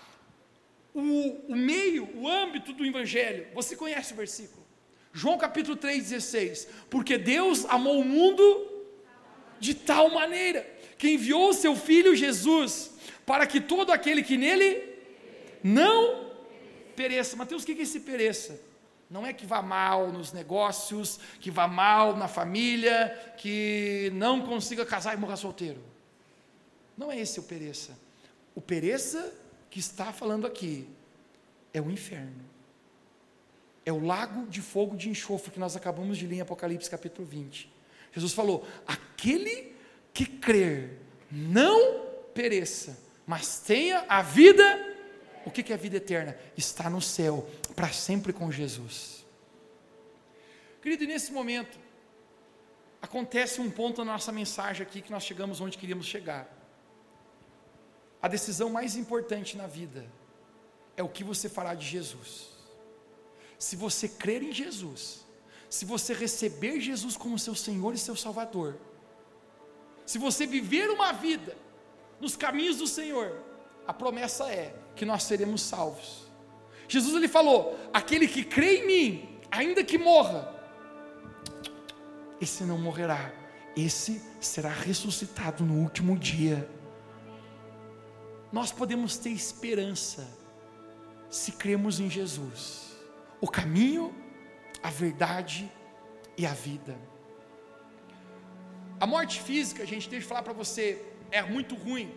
o, 0.94 1.52
o 1.52 1.54
meio, 1.54 2.08
o 2.16 2.26
âmbito 2.26 2.72
do 2.72 2.84
Evangelho. 2.84 3.46
Você 3.54 3.76
conhece 3.76 4.14
o 4.14 4.16
versículo? 4.16 4.66
João 5.12 5.36
capítulo 5.36 5.76
3,16. 5.76 6.66
Porque 6.88 7.18
Deus 7.18 7.66
amou 7.66 8.00
o 8.00 8.04
mundo 8.04 8.42
de 9.60 9.74
tal 9.74 10.08
maneira 10.10 10.66
que 10.96 11.10
enviou 11.10 11.50
o 11.50 11.54
seu 11.54 11.76
Filho 11.76 12.16
Jesus 12.16 12.92
para 13.26 13.46
que 13.46 13.60
todo 13.60 13.92
aquele 13.92 14.22
que 14.22 14.38
nele 14.38 14.82
não 15.62 16.30
pereça. 16.96 17.36
Mateus, 17.36 17.62
o 17.62 17.66
que 17.66 17.72
é 17.72 17.82
esse 17.82 18.00
pereça? 18.00 18.58
Não 19.10 19.26
é 19.26 19.32
que 19.32 19.46
vá 19.46 19.60
mal 19.60 20.08
nos 20.10 20.32
negócios, 20.32 21.20
que 21.40 21.50
vá 21.50 21.68
mal 21.68 22.16
na 22.16 22.28
família, 22.28 23.34
que 23.36 24.10
não 24.14 24.40
consiga 24.42 24.84
casar 24.86 25.14
e 25.14 25.16
morra 25.16 25.36
solteiro. 25.36 25.82
Não 26.98 27.12
é 27.12 27.18
esse 27.18 27.38
o 27.38 27.44
pereça. 27.44 27.96
O 28.56 28.60
pereça 28.60 29.32
que 29.70 29.78
está 29.78 30.12
falando 30.12 30.46
aqui 30.46 30.88
é 31.72 31.80
o 31.80 31.88
inferno. 31.88 32.44
É 33.86 33.92
o 33.92 34.04
lago 34.04 34.46
de 34.48 34.60
fogo 34.60 34.96
de 34.96 35.08
enxofre 35.08 35.52
que 35.52 35.60
nós 35.60 35.76
acabamos 35.76 36.18
de 36.18 36.26
ler 36.26 36.36
em 36.36 36.40
Apocalipse 36.40 36.90
capítulo 36.90 37.26
20. 37.26 37.72
Jesus 38.12 38.32
falou: 38.32 38.66
aquele 38.84 39.72
que 40.12 40.26
crer 40.26 40.98
não 41.30 42.04
pereça, 42.34 42.98
mas 43.24 43.60
tenha 43.60 44.04
a 44.08 44.20
vida. 44.20 44.86
O 45.46 45.50
que 45.50 45.72
é 45.72 45.74
a 45.74 45.78
vida 45.78 45.96
eterna? 45.96 46.36
Está 46.56 46.90
no 46.90 47.00
céu, 47.00 47.48
para 47.74 47.88
sempre 47.90 48.32
com 48.32 48.50
Jesus. 48.50 49.24
Querido, 50.82 51.06
nesse 51.06 51.32
momento, 51.32 51.78
acontece 53.00 53.60
um 53.60 53.70
ponto 53.70 54.04
na 54.04 54.12
nossa 54.12 54.32
mensagem 54.32 54.82
aqui 54.82 55.00
que 55.00 55.12
nós 55.12 55.22
chegamos 55.22 55.60
onde 55.60 55.78
queríamos 55.78 56.04
chegar. 56.04 56.57
A 58.20 58.28
decisão 58.28 58.68
mais 58.68 58.96
importante 58.96 59.56
na 59.56 59.66
vida 59.66 60.04
é 60.96 61.02
o 61.02 61.08
que 61.08 61.22
você 61.22 61.48
fará 61.48 61.74
de 61.74 61.86
Jesus. 61.86 62.48
Se 63.58 63.76
você 63.76 64.08
crer 64.08 64.42
em 64.42 64.52
Jesus, 64.52 65.24
se 65.70 65.84
você 65.84 66.12
receber 66.12 66.80
Jesus 66.80 67.16
como 67.16 67.38
seu 67.38 67.54
Senhor 67.54 67.94
e 67.94 67.98
seu 67.98 68.16
Salvador, 68.16 68.76
se 70.04 70.18
você 70.18 70.46
viver 70.46 70.90
uma 70.90 71.12
vida 71.12 71.56
nos 72.20 72.36
caminhos 72.36 72.78
do 72.78 72.86
Senhor, 72.86 73.40
a 73.86 73.92
promessa 73.92 74.50
é 74.50 74.74
que 74.96 75.04
nós 75.04 75.22
seremos 75.22 75.62
salvos. 75.62 76.26
Jesus 76.88 77.14
ele 77.14 77.28
falou: 77.28 77.78
aquele 77.92 78.26
que 78.26 78.42
crê 78.42 78.78
em 78.78 78.86
mim, 78.86 79.40
ainda 79.50 79.84
que 79.84 79.98
morra, 79.98 80.54
esse 82.40 82.64
não 82.64 82.78
morrerá, 82.78 83.32
esse 83.76 84.22
será 84.40 84.70
ressuscitado 84.70 85.64
no 85.64 85.74
último 85.82 86.18
dia 86.18 86.68
nós 88.50 88.72
podemos 88.72 89.16
ter 89.18 89.30
esperança 89.30 90.26
se 91.28 91.52
cremos 91.52 92.00
em 92.00 92.08
Jesus, 92.08 92.96
o 93.40 93.48
caminho, 93.48 94.14
a 94.82 94.90
verdade 94.90 95.70
e 96.36 96.46
a 96.46 96.52
vida. 96.52 96.96
A 98.98 99.06
morte 99.06 99.40
física, 99.40 99.84
gente, 99.84 100.08
deixa 100.08 100.24
eu 100.24 100.28
falar 100.28 100.42
para 100.42 100.52
você, 100.52 101.04
é 101.30 101.42
muito 101.42 101.74
ruim. 101.74 102.12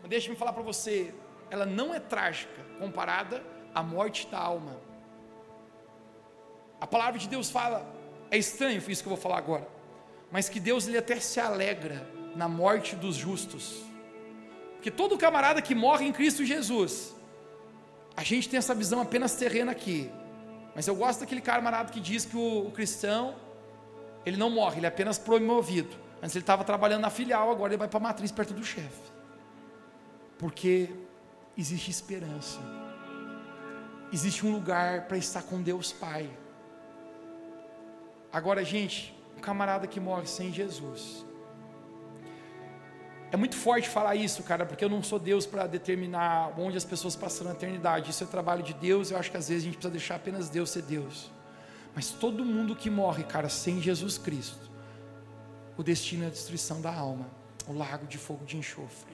Mas 0.00 0.10
deixa-me 0.10 0.36
falar 0.36 0.52
para 0.52 0.62
você, 0.62 1.14
ela 1.50 1.64
não 1.64 1.94
é 1.94 2.00
trágica 2.00 2.62
comparada 2.78 3.42
à 3.74 3.82
morte 3.82 4.26
da 4.26 4.38
alma. 4.38 4.80
A 6.80 6.86
palavra 6.86 7.18
de 7.18 7.28
Deus 7.28 7.48
fala, 7.48 7.90
é 8.30 8.36
estranho 8.36 8.82
isso 8.88 9.02
que 9.02 9.08
eu 9.08 9.14
vou 9.14 9.22
falar 9.22 9.38
agora, 9.38 9.66
mas 10.30 10.48
que 10.48 10.58
Deus 10.60 10.86
ele 10.86 10.98
até 10.98 11.18
se 11.20 11.40
alegra 11.40 12.06
na 12.34 12.48
morte 12.48 12.96
dos 12.96 13.16
justos. 13.16 13.82
Porque 14.84 14.94
todo 14.94 15.16
camarada 15.16 15.62
que 15.62 15.74
morre 15.74 16.04
em 16.04 16.12
Cristo 16.12 16.44
Jesus, 16.44 17.14
a 18.14 18.22
gente 18.22 18.50
tem 18.50 18.58
essa 18.58 18.74
visão 18.74 19.00
apenas 19.00 19.34
terrena 19.34 19.72
aqui. 19.72 20.10
Mas 20.76 20.86
eu 20.86 20.94
gosto 20.94 21.20
daquele 21.20 21.40
camarada 21.40 21.90
que 21.90 21.98
diz 21.98 22.26
que 22.26 22.36
o, 22.36 22.66
o 22.66 22.70
cristão, 22.70 23.34
ele 24.26 24.36
não 24.36 24.50
morre, 24.50 24.80
ele 24.80 24.84
é 24.84 24.90
apenas 24.90 25.16
promovido. 25.16 25.96
Antes 26.22 26.36
ele 26.36 26.42
estava 26.42 26.62
trabalhando 26.64 27.00
na 27.00 27.08
filial, 27.08 27.50
agora 27.50 27.72
ele 27.72 27.78
vai 27.78 27.88
para 27.88 27.96
a 27.96 28.02
matriz 28.02 28.30
perto 28.30 28.52
do 28.52 28.62
chefe. 28.62 29.10
Porque 30.36 30.90
existe 31.56 31.90
esperança. 31.90 32.60
Existe 34.12 34.44
um 34.44 34.52
lugar 34.52 35.06
para 35.08 35.16
estar 35.16 35.44
com 35.44 35.62
Deus 35.62 35.94
Pai. 35.94 36.28
Agora, 38.30 38.62
gente, 38.62 39.18
um 39.34 39.40
camarada 39.40 39.86
que 39.86 39.98
morre 39.98 40.26
sem 40.26 40.52
Jesus, 40.52 41.24
é 43.34 43.36
muito 43.36 43.56
forte 43.56 43.88
falar 43.88 44.14
isso, 44.14 44.44
cara, 44.44 44.64
porque 44.64 44.84
eu 44.84 44.88
não 44.88 45.02
sou 45.02 45.18
Deus 45.18 45.44
para 45.44 45.66
determinar 45.66 46.54
onde 46.56 46.76
as 46.76 46.84
pessoas 46.84 47.16
passarão 47.16 47.50
a 47.50 47.54
eternidade. 47.54 48.08
Isso 48.08 48.22
é 48.22 48.28
trabalho 48.28 48.62
de 48.62 48.72
Deus. 48.72 49.10
Eu 49.10 49.18
acho 49.18 49.28
que 49.28 49.36
às 49.36 49.48
vezes 49.48 49.64
a 49.64 49.66
gente 49.66 49.74
precisa 49.74 49.90
deixar 49.90 50.14
apenas 50.14 50.48
Deus 50.48 50.70
ser 50.70 50.82
Deus. 50.82 51.32
Mas 51.96 52.10
todo 52.10 52.44
mundo 52.44 52.76
que 52.76 52.88
morre, 52.88 53.24
cara, 53.24 53.48
sem 53.48 53.82
Jesus 53.82 54.18
Cristo, 54.18 54.70
o 55.76 55.82
destino 55.82 56.22
é 56.22 56.26
a 56.28 56.30
destruição 56.30 56.80
da 56.80 56.94
alma, 56.94 57.28
o 57.66 57.72
lago 57.72 58.06
de 58.06 58.18
fogo 58.18 58.44
de 58.46 58.56
enxofre. 58.56 59.12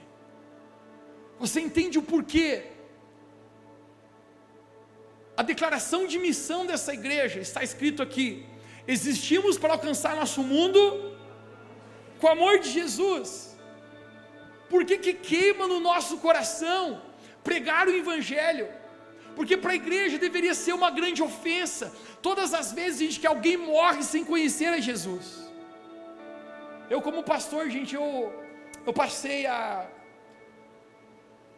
Você 1.39 1.59
entende 1.59 1.97
o 1.97 2.03
porquê? 2.03 2.67
A 5.35 5.41
declaração 5.41 6.05
de 6.05 6.19
missão 6.19 6.63
dessa 6.67 6.93
igreja 6.93 7.39
está 7.39 7.63
escrito 7.63 8.03
aqui: 8.03 8.45
existimos 8.87 9.57
para 9.57 9.73
alcançar 9.73 10.15
nosso 10.15 10.43
mundo 10.43 10.79
com 12.19 12.27
o 12.27 12.29
amor 12.29 12.59
de 12.59 12.69
Jesus. 12.69 13.50
Por 14.71 14.83
que, 14.85 14.97
que 15.05 15.13
queima 15.13 15.67
no 15.67 15.79
nosso 15.79 16.17
coração 16.25 17.01
pregar 17.43 17.87
o 17.87 17.95
Evangelho? 18.03 18.67
Porque 19.35 19.55
para 19.57 19.73
a 19.73 19.75
igreja 19.75 20.17
deveria 20.17 20.55
ser 20.63 20.73
uma 20.73 20.89
grande 20.89 21.21
ofensa, 21.21 21.93
todas 22.21 22.53
as 22.53 22.71
vezes 22.71 23.17
que 23.17 23.27
alguém 23.27 23.57
morre 23.57 24.01
sem 24.03 24.23
conhecer 24.23 24.67
a 24.67 24.79
Jesus. 24.79 25.25
Eu, 26.89 27.01
como 27.01 27.21
pastor, 27.23 27.69
gente, 27.69 27.95
eu, 27.95 28.07
eu 28.85 28.93
passei 28.93 29.45
a, 29.45 29.87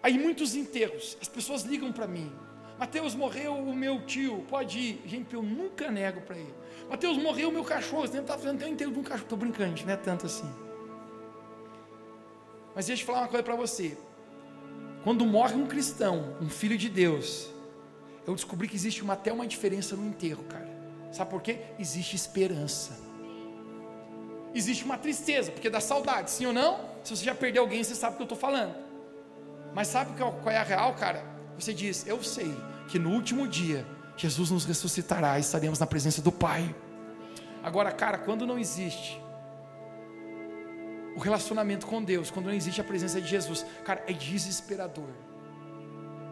a 0.02 0.10
ir 0.10 0.20
muitos 0.20 0.56
enterros, 0.56 1.18
as 1.22 1.28
pessoas 1.28 1.62
ligam 1.64 1.92
para 1.92 2.08
mim, 2.08 2.32
Mateus 2.80 3.14
morreu 3.16 3.56
o 3.56 3.76
meu 3.76 4.02
tio, 4.06 4.46
pode 4.50 4.80
ir. 4.80 5.02
Gente, 5.06 5.34
eu 5.34 5.44
nunca 5.44 5.92
nego 5.92 6.22
para 6.22 6.38
ele. 6.38 6.54
Mateus 6.90 7.18
morreu 7.18 7.50
o 7.50 7.52
meu 7.52 7.64
cachorro, 7.64 8.08
você 8.08 8.20
está 8.20 8.38
fazendo 8.38 8.56
até 8.58 8.66
o 8.66 8.70
inteiro 8.70 8.92
de 8.92 9.00
um 9.00 9.04
cachorro. 9.04 9.24
Estou 9.24 9.38
brincando, 9.38 9.86
não 9.86 9.94
é 9.94 9.98
tanto 9.98 10.26
assim. 10.26 10.52
Mas 12.76 12.88
deixa 12.88 13.04
eu 13.04 13.06
falar 13.06 13.20
uma 13.20 13.28
coisa 13.28 13.44
para 13.44 13.56
você. 13.56 13.98
Quando 15.04 15.26
morre 15.26 15.56
um 15.56 15.68
cristão, 15.68 16.36
um 16.42 16.50
filho 16.50 16.78
de 16.78 16.90
Deus, 16.90 17.50
eu 18.26 18.34
descobri 18.34 18.68
que 18.68 18.76
existe 18.76 19.04
uma, 19.04 19.14
até 19.14 19.32
uma 19.32 19.46
diferença 19.46 19.96
no 19.96 20.06
enterro, 20.06 20.44
cara. 20.46 20.68
Sabe 21.12 21.30
por 21.30 21.42
quê? 21.42 21.60
Existe 21.78 22.16
esperança. 22.16 22.98
Existe 24.56 24.86
uma 24.86 24.98
tristeza, 24.98 25.52
porque 25.52 25.70
dá 25.70 25.80
saudade, 25.80 26.32
sim 26.32 26.46
ou 26.46 26.54
não? 26.54 26.80
Se 27.04 27.16
você 27.16 27.26
já 27.26 27.36
perdeu 27.36 27.64
alguém, 27.64 27.84
você 27.84 27.96
sabe 27.96 28.14
o 28.14 28.18
que 28.18 28.22
eu 28.22 28.26
estou 28.26 28.38
falando. 28.38 28.76
Mas 29.74 29.88
sabe 29.88 30.12
qual 30.18 30.50
é 30.50 30.58
a 30.58 30.64
real, 30.64 30.94
cara? 30.94 31.26
Você 31.60 31.74
diz, 31.74 32.08
eu 32.08 32.24
sei 32.24 32.56
que 32.88 32.98
no 32.98 33.12
último 33.12 33.48
dia 33.48 33.86
Jesus 34.16 34.52
nos 34.52 34.66
ressuscitará 34.66 35.38
e 35.38 35.42
estaremos 35.42 35.80
na 35.80 35.88
presença 35.88 36.22
do 36.22 36.32
Pai. 36.32 36.74
Agora, 37.64 37.92
cara, 37.92 38.20
quando 38.20 38.46
não 38.46 38.60
existe 38.60 39.23
o 41.16 41.20
relacionamento 41.20 41.86
com 41.86 42.04
Deus, 42.04 42.32
quando 42.32 42.48
não 42.48 42.54
existe 42.54 42.82
a 42.82 42.84
presença 42.84 43.22
de 43.22 43.28
Jesus, 43.28 43.66
cara, 43.86 44.04
é 44.08 44.14
desesperador. 44.14 45.10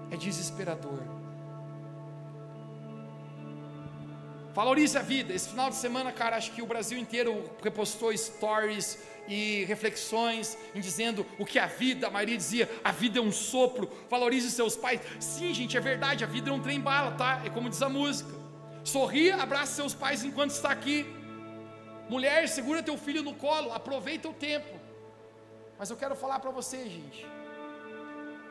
É 0.09 0.17
desesperador. 0.17 0.99
Valorize 4.53 4.97
a 4.97 5.01
vida. 5.01 5.34
Esse 5.34 5.49
final 5.49 5.69
de 5.69 5.75
semana, 5.75 6.11
cara, 6.11 6.36
acho 6.36 6.51
que 6.51 6.61
o 6.61 6.65
Brasil 6.65 6.97
inteiro 6.97 7.49
repostou 7.63 8.15
stories 8.15 8.99
e 9.27 9.63
reflexões 9.65 10.57
em 10.75 10.82
dizendo 10.82 11.25
o 11.39 11.45
que 11.45 11.57
é 11.57 11.63
a 11.63 11.67
vida. 11.67 12.07
A 12.07 12.09
maioria 12.09 12.36
dizia: 12.36 12.69
a 12.84 12.91
vida 12.91 13.19
é 13.19 13.21
um 13.21 13.32
sopro. 13.32 13.89
Valorize 14.09 14.51
seus 14.51 14.75
pais. 14.75 14.99
Sim, 15.19 15.53
gente, 15.53 15.77
é 15.77 15.79
verdade. 15.79 16.23
A 16.23 16.27
vida 16.27 16.49
é 16.49 16.53
um 16.53 16.59
trem 16.59 16.82
bala, 16.82 17.11
tá? 17.11 17.41
É 17.45 17.49
como 17.49 17.69
diz 17.69 17.82
a 17.82 17.88
música. 17.88 18.29
Sorria, 18.84 19.38
abraça 19.38 19.75
seus 19.75 19.93
pais 19.93 20.23
enquanto 20.25 20.51
está 20.51 20.69
aqui. 20.69 21.05
Mulher, 22.14 22.45
segura 22.49 22.84
teu 22.84 22.97
filho 22.97 23.24
no 23.24 23.34
colo. 23.34 23.72
Aproveita 23.72 24.28
o 24.28 24.34
tempo. 24.34 24.74
Mas 25.80 25.89
eu 25.89 25.95
quero 25.95 26.14
falar 26.14 26.39
para 26.39 26.51
você, 26.51 26.80
gente, 26.89 27.26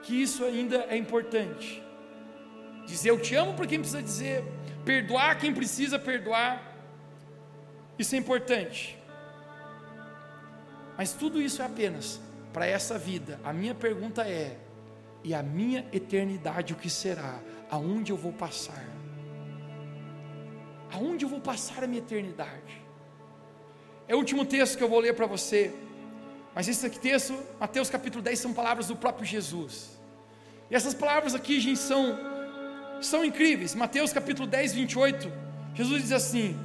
que 0.02 0.14
isso 0.22 0.42
ainda 0.46 0.86
é 0.88 0.96
importante. 0.96 1.82
Dizer 2.86 3.10
eu 3.10 3.20
te 3.20 3.34
amo 3.34 3.52
para 3.52 3.66
quem 3.66 3.78
precisa 3.78 4.02
dizer, 4.02 4.42
perdoar 4.82 5.38
quem 5.38 5.52
precisa 5.52 5.98
perdoar. 5.98 6.74
Isso 7.98 8.14
é 8.14 8.18
importante. 8.18 8.98
Mas 10.96 11.12
tudo 11.12 11.38
isso 11.38 11.60
é 11.60 11.66
apenas 11.66 12.18
para 12.54 12.64
essa 12.64 12.96
vida. 12.98 13.38
A 13.44 13.52
minha 13.52 13.74
pergunta 13.74 14.26
é: 14.26 14.56
e 15.22 15.34
a 15.34 15.42
minha 15.42 15.86
eternidade 15.92 16.72
o 16.72 16.76
que 16.76 16.88
será? 16.88 17.38
Aonde 17.70 18.10
eu 18.10 18.16
vou 18.16 18.32
passar? 18.32 18.86
Aonde 20.90 21.26
eu 21.26 21.28
vou 21.28 21.42
passar 21.42 21.84
a 21.84 21.86
minha 21.86 22.00
eternidade? 22.00 22.79
É 24.10 24.14
o 24.16 24.18
último 24.18 24.44
texto 24.44 24.76
que 24.76 24.82
eu 24.82 24.88
vou 24.88 24.98
ler 24.98 25.14
para 25.14 25.24
você. 25.24 25.72
Mas 26.52 26.66
esse 26.66 26.84
aqui 26.84 26.98
texto, 26.98 27.32
Mateus 27.60 27.88
capítulo 27.88 28.20
10, 28.20 28.40
são 28.40 28.52
palavras 28.52 28.88
do 28.88 28.96
próprio 28.96 29.24
Jesus. 29.24 30.00
E 30.68 30.74
essas 30.74 30.94
palavras 30.94 31.32
aqui, 31.32 31.60
gente, 31.60 31.78
são, 31.78 32.18
são 33.00 33.24
incríveis. 33.24 33.72
Mateus 33.72 34.12
capítulo 34.12 34.48
10, 34.48 34.72
28, 34.72 35.32
Jesus 35.76 36.02
diz 36.02 36.10
assim: 36.10 36.58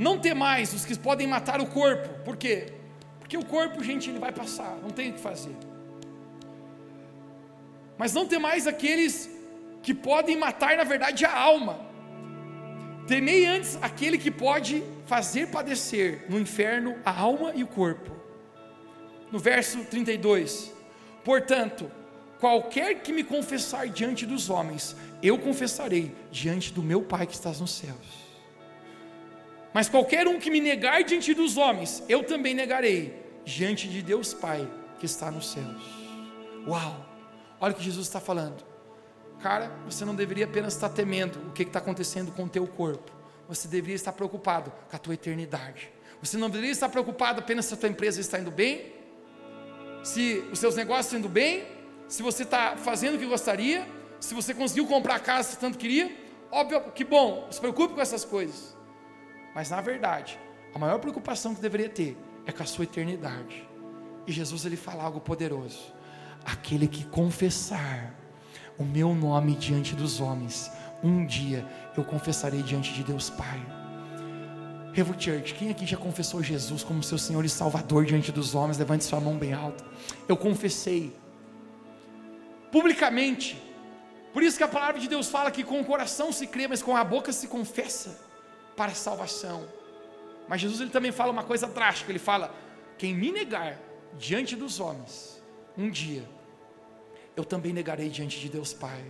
Não 0.00 0.18
temais 0.18 0.72
os 0.72 0.84
que 0.84 0.98
podem 0.98 1.28
matar 1.28 1.60
o 1.60 1.66
corpo. 1.66 2.08
Por 2.24 2.36
quê? 2.36 2.72
Porque 3.20 3.38
o 3.38 3.44
corpo, 3.44 3.84
gente, 3.84 4.10
ele 4.10 4.18
vai 4.18 4.32
passar, 4.32 4.76
não 4.82 4.90
tem 4.90 5.10
o 5.10 5.12
que 5.12 5.20
fazer. 5.20 5.54
Mas 7.96 8.12
não 8.12 8.26
temais 8.26 8.66
aqueles 8.66 9.30
que 9.80 9.94
podem 9.94 10.36
matar, 10.36 10.76
na 10.76 10.82
verdade, 10.82 11.24
a 11.24 11.38
alma. 11.38 11.78
Temei 13.06 13.46
antes 13.46 13.78
aquele 13.80 14.18
que 14.18 14.32
pode 14.32 14.82
fazer 15.10 15.48
padecer 15.48 16.24
no 16.28 16.38
inferno 16.38 16.96
a 17.04 17.10
alma 17.10 17.52
e 17.52 17.64
o 17.64 17.66
corpo 17.66 18.12
no 19.32 19.40
verso 19.40 19.84
32. 19.84 20.72
Portanto, 21.24 21.90
qualquer 22.38 23.02
que 23.02 23.12
me 23.12 23.24
confessar 23.24 23.88
diante 23.88 24.24
dos 24.24 24.48
homens, 24.48 24.94
eu 25.20 25.36
confessarei 25.36 26.14
diante 26.30 26.72
do 26.72 26.80
meu 26.80 27.02
Pai 27.02 27.26
que 27.26 27.34
está 27.34 27.50
nos 27.50 27.72
céus. 27.72 28.30
Mas 29.74 29.88
qualquer 29.88 30.28
um 30.28 30.38
que 30.38 30.48
me 30.48 30.60
negar 30.60 31.02
diante 31.02 31.34
dos 31.34 31.56
homens, 31.56 32.04
eu 32.08 32.22
também 32.22 32.54
negarei 32.54 33.20
diante 33.44 33.88
de 33.88 34.02
Deus 34.02 34.32
Pai 34.32 34.70
que 35.00 35.06
está 35.06 35.28
nos 35.28 35.50
céus. 35.50 35.82
Uau! 36.68 37.04
Olha 37.60 37.72
o 37.72 37.76
que 37.76 37.82
Jesus 37.82 38.06
está 38.06 38.20
falando. 38.20 38.64
Cara, 39.40 39.72
você 39.84 40.04
não 40.04 40.14
deveria 40.14 40.44
apenas 40.44 40.74
estar 40.74 40.90
temendo 40.90 41.48
o 41.48 41.52
que 41.52 41.64
está 41.64 41.80
acontecendo 41.80 42.30
com 42.30 42.44
o 42.44 42.48
teu 42.48 42.64
corpo. 42.64 43.19
Você 43.50 43.66
deveria 43.66 43.96
estar 43.96 44.12
preocupado 44.12 44.72
com 44.88 44.94
a 44.94 44.98
tua 44.98 45.14
eternidade. 45.14 45.90
Você 46.22 46.38
não 46.38 46.48
deveria 46.48 46.70
estar 46.70 46.88
preocupado 46.88 47.40
apenas 47.40 47.64
se 47.64 47.74
a 47.74 47.76
tua 47.76 47.88
empresa 47.88 48.20
está 48.20 48.38
indo 48.38 48.50
bem, 48.50 48.94
se 50.04 50.44
os 50.52 50.58
seus 50.60 50.76
negócios 50.76 51.06
estão 51.06 51.18
indo 51.18 51.28
bem, 51.28 51.66
se 52.06 52.22
você 52.22 52.44
está 52.44 52.76
fazendo 52.76 53.16
o 53.16 53.18
que 53.18 53.26
gostaria, 53.26 53.84
se 54.20 54.34
você 54.34 54.54
conseguiu 54.54 54.86
comprar 54.86 55.16
a 55.16 55.18
casa 55.18 55.56
que 55.56 55.60
tanto 55.60 55.78
queria, 55.78 56.16
óbvio 56.48 56.92
que 56.92 57.02
bom, 57.02 57.48
se 57.50 57.60
preocupe 57.60 57.92
com 57.92 58.00
essas 58.00 58.24
coisas. 58.24 58.76
Mas 59.52 59.68
na 59.70 59.80
verdade, 59.80 60.38
a 60.72 60.78
maior 60.78 61.00
preocupação 61.00 61.52
que 61.52 61.60
deveria 61.60 61.88
ter 61.88 62.16
é 62.46 62.52
com 62.52 62.62
a 62.62 62.66
sua 62.66 62.84
eternidade. 62.84 63.68
E 64.28 64.32
Jesus 64.32 64.64
ele 64.64 64.76
fala 64.76 65.02
algo 65.02 65.20
poderoso: 65.20 65.92
aquele 66.44 66.86
que 66.86 67.04
confessar 67.06 68.14
o 68.78 68.84
meu 68.84 69.12
nome 69.12 69.56
diante 69.56 69.96
dos 69.96 70.20
homens, 70.20 70.70
um 71.02 71.24
dia 71.24 71.66
eu 71.96 72.04
confessarei 72.04 72.62
diante 72.62 72.92
de 72.92 73.02
Deus 73.02 73.30
Pai. 73.30 73.60
Revo 74.92 75.14
Church, 75.18 75.54
quem 75.54 75.70
aqui 75.70 75.86
já 75.86 75.96
confessou 75.96 76.42
Jesus 76.42 76.82
como 76.82 77.02
seu 77.02 77.16
Senhor 77.16 77.44
e 77.44 77.48
Salvador 77.48 78.04
diante 78.04 78.32
dos 78.32 78.54
homens? 78.54 78.76
Levante 78.76 79.04
sua 79.04 79.20
mão 79.20 79.36
bem 79.36 79.52
alta. 79.52 79.84
Eu 80.28 80.36
confessei. 80.36 81.16
Publicamente. 82.72 83.60
Por 84.32 84.42
isso 84.42 84.56
que 84.56 84.64
a 84.64 84.68
palavra 84.68 85.00
de 85.00 85.08
Deus 85.08 85.28
fala 85.28 85.50
que 85.50 85.62
com 85.62 85.80
o 85.80 85.84
coração 85.84 86.32
se 86.32 86.46
crê, 86.46 86.66
mas 86.66 86.82
com 86.82 86.96
a 86.96 87.04
boca 87.04 87.32
se 87.32 87.46
confessa 87.48 88.20
para 88.76 88.92
a 88.92 88.94
salvação. 88.94 89.68
Mas 90.48 90.60
Jesus 90.60 90.80
ele 90.80 90.90
também 90.90 91.12
fala 91.12 91.30
uma 91.30 91.44
coisa 91.44 91.66
drástica, 91.66 92.10
ele 92.10 92.18
fala: 92.18 92.52
quem 92.98 93.14
me 93.14 93.30
negar 93.30 93.78
diante 94.18 94.56
dos 94.56 94.80
homens, 94.80 95.40
um 95.76 95.88
dia 95.88 96.24
eu 97.36 97.44
também 97.44 97.72
negarei 97.72 98.08
diante 98.08 98.40
de 98.40 98.48
Deus 98.48 98.72
Pai. 98.72 99.04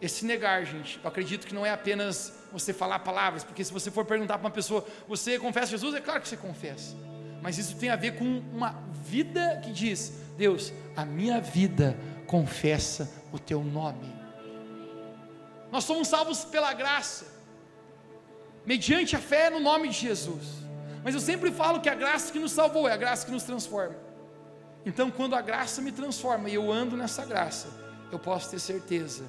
Esse 0.00 0.24
negar, 0.24 0.64
gente, 0.64 1.00
eu 1.02 1.08
acredito 1.08 1.46
que 1.46 1.54
não 1.54 1.66
é 1.66 1.70
apenas 1.70 2.32
você 2.52 2.72
falar 2.72 3.00
palavras, 3.00 3.42
porque 3.42 3.64
se 3.64 3.72
você 3.72 3.90
for 3.90 4.04
perguntar 4.04 4.38
para 4.38 4.46
uma 4.46 4.52
pessoa, 4.52 4.86
você 5.08 5.38
confessa 5.38 5.72
Jesus? 5.72 5.94
É 5.94 6.00
claro 6.00 6.20
que 6.20 6.28
você 6.28 6.36
confessa, 6.36 6.96
mas 7.42 7.58
isso 7.58 7.76
tem 7.76 7.90
a 7.90 7.96
ver 7.96 8.16
com 8.16 8.24
uma 8.24 8.80
vida 9.04 9.60
que 9.62 9.72
diz: 9.72 10.12
Deus, 10.36 10.72
a 10.96 11.04
minha 11.04 11.40
vida 11.40 11.98
confessa 12.28 13.10
o 13.32 13.38
teu 13.38 13.62
nome. 13.64 14.16
Nós 15.72 15.82
somos 15.82 16.06
salvos 16.06 16.44
pela 16.44 16.72
graça, 16.72 17.26
mediante 18.64 19.16
a 19.16 19.18
fé 19.18 19.50
no 19.50 19.58
nome 19.58 19.88
de 19.88 19.98
Jesus. 19.98 20.58
Mas 21.02 21.14
eu 21.14 21.20
sempre 21.20 21.50
falo 21.50 21.80
que 21.80 21.88
a 21.88 21.94
graça 21.94 22.32
que 22.32 22.38
nos 22.38 22.52
salvou 22.52 22.88
é 22.88 22.92
a 22.92 22.96
graça 22.96 23.26
que 23.26 23.32
nos 23.32 23.42
transforma. 23.42 23.96
Então, 24.86 25.10
quando 25.10 25.34
a 25.34 25.40
graça 25.40 25.82
me 25.82 25.90
transforma 25.90 26.48
e 26.48 26.54
eu 26.54 26.70
ando 26.72 26.96
nessa 26.96 27.24
graça, 27.24 27.68
eu 28.12 28.18
posso 28.18 28.50
ter 28.50 28.58
certeza 28.58 29.24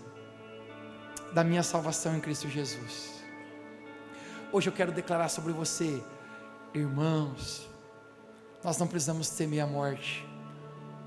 da 1.33 1.43
minha 1.43 1.63
salvação 1.63 2.15
em 2.15 2.19
Cristo 2.19 2.47
Jesus. 2.47 3.21
Hoje 4.51 4.67
eu 4.67 4.73
quero 4.73 4.91
declarar 4.91 5.29
sobre 5.29 5.53
você, 5.53 6.01
irmãos, 6.73 7.69
nós 8.63 8.77
não 8.77 8.87
precisamos 8.87 9.29
temer 9.29 9.61
a 9.61 9.67
morte, 9.67 10.27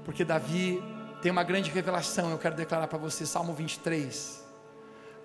porque 0.05 0.25
Davi 0.25 0.83
tem 1.21 1.31
uma 1.31 1.45
grande 1.45 1.71
revelação, 1.71 2.31
eu 2.31 2.39
quero 2.39 2.55
declarar 2.55 2.89
para 2.89 2.99
você, 2.99 3.27
Salmo 3.27 3.53
23. 3.53 4.43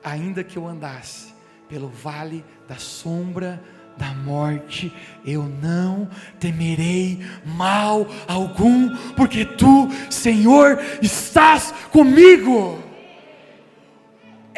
Ainda 0.04 0.43
que 0.43 0.58
eu 0.58 0.68
andasse 0.68 1.34
pelo 1.68 1.89
vale 1.89 2.45
da 2.68 2.78
sombra 2.78 3.62
da 3.98 4.14
morte, 4.14 4.93
eu 5.26 5.43
não 5.43 6.08
temerei 6.39 7.20
mal 7.43 8.06
algum, 8.28 8.95
porque 9.16 9.43
tu, 9.43 9.89
Senhor, 10.10 10.80
estás 11.02 11.74
comigo. 11.91 12.87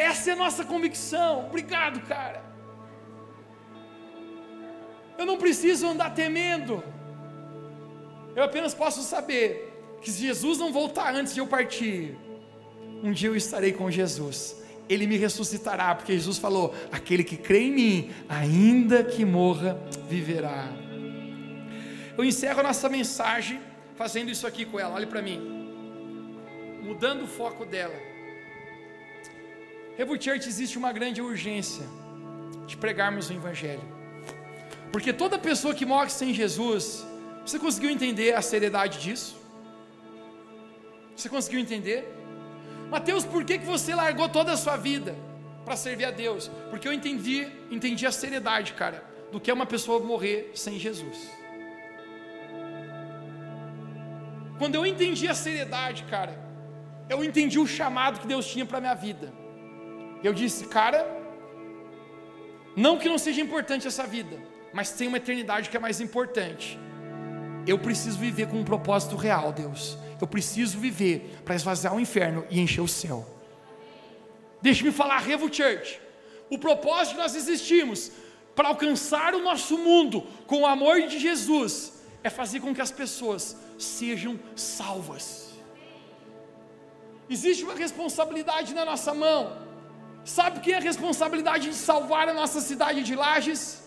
Essa 0.00 0.30
é 0.30 0.32
a 0.32 0.36
nossa 0.36 0.64
convicção. 0.64 1.46
Obrigado, 1.48 2.00
cara. 2.06 2.42
Eu 5.18 5.26
não 5.26 5.36
preciso 5.36 5.86
andar 5.86 6.14
temendo. 6.14 6.82
Eu 8.34 8.42
apenas 8.42 8.72
posso 8.72 9.02
saber 9.02 9.98
que 10.00 10.10
se 10.10 10.22
Jesus 10.22 10.56
não 10.56 10.72
voltar 10.72 11.14
antes 11.14 11.34
de 11.34 11.40
eu 11.40 11.46
partir, 11.46 12.16
um 13.02 13.12
dia 13.12 13.28
eu 13.28 13.36
estarei 13.36 13.74
com 13.74 13.90
Jesus. 13.90 14.56
Ele 14.88 15.06
me 15.06 15.18
ressuscitará, 15.18 15.94
porque 15.94 16.14
Jesus 16.14 16.38
falou: 16.38 16.74
aquele 16.90 17.22
que 17.22 17.36
crê 17.36 17.64
em 17.64 17.72
mim, 17.72 18.10
ainda 18.26 19.04
que 19.04 19.22
morra, 19.22 19.78
viverá. 20.08 20.66
Eu 22.16 22.24
encerro 22.24 22.60
a 22.60 22.62
nossa 22.62 22.88
mensagem 22.88 23.60
fazendo 23.96 24.30
isso 24.30 24.46
aqui 24.46 24.64
com 24.64 24.80
ela. 24.80 24.94
Olhe 24.94 25.06
para 25.06 25.20
mim, 25.20 25.38
mudando 26.82 27.24
o 27.24 27.26
foco 27.26 27.66
dela 27.66 28.09
Revo 30.00 30.14
Church 30.18 30.48
existe 30.48 30.78
uma 30.78 30.92
grande 30.92 31.20
urgência 31.20 31.84
de 32.66 32.74
pregarmos 32.74 33.28
o 33.28 33.34
Evangelho. 33.34 33.86
Porque 34.90 35.12
toda 35.12 35.38
pessoa 35.38 35.74
que 35.74 35.84
morre 35.84 36.08
sem 36.08 36.32
Jesus, 36.32 37.06
você 37.44 37.58
conseguiu 37.58 37.90
entender 37.90 38.34
a 38.34 38.40
seriedade 38.40 38.98
disso? 38.98 39.38
Você 41.14 41.28
conseguiu 41.28 41.60
entender? 41.60 42.10
Mateus, 42.88 43.26
por 43.26 43.44
que, 43.44 43.58
que 43.58 43.66
você 43.66 43.94
largou 43.94 44.26
toda 44.26 44.54
a 44.54 44.56
sua 44.56 44.74
vida 44.78 45.14
para 45.66 45.76
servir 45.76 46.06
a 46.06 46.10
Deus? 46.10 46.50
Porque 46.70 46.88
eu 46.88 46.94
entendi, 46.94 47.46
entendi 47.70 48.06
a 48.06 48.10
seriedade, 48.10 48.72
cara, 48.72 49.04
do 49.30 49.38
que 49.38 49.50
é 49.50 49.54
uma 49.54 49.66
pessoa 49.66 50.00
morrer 50.00 50.50
sem 50.54 50.78
Jesus. 50.78 51.30
Quando 54.56 54.76
eu 54.76 54.86
entendi 54.86 55.28
a 55.28 55.34
seriedade, 55.34 56.04
cara, 56.04 56.42
eu 57.06 57.22
entendi 57.22 57.58
o 57.58 57.66
chamado 57.66 58.18
que 58.18 58.26
Deus 58.26 58.46
tinha 58.46 58.64
para 58.64 58.80
minha 58.80 58.94
vida. 58.94 59.39
Eu 60.22 60.32
disse, 60.32 60.66
cara, 60.66 61.06
não 62.76 62.98
que 62.98 63.08
não 63.08 63.18
seja 63.18 63.40
importante 63.40 63.86
essa 63.86 64.06
vida, 64.06 64.38
mas 64.72 64.92
tem 64.92 65.08
uma 65.08 65.16
eternidade 65.16 65.70
que 65.70 65.76
é 65.76 65.80
mais 65.80 66.00
importante. 66.00 66.78
Eu 67.66 67.78
preciso 67.78 68.18
viver 68.18 68.48
com 68.48 68.58
um 68.58 68.64
propósito 68.64 69.16
real, 69.16 69.52
Deus. 69.52 69.98
Eu 70.20 70.26
preciso 70.26 70.78
viver 70.78 71.40
para 71.44 71.54
esvaziar 71.54 71.94
o 71.94 72.00
inferno 72.00 72.44
e 72.50 72.60
encher 72.60 72.80
o 72.80 72.88
céu. 72.88 73.26
Deixe-me 74.62 74.92
falar, 74.92 75.18
Revo 75.18 75.52
Church. 75.52 76.00
O 76.50 76.58
propósito 76.58 77.14
que 77.14 77.22
nós 77.22 77.34
existimos 77.34 78.10
para 78.54 78.68
alcançar 78.68 79.34
o 79.34 79.42
nosso 79.42 79.78
mundo 79.78 80.26
com 80.46 80.62
o 80.62 80.66
amor 80.66 81.00
de 81.02 81.18
Jesus 81.18 82.02
é 82.22 82.28
fazer 82.28 82.60
com 82.60 82.74
que 82.74 82.80
as 82.80 82.90
pessoas 82.90 83.56
sejam 83.78 84.38
salvas. 84.54 85.50
Existe 87.28 87.64
uma 87.64 87.74
responsabilidade 87.74 88.74
na 88.74 88.84
nossa 88.84 89.14
mão. 89.14 89.69
Sabe 90.24 90.58
o 90.58 90.60
que 90.60 90.72
é 90.72 90.76
a 90.76 90.80
responsabilidade 90.80 91.68
de 91.70 91.74
salvar 91.74 92.28
a 92.28 92.34
nossa 92.34 92.60
cidade 92.60 93.02
de 93.02 93.14
Lages? 93.14 93.82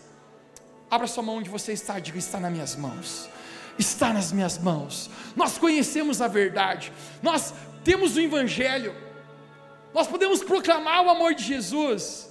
Abra 0.90 1.08
sua 1.08 1.24
mão 1.24 1.38
onde 1.38 1.50
você 1.50 1.74
está, 1.74 2.00
diga: 2.00 2.18
está 2.18 2.40
nas 2.40 2.52
minhas 2.52 2.76
mãos. 2.76 3.30
Está 3.78 4.14
nas 4.14 4.32
minhas 4.32 4.58
mãos. 4.58 5.10
Nós 5.36 5.58
conhecemos 5.58 6.22
a 6.22 6.28
verdade. 6.28 6.92
Nós 7.22 7.54
temos 7.84 8.16
o 8.16 8.22
Evangelho. 8.22 8.96
Nós 9.94 10.08
podemos 10.08 10.44
proclamar 10.44 11.06
o 11.06 11.10
amor 11.10 11.34
de 11.34 11.44
Jesus. 11.44 12.30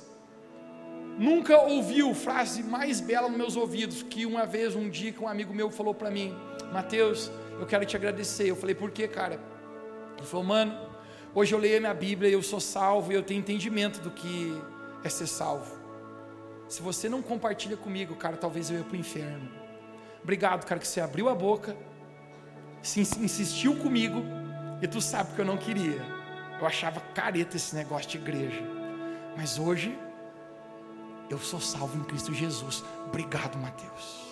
Nunca 1.18 1.58
ouviu 1.58 2.14
frase 2.14 2.62
mais 2.62 3.00
bela 3.00 3.28
nos 3.28 3.36
meus 3.36 3.56
ouvidos 3.56 4.02
que 4.02 4.24
uma 4.24 4.46
vez, 4.46 4.74
um 4.74 4.88
dia, 4.88 5.14
um 5.20 5.28
amigo 5.28 5.52
meu 5.52 5.70
falou 5.70 5.94
para 5.94 6.10
mim: 6.10 6.34
Mateus, 6.72 7.30
eu 7.58 7.66
quero 7.66 7.84
te 7.84 7.96
agradecer. 7.96 8.48
Eu 8.48 8.56
falei, 8.56 8.74
por 8.74 8.90
quê, 8.90 9.06
cara? 9.06 9.40
Ele 10.16 10.26
falou, 10.26 10.44
mano, 10.44 10.91
hoje 11.34 11.54
eu 11.54 11.58
leio 11.58 11.76
a 11.78 11.80
minha 11.80 11.94
Bíblia 11.94 12.30
e 12.30 12.32
eu 12.32 12.42
sou 12.42 12.60
salvo 12.60 13.12
e 13.12 13.14
eu 13.14 13.22
tenho 13.22 13.40
entendimento 13.40 14.00
do 14.00 14.10
que 14.10 14.52
é 15.04 15.08
ser 15.08 15.26
salvo. 15.26 15.80
Se 16.68 16.80
você 16.80 17.08
não 17.08 17.20
compartilha 17.20 17.76
comigo, 17.76 18.14
cara, 18.16 18.36
talvez 18.36 18.70
eu 18.70 18.78
ia 18.78 18.84
para 18.84 18.94
o 18.94 18.96
inferno. 18.96 19.50
Obrigado, 20.22 20.64
cara, 20.64 20.80
que 20.80 20.86
você 20.86 21.00
abriu 21.00 21.28
a 21.28 21.34
boca, 21.34 21.76
se 22.82 23.00
insistiu 23.00 23.76
comigo 23.76 24.22
e 24.80 24.88
tu 24.88 25.00
sabe 25.00 25.34
que 25.34 25.40
eu 25.40 25.44
não 25.44 25.56
queria. 25.56 26.00
Eu 26.60 26.66
achava 26.66 27.00
careta 27.00 27.56
esse 27.56 27.74
negócio 27.74 28.08
de 28.08 28.18
igreja. 28.18 28.62
Mas 29.36 29.58
hoje 29.58 29.96
eu 31.28 31.38
sou 31.38 31.60
salvo 31.60 31.98
em 31.98 32.04
Cristo 32.04 32.32
Jesus. 32.32 32.84
Obrigado, 33.06 33.58
Mateus. 33.58 34.22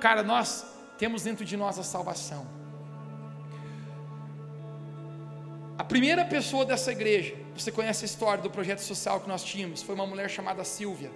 Cara, 0.00 0.22
nós 0.22 0.64
temos 0.96 1.22
dentro 1.22 1.44
de 1.44 1.56
nós 1.56 1.78
a 1.78 1.82
salvação. 1.82 2.57
A 5.78 5.84
primeira 5.84 6.24
pessoa 6.24 6.64
dessa 6.64 6.90
igreja, 6.90 7.36
você 7.56 7.70
conhece 7.70 8.04
a 8.04 8.06
história 8.06 8.42
do 8.42 8.50
projeto 8.50 8.80
social 8.80 9.20
que 9.20 9.28
nós 9.28 9.44
tínhamos, 9.44 9.80
foi 9.80 9.94
uma 9.94 10.06
mulher 10.06 10.28
chamada 10.28 10.64
Silvia. 10.64 11.10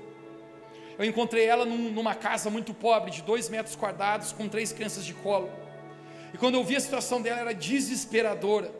Eu 0.96 1.04
encontrei 1.04 1.44
ela 1.44 1.66
num, 1.66 1.90
numa 1.90 2.14
casa 2.14 2.48
muito 2.48 2.72
pobre, 2.72 3.10
de 3.10 3.22
dois 3.22 3.48
metros 3.48 3.74
quadrados, 3.74 4.32
com 4.32 4.48
três 4.48 4.72
crianças 4.72 5.04
de 5.04 5.14
colo. 5.14 5.50
E 6.32 6.38
quando 6.38 6.54
eu 6.54 6.64
vi 6.64 6.76
a 6.76 6.80
situação 6.80 7.20
dela, 7.20 7.40
era 7.40 7.52
desesperadora. 7.52 8.70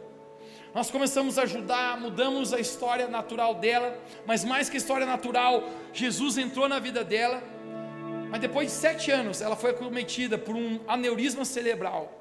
Nós 0.73 0.89
começamos 0.89 1.37
a 1.37 1.43
ajudar, 1.43 1.99
mudamos 1.99 2.53
a 2.53 2.59
história 2.59 3.07
natural 3.07 3.55
dela, 3.55 3.95
mas 4.25 4.43
mais 4.43 4.69
que 4.69 4.77
a 4.77 4.79
história 4.79 5.05
natural, 5.05 5.63
Jesus 5.91 6.37
entrou 6.37 6.67
na 6.67 6.79
vida 6.79 7.03
dela 7.03 7.43
mas 8.33 8.41
depois 8.41 8.65
de 8.69 8.73
sete 8.73 9.11
anos, 9.11 9.43
ela 9.43 9.55
foi 9.55 9.69
acometida 9.69 10.39
por 10.39 10.55
um 10.55 10.79
aneurisma 10.87 11.45
cerebral. 11.45 12.11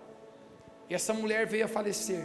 E 0.90 0.94
essa 0.94 1.14
mulher 1.14 1.46
veio 1.46 1.64
a 1.64 1.68
falecer. 1.68 2.22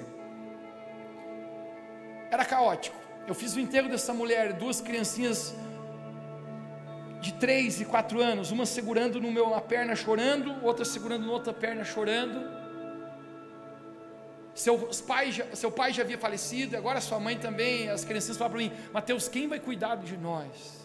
Era 2.29 2.45
caótico. 2.45 2.97
Eu 3.27 3.35
fiz 3.35 3.55
o 3.55 3.59
enterro 3.59 3.89
dessa 3.89 4.13
mulher, 4.13 4.53
duas 4.53 4.79
criancinhas 4.79 5.53
de 7.19 7.33
três 7.33 7.81
e 7.81 7.85
quatro 7.85 8.21
anos, 8.21 8.51
uma 8.51 8.65
segurando 8.65 9.19
no 9.19 9.31
meu, 9.31 9.49
na 9.49 9.59
perna 9.59 9.95
chorando, 9.95 10.63
outra 10.63 10.85
segurando 10.85 11.25
na 11.25 11.31
outra 11.31 11.53
perna 11.53 11.83
chorando. 11.83 12.57
Seus 14.53 15.01
pais, 15.01 15.39
seu 15.53 15.71
pai 15.71 15.93
já 15.93 16.01
havia 16.03 16.17
falecido, 16.17 16.75
agora 16.75 16.99
sua 16.99 17.19
mãe 17.19 17.37
também. 17.37 17.89
As 17.89 18.03
crianças 18.03 18.37
falaram 18.37 18.55
para 18.55 18.65
mim: 18.65 18.71
Mateus, 18.91 19.27
quem 19.27 19.47
vai 19.47 19.59
cuidar 19.59 19.95
de 19.97 20.17
nós? 20.17 20.77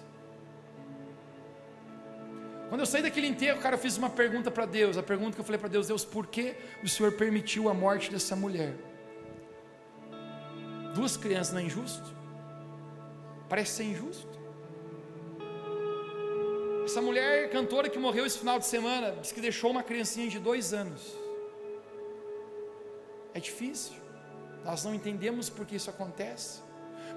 Quando 2.68 2.80
eu 2.80 2.86
saí 2.86 3.02
daquele 3.02 3.26
enterro, 3.26 3.60
cara, 3.60 3.76
eu 3.76 3.78
fiz 3.78 3.96
uma 3.96 4.10
pergunta 4.10 4.50
para 4.50 4.66
Deus. 4.66 4.96
A 4.96 5.02
pergunta 5.02 5.34
que 5.34 5.40
eu 5.40 5.44
falei 5.44 5.58
para 5.58 5.68
Deus: 5.68 5.86
Deus, 5.86 6.04
por 6.04 6.26
que 6.26 6.54
o 6.82 6.88
Senhor 6.88 7.12
permitiu 7.12 7.68
a 7.68 7.74
morte 7.74 8.10
dessa 8.10 8.34
mulher? 8.34 8.74
Duas 10.94 11.16
crianças 11.16 11.52
não 11.54 11.60
é 11.60 11.64
injusto? 11.64 12.14
Parece 13.48 13.72
ser 13.72 13.84
injusto. 13.84 14.40
Essa 16.84 17.00
mulher 17.00 17.48
cantora 17.50 17.88
que 17.88 17.98
morreu 17.98 18.26
esse 18.26 18.38
final 18.38 18.58
de 18.58 18.66
semana, 18.66 19.12
disse 19.20 19.32
que 19.32 19.40
deixou 19.40 19.70
uma 19.70 19.82
criancinha 19.82 20.28
de 20.28 20.38
dois 20.38 20.74
anos. 20.74 21.16
É 23.32 23.40
difícil. 23.40 23.94
Nós 24.64 24.84
não 24.84 24.94
entendemos 24.94 25.48
por 25.48 25.64
que 25.64 25.76
isso 25.76 25.90
acontece. 25.90 26.60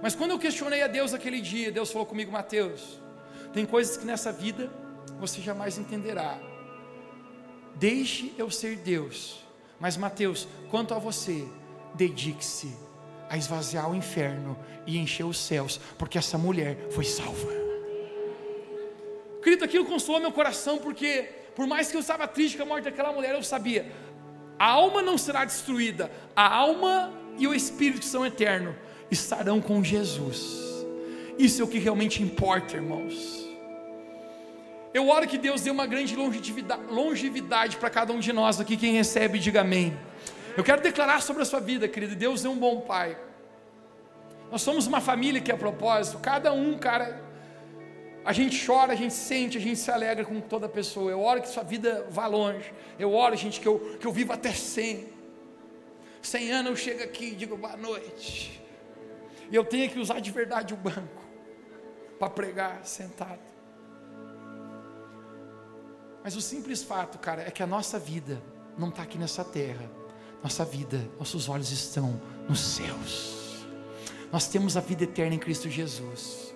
Mas 0.02 0.16
quando 0.16 0.32
eu 0.32 0.40
questionei 0.40 0.82
a 0.82 0.88
Deus 0.88 1.14
aquele 1.14 1.42
dia, 1.42 1.72
Deus 1.72 1.92
falou 1.92 2.06
comigo, 2.06 2.32
Mateus, 2.32 3.00
tem 3.54 3.66
coisas 3.66 3.98
que 3.98 4.06
nessa 4.06 4.32
vida 4.32 4.72
você 5.20 5.42
jamais 5.42 5.78
entenderá. 5.78 6.40
Deixe 7.76 8.34
eu 8.38 8.50
ser 8.50 8.78
Deus. 8.78 9.44
Mas 9.80 9.98
Mateus, 9.98 10.48
quanto 10.72 10.94
a 10.94 11.00
você, 11.00 11.46
dedique-se 11.94 12.76
a 13.30 13.38
esvaziar 13.38 13.90
o 13.90 13.96
inferno 13.96 14.58
e 14.86 14.98
encher 14.98 15.26
os 15.26 15.38
céus, 15.38 15.80
porque 15.98 16.18
essa 16.18 16.38
mulher 16.38 16.88
foi 16.92 17.04
salva. 17.04 17.52
Querido, 19.42 19.64
aquilo 19.64 19.86
consolou 19.86 20.22
meu 20.22 20.32
coração, 20.32 20.78
porque 20.78 21.30
por 21.56 21.68
mais 21.68 21.90
que 21.90 21.98
eu 21.98 22.02
estava 22.02 22.28
triste 22.28 22.58
com 22.58 22.64
a 22.64 22.66
morte 22.66 22.86
daquela 22.86 23.14
mulher, 23.14 23.34
eu 23.34 23.44
sabia, 23.44 23.92
a 24.58 24.68
alma 24.68 25.02
não 25.02 25.18
será 25.18 25.46
destruída, 25.46 26.12
a 26.36 26.54
alma 26.54 27.14
e 27.38 27.48
o 27.48 27.54
espírito 27.54 28.06
são 28.06 28.26
eternos 28.26 28.76
estarão 29.10 29.62
com 29.62 29.84
Jesus. 29.84 30.86
Isso 31.38 31.62
é 31.62 31.66
o 31.66 31.68
que 31.68 31.78
realmente 31.78 32.24
importa, 32.24 32.76
irmãos. 32.76 33.46
Eu 34.94 35.10
oro 35.10 35.28
que 35.28 35.38
Deus 35.38 35.62
dê 35.62 35.70
uma 35.70 35.86
grande 35.86 36.16
longevidade 36.90 37.76
para 37.78 37.90
cada 37.90 38.14
um 38.14 38.20
de 38.20 38.32
nós 38.32 38.60
aqui. 38.60 38.78
Quem 38.78 38.94
recebe, 38.94 39.38
diga 39.38 39.62
amém. 39.62 39.98
Eu 40.58 40.64
quero 40.64 40.82
declarar 40.82 41.22
sobre 41.22 41.42
a 41.42 41.46
sua 41.46 41.60
vida, 41.60 41.88
querido. 41.88 42.16
Deus 42.16 42.46
é 42.46 42.50
um 42.50 42.58
bom 42.58 42.82
pai. 42.82 43.18
Nós 44.50 44.62
somos 44.62 44.88
uma 44.88 45.02
família 45.02 45.42
que 45.42 45.52
é 45.52 45.54
a 45.54 45.58
propósito. 45.58 46.18
Cada 46.20 46.54
um, 46.54 46.78
cara, 46.78 47.22
a 48.24 48.32
gente 48.32 48.66
chora, 48.66 48.94
a 48.94 48.96
gente 48.96 49.14
sente, 49.14 49.58
a 49.58 49.62
gente 49.62 49.78
se 49.78 49.92
alegra 49.92 50.24
com 50.24 50.40
toda 50.40 50.70
pessoa. 50.70 51.12
Eu 51.12 51.22
oro 51.22 51.42
que 51.42 51.50
sua 51.50 51.64
vida 51.64 52.08
vá 52.10 52.26
longe. 52.26 52.74
Eu 52.98 53.14
oro, 53.14 53.36
gente, 53.36 53.60
que 53.60 53.68
eu, 53.68 53.98
que 54.00 54.08
eu 54.08 54.14
viva 54.14 54.36
até 54.36 54.52
100. 54.52 55.10
100 56.22 56.52
anos 56.52 56.72
eu 56.72 56.78
chego 56.78 57.04
aqui 57.04 57.26
e 57.26 57.36
digo 57.36 57.58
boa 57.58 57.76
noite. 57.76 58.62
E 59.52 59.56
eu 59.56 59.66
tenho 59.66 59.90
que 59.90 60.00
usar 60.00 60.22
de 60.22 60.32
verdade 60.32 60.74
o 60.74 60.78
banco 60.78 61.22
para 62.18 62.30
pregar 62.30 62.86
sentado. 62.86 63.44
Mas 66.24 66.36
o 66.36 66.42
simples 66.42 66.82
fato, 66.82 67.20
cara, 67.20 67.44
é 67.44 67.52
que 67.52 67.62
a 67.62 67.68
nossa 67.68 68.00
vida 68.00 68.42
não 68.78 68.88
está 68.88 69.04
aqui 69.04 69.18
nessa 69.18 69.44
terra. 69.44 70.05
Nossa 70.46 70.64
vida, 70.64 71.02
nossos 71.18 71.50
olhos 71.50 71.72
estão 71.72 72.22
nos 72.48 72.60
céus. 72.60 73.66
Nós 74.32 74.48
temos 74.48 74.78
a 74.78 74.80
vida 74.80 75.04
eterna 75.04 75.34
em 75.34 75.40
Cristo 75.40 75.72
Jesus. 75.72 76.54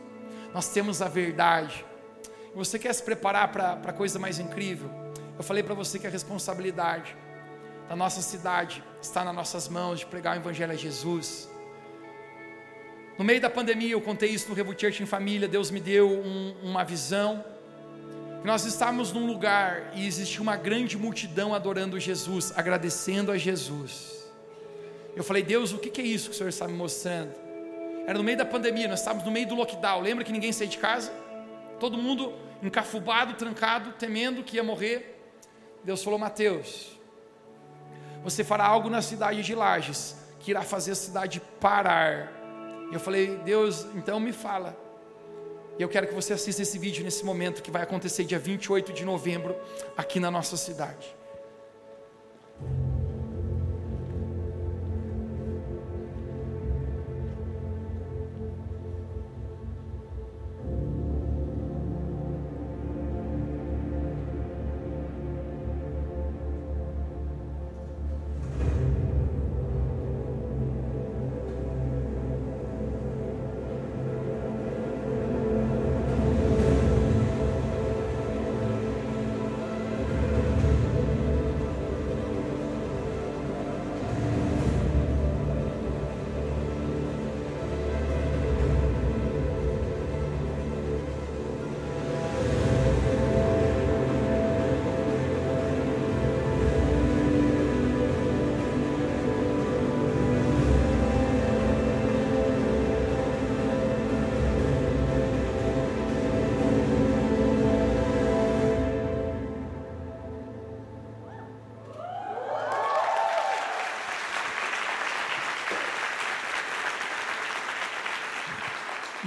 Nós 0.54 0.68
temos 0.70 1.02
a 1.02 1.08
verdade. 1.08 1.84
Você 2.54 2.78
quer 2.78 2.94
se 2.94 3.02
preparar 3.02 3.52
para 3.52 3.82
a 3.84 3.92
coisa 3.92 4.20
mais 4.20 4.38
incrível? 4.38 4.92
Eu 5.36 5.44
falei 5.44 5.64
para 5.64 5.74
você 5.74 5.98
que 5.98 6.06
a 6.06 6.10
responsabilidade 6.12 7.18
da 7.88 7.96
nossa 7.96 8.22
cidade 8.22 8.84
está 9.02 9.26
nas 9.26 9.34
nossas 9.34 9.68
mãos 9.68 10.02
de 10.02 10.06
pregar 10.06 10.38
o 10.38 10.40
Evangelho 10.40 10.72
a 10.72 10.76
Jesus. 10.76 11.50
No 13.18 13.26
meio 13.26 13.42
da 13.42 13.50
pandemia, 13.50 13.94
eu 13.94 14.02
contei 14.02 14.30
isso 14.30 14.50
no 14.50 14.54
Revo 14.54 14.80
Church 14.80 15.02
em 15.02 15.08
família. 15.08 15.48
Deus 15.48 15.72
me 15.72 15.80
deu 15.80 16.08
um, 16.08 16.56
uma 16.62 16.84
visão 16.84 17.44
nós 18.44 18.66
estávamos 18.66 19.12
num 19.12 19.26
lugar 19.26 19.92
e 19.94 20.08
existia 20.08 20.42
uma 20.42 20.56
grande 20.56 20.98
multidão 20.98 21.54
adorando 21.54 22.00
Jesus, 22.00 22.54
agradecendo 22.56 23.32
a 23.32 23.38
Jesus. 23.38 24.26
Eu 25.16 25.24
falei, 25.24 25.44
Deus, 25.44 25.74
o 25.74 25.78
que 25.78 26.00
é 26.00 26.04
isso 26.04 26.30
que 26.30 26.36
o 26.36 26.38
Senhor 26.38 26.50
está 26.50 26.68
me 26.68 26.74
mostrando? 26.74 27.34
Era 28.08 28.18
no 28.18 28.24
meio 28.24 28.38
da 28.38 28.46
pandemia, 28.46 28.88
nós 28.88 29.00
estávamos 29.00 29.26
no 29.26 29.32
meio 29.32 29.48
do 29.48 29.56
lockdown. 29.56 30.02
Lembra 30.02 30.24
que 30.24 30.32
ninguém 30.32 30.52
saía 30.52 30.70
de 30.70 30.78
casa? 30.78 31.12
Todo 31.80 31.98
mundo 31.98 32.34
encafubado, 32.64 33.34
trancado, 33.34 33.92
temendo 33.94 34.44
que 34.44 34.56
ia 34.56 34.64
morrer. 34.64 35.22
Deus 35.84 36.04
falou: 36.04 36.18
Mateus, 36.18 36.98
você 38.24 38.44
fará 38.44 38.66
algo 38.66 38.90
na 38.90 39.02
cidade 39.02 39.44
de 39.44 39.54
Lages 39.54 40.16
que 40.40 40.52
irá 40.52 40.62
fazer 40.62 40.92
a 40.92 40.96
cidade 40.96 41.42
parar. 41.60 42.32
Eu 42.92 43.00
falei: 43.00 43.38
Deus, 43.38 43.86
então 43.96 44.20
me 44.20 44.32
fala. 44.32 44.89
E 45.80 45.82
eu 45.82 45.88
quero 45.88 46.08
que 46.08 46.14
você 46.14 46.34
assista 46.34 46.62
esse 46.62 46.78
vídeo 46.78 47.06
nesse 47.06 47.24
momento 47.24 47.64
que 47.64 47.72
vai 47.72 47.82
acontecer 47.82 48.26
dia 48.26 48.38
28 48.38 48.92
de 48.92 49.06
novembro 49.06 49.56
aqui 49.96 50.20
na 50.20 50.30
nossa 50.30 50.58
cidade. 50.58 51.16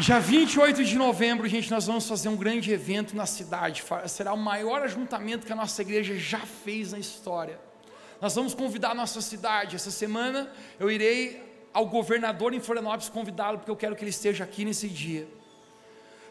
Dia 0.03 0.19
28 0.19 0.83
de 0.83 0.97
novembro, 0.97 1.47
gente, 1.47 1.71
nós 1.71 1.87
vamos 1.87 2.09
fazer 2.09 2.29
um 2.29 2.35
grande 2.35 2.73
evento 2.73 3.15
na 3.15 3.25
cidade. 3.25 3.85
Será 4.09 4.33
o 4.33 4.37
maior 4.37 4.83
ajuntamento 4.83 5.47
que 5.47 5.53
a 5.53 5.55
nossa 5.55 5.81
igreja 5.81 6.19
já 6.19 6.41
fez 6.41 6.91
na 6.91 6.99
história. 6.99 7.61
Nós 8.21 8.35
vamos 8.35 8.53
convidar 8.53 8.91
a 8.91 8.95
nossa 8.97 9.21
cidade. 9.21 9.77
Essa 9.77 9.93
semana 9.93 10.51
eu 10.81 10.91
irei 10.91 11.41
ao 11.73 11.87
governador 11.87 12.53
em 12.53 12.59
Florianópolis 12.59 13.09
convidá-lo, 13.09 13.59
porque 13.59 13.71
eu 13.71 13.77
quero 13.77 13.95
que 13.95 14.03
ele 14.03 14.11
esteja 14.11 14.43
aqui 14.43 14.65
nesse 14.65 14.89
dia. 14.89 15.29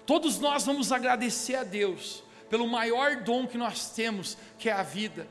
Todos 0.05 0.37
nós 0.37 0.65
vamos 0.65 0.91
agradecer 0.91 1.55
a 1.55 1.63
Deus 1.63 2.25
pelo 2.49 2.67
maior 2.67 3.23
dom 3.23 3.47
que 3.47 3.57
nós 3.57 3.91
temos, 3.91 4.37
que 4.59 4.67
é 4.67 4.73
a 4.73 4.83
vida. 4.83 5.29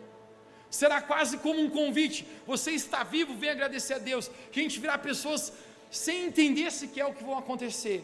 Será 0.71 1.03
quase 1.03 1.37
como 1.37 1.61
um 1.61 1.69
convite. 1.69 2.27
Você 2.47 2.71
está 2.71 3.05
vivo, 3.05 3.35
vem 3.35 3.51
agradecer 3.51 3.93
a 3.93 3.99
Deus. 3.99 4.31
A 4.51 4.59
gente 4.59 4.81
virá 4.81 4.97
pessoas 4.97 5.53
sem 5.91 6.25
entender 6.25 6.73
sequer 6.73 7.05
o 7.05 7.13
que 7.13 7.23
vão 7.23 7.37
acontecer 7.37 8.03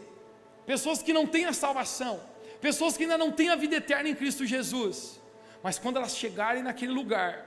pessoas 0.66 1.02
que 1.02 1.12
não 1.12 1.26
têm 1.26 1.44
a 1.46 1.52
salvação, 1.52 2.20
pessoas 2.60 2.96
que 2.96 3.04
ainda 3.04 3.16
não 3.16 3.30
têm 3.30 3.50
a 3.50 3.56
vida 3.56 3.76
eterna 3.76 4.08
em 4.08 4.14
Cristo 4.14 4.44
Jesus, 4.44 5.20
mas 5.62 5.78
quando 5.78 5.96
elas 5.96 6.16
chegarem 6.16 6.62
naquele 6.62 6.92
lugar, 6.92 7.46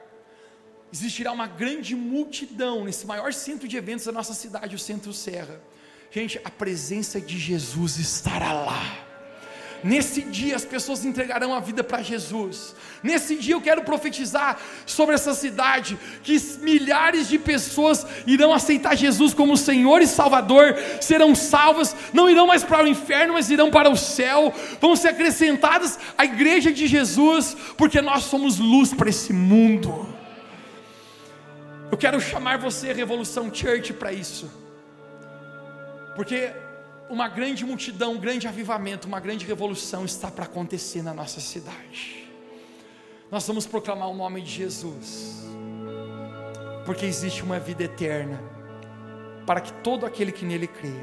existirá 0.91 1.31
uma 1.31 1.47
grande 1.47 1.95
multidão 1.95 2.83
nesse 2.83 3.05
maior 3.05 3.33
centro 3.33 3.67
de 3.67 3.77
eventos 3.77 4.05
da 4.05 4.11
nossa 4.11 4.33
cidade, 4.33 4.75
o 4.75 4.79
Centro 4.79 5.13
Serra. 5.13 5.61
Gente, 6.11 6.39
a 6.43 6.49
presença 6.49 7.21
de 7.21 7.37
Jesus 7.37 7.97
estará 7.97 8.53
lá. 8.53 9.08
Nesse 9.83 10.21
dia 10.21 10.55
as 10.55 10.65
pessoas 10.65 11.05
entregarão 11.05 11.53
a 11.53 11.59
vida 11.59 11.83
para 11.83 12.01
Jesus. 12.01 12.75
Nesse 13.01 13.35
dia 13.35 13.55
eu 13.55 13.61
quero 13.61 13.83
profetizar 13.83 14.59
sobre 14.85 15.15
essa 15.15 15.33
cidade 15.33 15.97
que 16.23 16.37
milhares 16.61 17.29
de 17.29 17.39
pessoas 17.39 18.05
irão 18.27 18.53
aceitar 18.53 18.95
Jesus 18.95 19.33
como 19.33 19.55
Senhor 19.55 20.01
e 20.01 20.07
Salvador, 20.07 20.75
serão 20.99 21.33
salvas, 21.33 21.95
não 22.13 22.29
irão 22.29 22.45
mais 22.47 22.63
para 22.63 22.83
o 22.83 22.87
inferno, 22.87 23.33
mas 23.33 23.49
irão 23.49 23.71
para 23.71 23.89
o 23.89 23.95
céu. 23.95 24.53
Vão 24.81 24.95
ser 24.95 25.09
acrescentadas 25.09 25.97
à 26.17 26.25
igreja 26.25 26.71
de 26.71 26.87
Jesus, 26.87 27.55
porque 27.77 28.01
nós 28.01 28.23
somos 28.23 28.59
luz 28.59 28.93
para 28.93 29.09
esse 29.09 29.31
mundo. 29.31 30.07
Eu 31.91 31.97
quero 31.97 32.19
chamar 32.19 32.57
você, 32.57 32.93
Revolução 32.93 33.53
Church, 33.53 33.93
para 33.93 34.11
isso. 34.11 34.51
Porque 36.15 36.51
uma 37.09 37.27
grande 37.27 37.65
multidão, 37.65 38.13
um 38.13 38.19
grande 38.19 38.47
avivamento, 38.47 39.07
uma 39.07 39.19
grande 39.19 39.45
revolução 39.45 40.05
está 40.05 40.29
para 40.29 40.45
acontecer 40.45 41.01
na 41.01 41.13
nossa 41.13 41.41
cidade. 41.41 42.29
Nós 43.31 43.45
vamos 43.47 43.65
proclamar 43.65 44.09
o 44.09 44.15
nome 44.15 44.41
de 44.41 44.51
Jesus, 44.51 45.43
porque 46.85 47.05
existe 47.05 47.43
uma 47.43 47.59
vida 47.59 47.83
eterna, 47.83 48.39
para 49.45 49.59
que 49.59 49.73
todo 49.81 50.05
aquele 50.05 50.31
que 50.31 50.45
nele 50.45 50.67
crê 50.67 50.93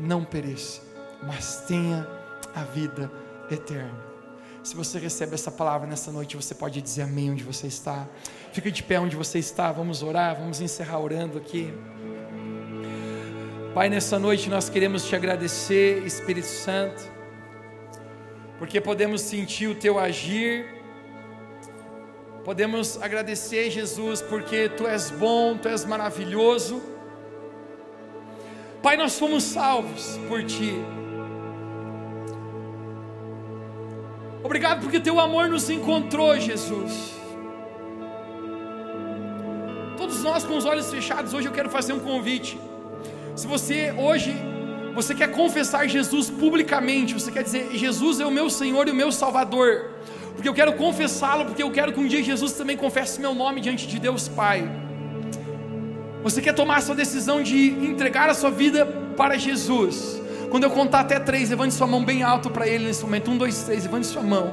não 0.00 0.24
pereça, 0.24 0.82
mas 1.22 1.64
tenha 1.66 2.08
a 2.54 2.64
vida 2.64 3.12
eterna. 3.50 4.12
Se 4.62 4.76
você 4.76 4.98
recebe 4.98 5.34
essa 5.34 5.50
palavra 5.50 5.88
nessa 5.88 6.12
noite, 6.12 6.36
você 6.36 6.54
pode 6.54 6.80
dizer 6.80 7.02
amém 7.02 7.30
onde 7.30 7.42
você 7.42 7.66
está. 7.66 8.06
Fica 8.52 8.70
de 8.70 8.82
pé 8.82 9.00
onde 9.00 9.16
você 9.16 9.38
está, 9.38 9.72
vamos 9.72 10.02
orar, 10.02 10.36
vamos 10.36 10.60
encerrar 10.60 11.00
orando 11.00 11.36
aqui. 11.36 11.74
Pai, 13.74 13.88
nessa 13.88 14.18
noite 14.18 14.50
nós 14.50 14.68
queremos 14.68 15.08
te 15.08 15.16
agradecer, 15.16 16.04
Espírito 16.04 16.46
Santo, 16.46 17.10
porque 18.58 18.82
podemos 18.82 19.22
sentir 19.22 19.66
o 19.66 19.74
teu 19.74 19.98
agir, 19.98 20.66
podemos 22.44 23.00
agradecer, 23.00 23.70
Jesus, 23.70 24.20
porque 24.20 24.68
tu 24.68 24.86
és 24.86 25.10
bom, 25.10 25.56
tu 25.56 25.68
és 25.68 25.86
maravilhoso. 25.86 26.82
Pai, 28.82 28.98
nós 28.98 29.18
fomos 29.18 29.42
salvos 29.42 30.20
por 30.28 30.44
ti. 30.44 30.74
Obrigado 34.44 34.82
porque 34.82 35.00
teu 35.00 35.18
amor 35.18 35.48
nos 35.48 35.70
encontrou, 35.70 36.38
Jesus. 36.38 37.14
Todos 39.96 40.22
nós 40.22 40.44
com 40.44 40.58
os 40.58 40.66
olhos 40.66 40.90
fechados, 40.90 41.32
hoje 41.32 41.48
eu 41.48 41.52
quero 41.52 41.70
fazer 41.70 41.94
um 41.94 42.00
convite. 42.00 42.60
Se 43.34 43.46
você 43.46 43.92
hoje 43.96 44.34
você 44.94 45.14
quer 45.14 45.30
confessar 45.32 45.88
Jesus 45.88 46.28
publicamente, 46.28 47.14
você 47.14 47.30
quer 47.30 47.42
dizer 47.42 47.70
Jesus 47.72 48.20
é 48.20 48.26
o 48.26 48.30
meu 48.30 48.50
Senhor 48.50 48.86
e 48.88 48.90
o 48.90 48.94
meu 48.94 49.10
Salvador, 49.10 49.90
porque 50.34 50.48
eu 50.48 50.52
quero 50.52 50.74
confessá-lo, 50.74 51.46
porque 51.46 51.62
eu 51.62 51.70
quero 51.70 51.92
que 51.92 52.00
um 52.00 52.06
dia 52.06 52.22
Jesus 52.22 52.52
também 52.52 52.76
confesse 52.76 53.20
meu 53.20 53.34
nome 53.34 53.60
diante 53.60 53.86
de 53.86 53.98
Deus 53.98 54.28
Pai. 54.28 54.70
Você 56.22 56.40
quer 56.42 56.52
tomar 56.52 56.76
a 56.76 56.80
sua 56.80 56.94
decisão 56.94 57.42
de 57.42 57.68
entregar 57.70 58.28
a 58.28 58.34
sua 58.34 58.50
vida 58.50 58.84
para 59.16 59.36
Jesus? 59.38 60.20
Quando 60.50 60.64
eu 60.64 60.70
contar 60.70 61.00
até 61.00 61.18
três, 61.18 61.48
levante 61.48 61.72
sua 61.72 61.86
mão 61.86 62.04
bem 62.04 62.22
alto 62.22 62.50
para 62.50 62.68
Ele 62.68 62.84
nesse 62.84 63.02
momento. 63.02 63.30
Um, 63.30 63.38
dois, 63.38 63.62
três, 63.62 63.84
levante 63.84 64.06
sua 64.06 64.22
mão. 64.22 64.52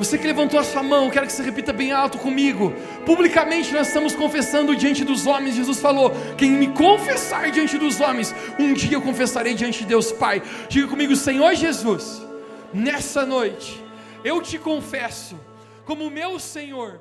Você 0.00 0.16
que 0.16 0.26
levantou 0.26 0.58
a 0.58 0.64
sua 0.64 0.82
mão, 0.82 1.10
quero 1.10 1.26
que 1.26 1.32
você 1.34 1.42
repita 1.42 1.74
bem 1.74 1.92
alto 1.92 2.16
comigo. 2.16 2.72
Publicamente 3.04 3.70
nós 3.70 3.88
estamos 3.88 4.14
confessando 4.14 4.74
diante 4.74 5.04
dos 5.04 5.26
homens. 5.26 5.56
Jesus 5.56 5.78
falou: 5.78 6.10
Quem 6.38 6.52
me 6.52 6.68
confessar 6.68 7.50
diante 7.50 7.76
dos 7.76 8.00
homens, 8.00 8.34
um 8.58 8.72
dia 8.72 8.96
eu 8.96 9.02
confessarei 9.02 9.52
diante 9.52 9.80
de 9.80 9.84
Deus 9.84 10.10
Pai. 10.10 10.42
Diga 10.70 10.88
comigo, 10.88 11.14
Senhor 11.14 11.54
Jesus, 11.54 12.26
nessa 12.72 13.26
noite, 13.26 13.84
eu 14.24 14.40
te 14.40 14.58
confesso 14.58 15.38
como 15.84 16.08
meu 16.08 16.38
Senhor 16.38 16.98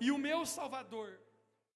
e 0.00 0.10
o 0.10 0.16
meu 0.16 0.46
Salvador. 0.46 1.17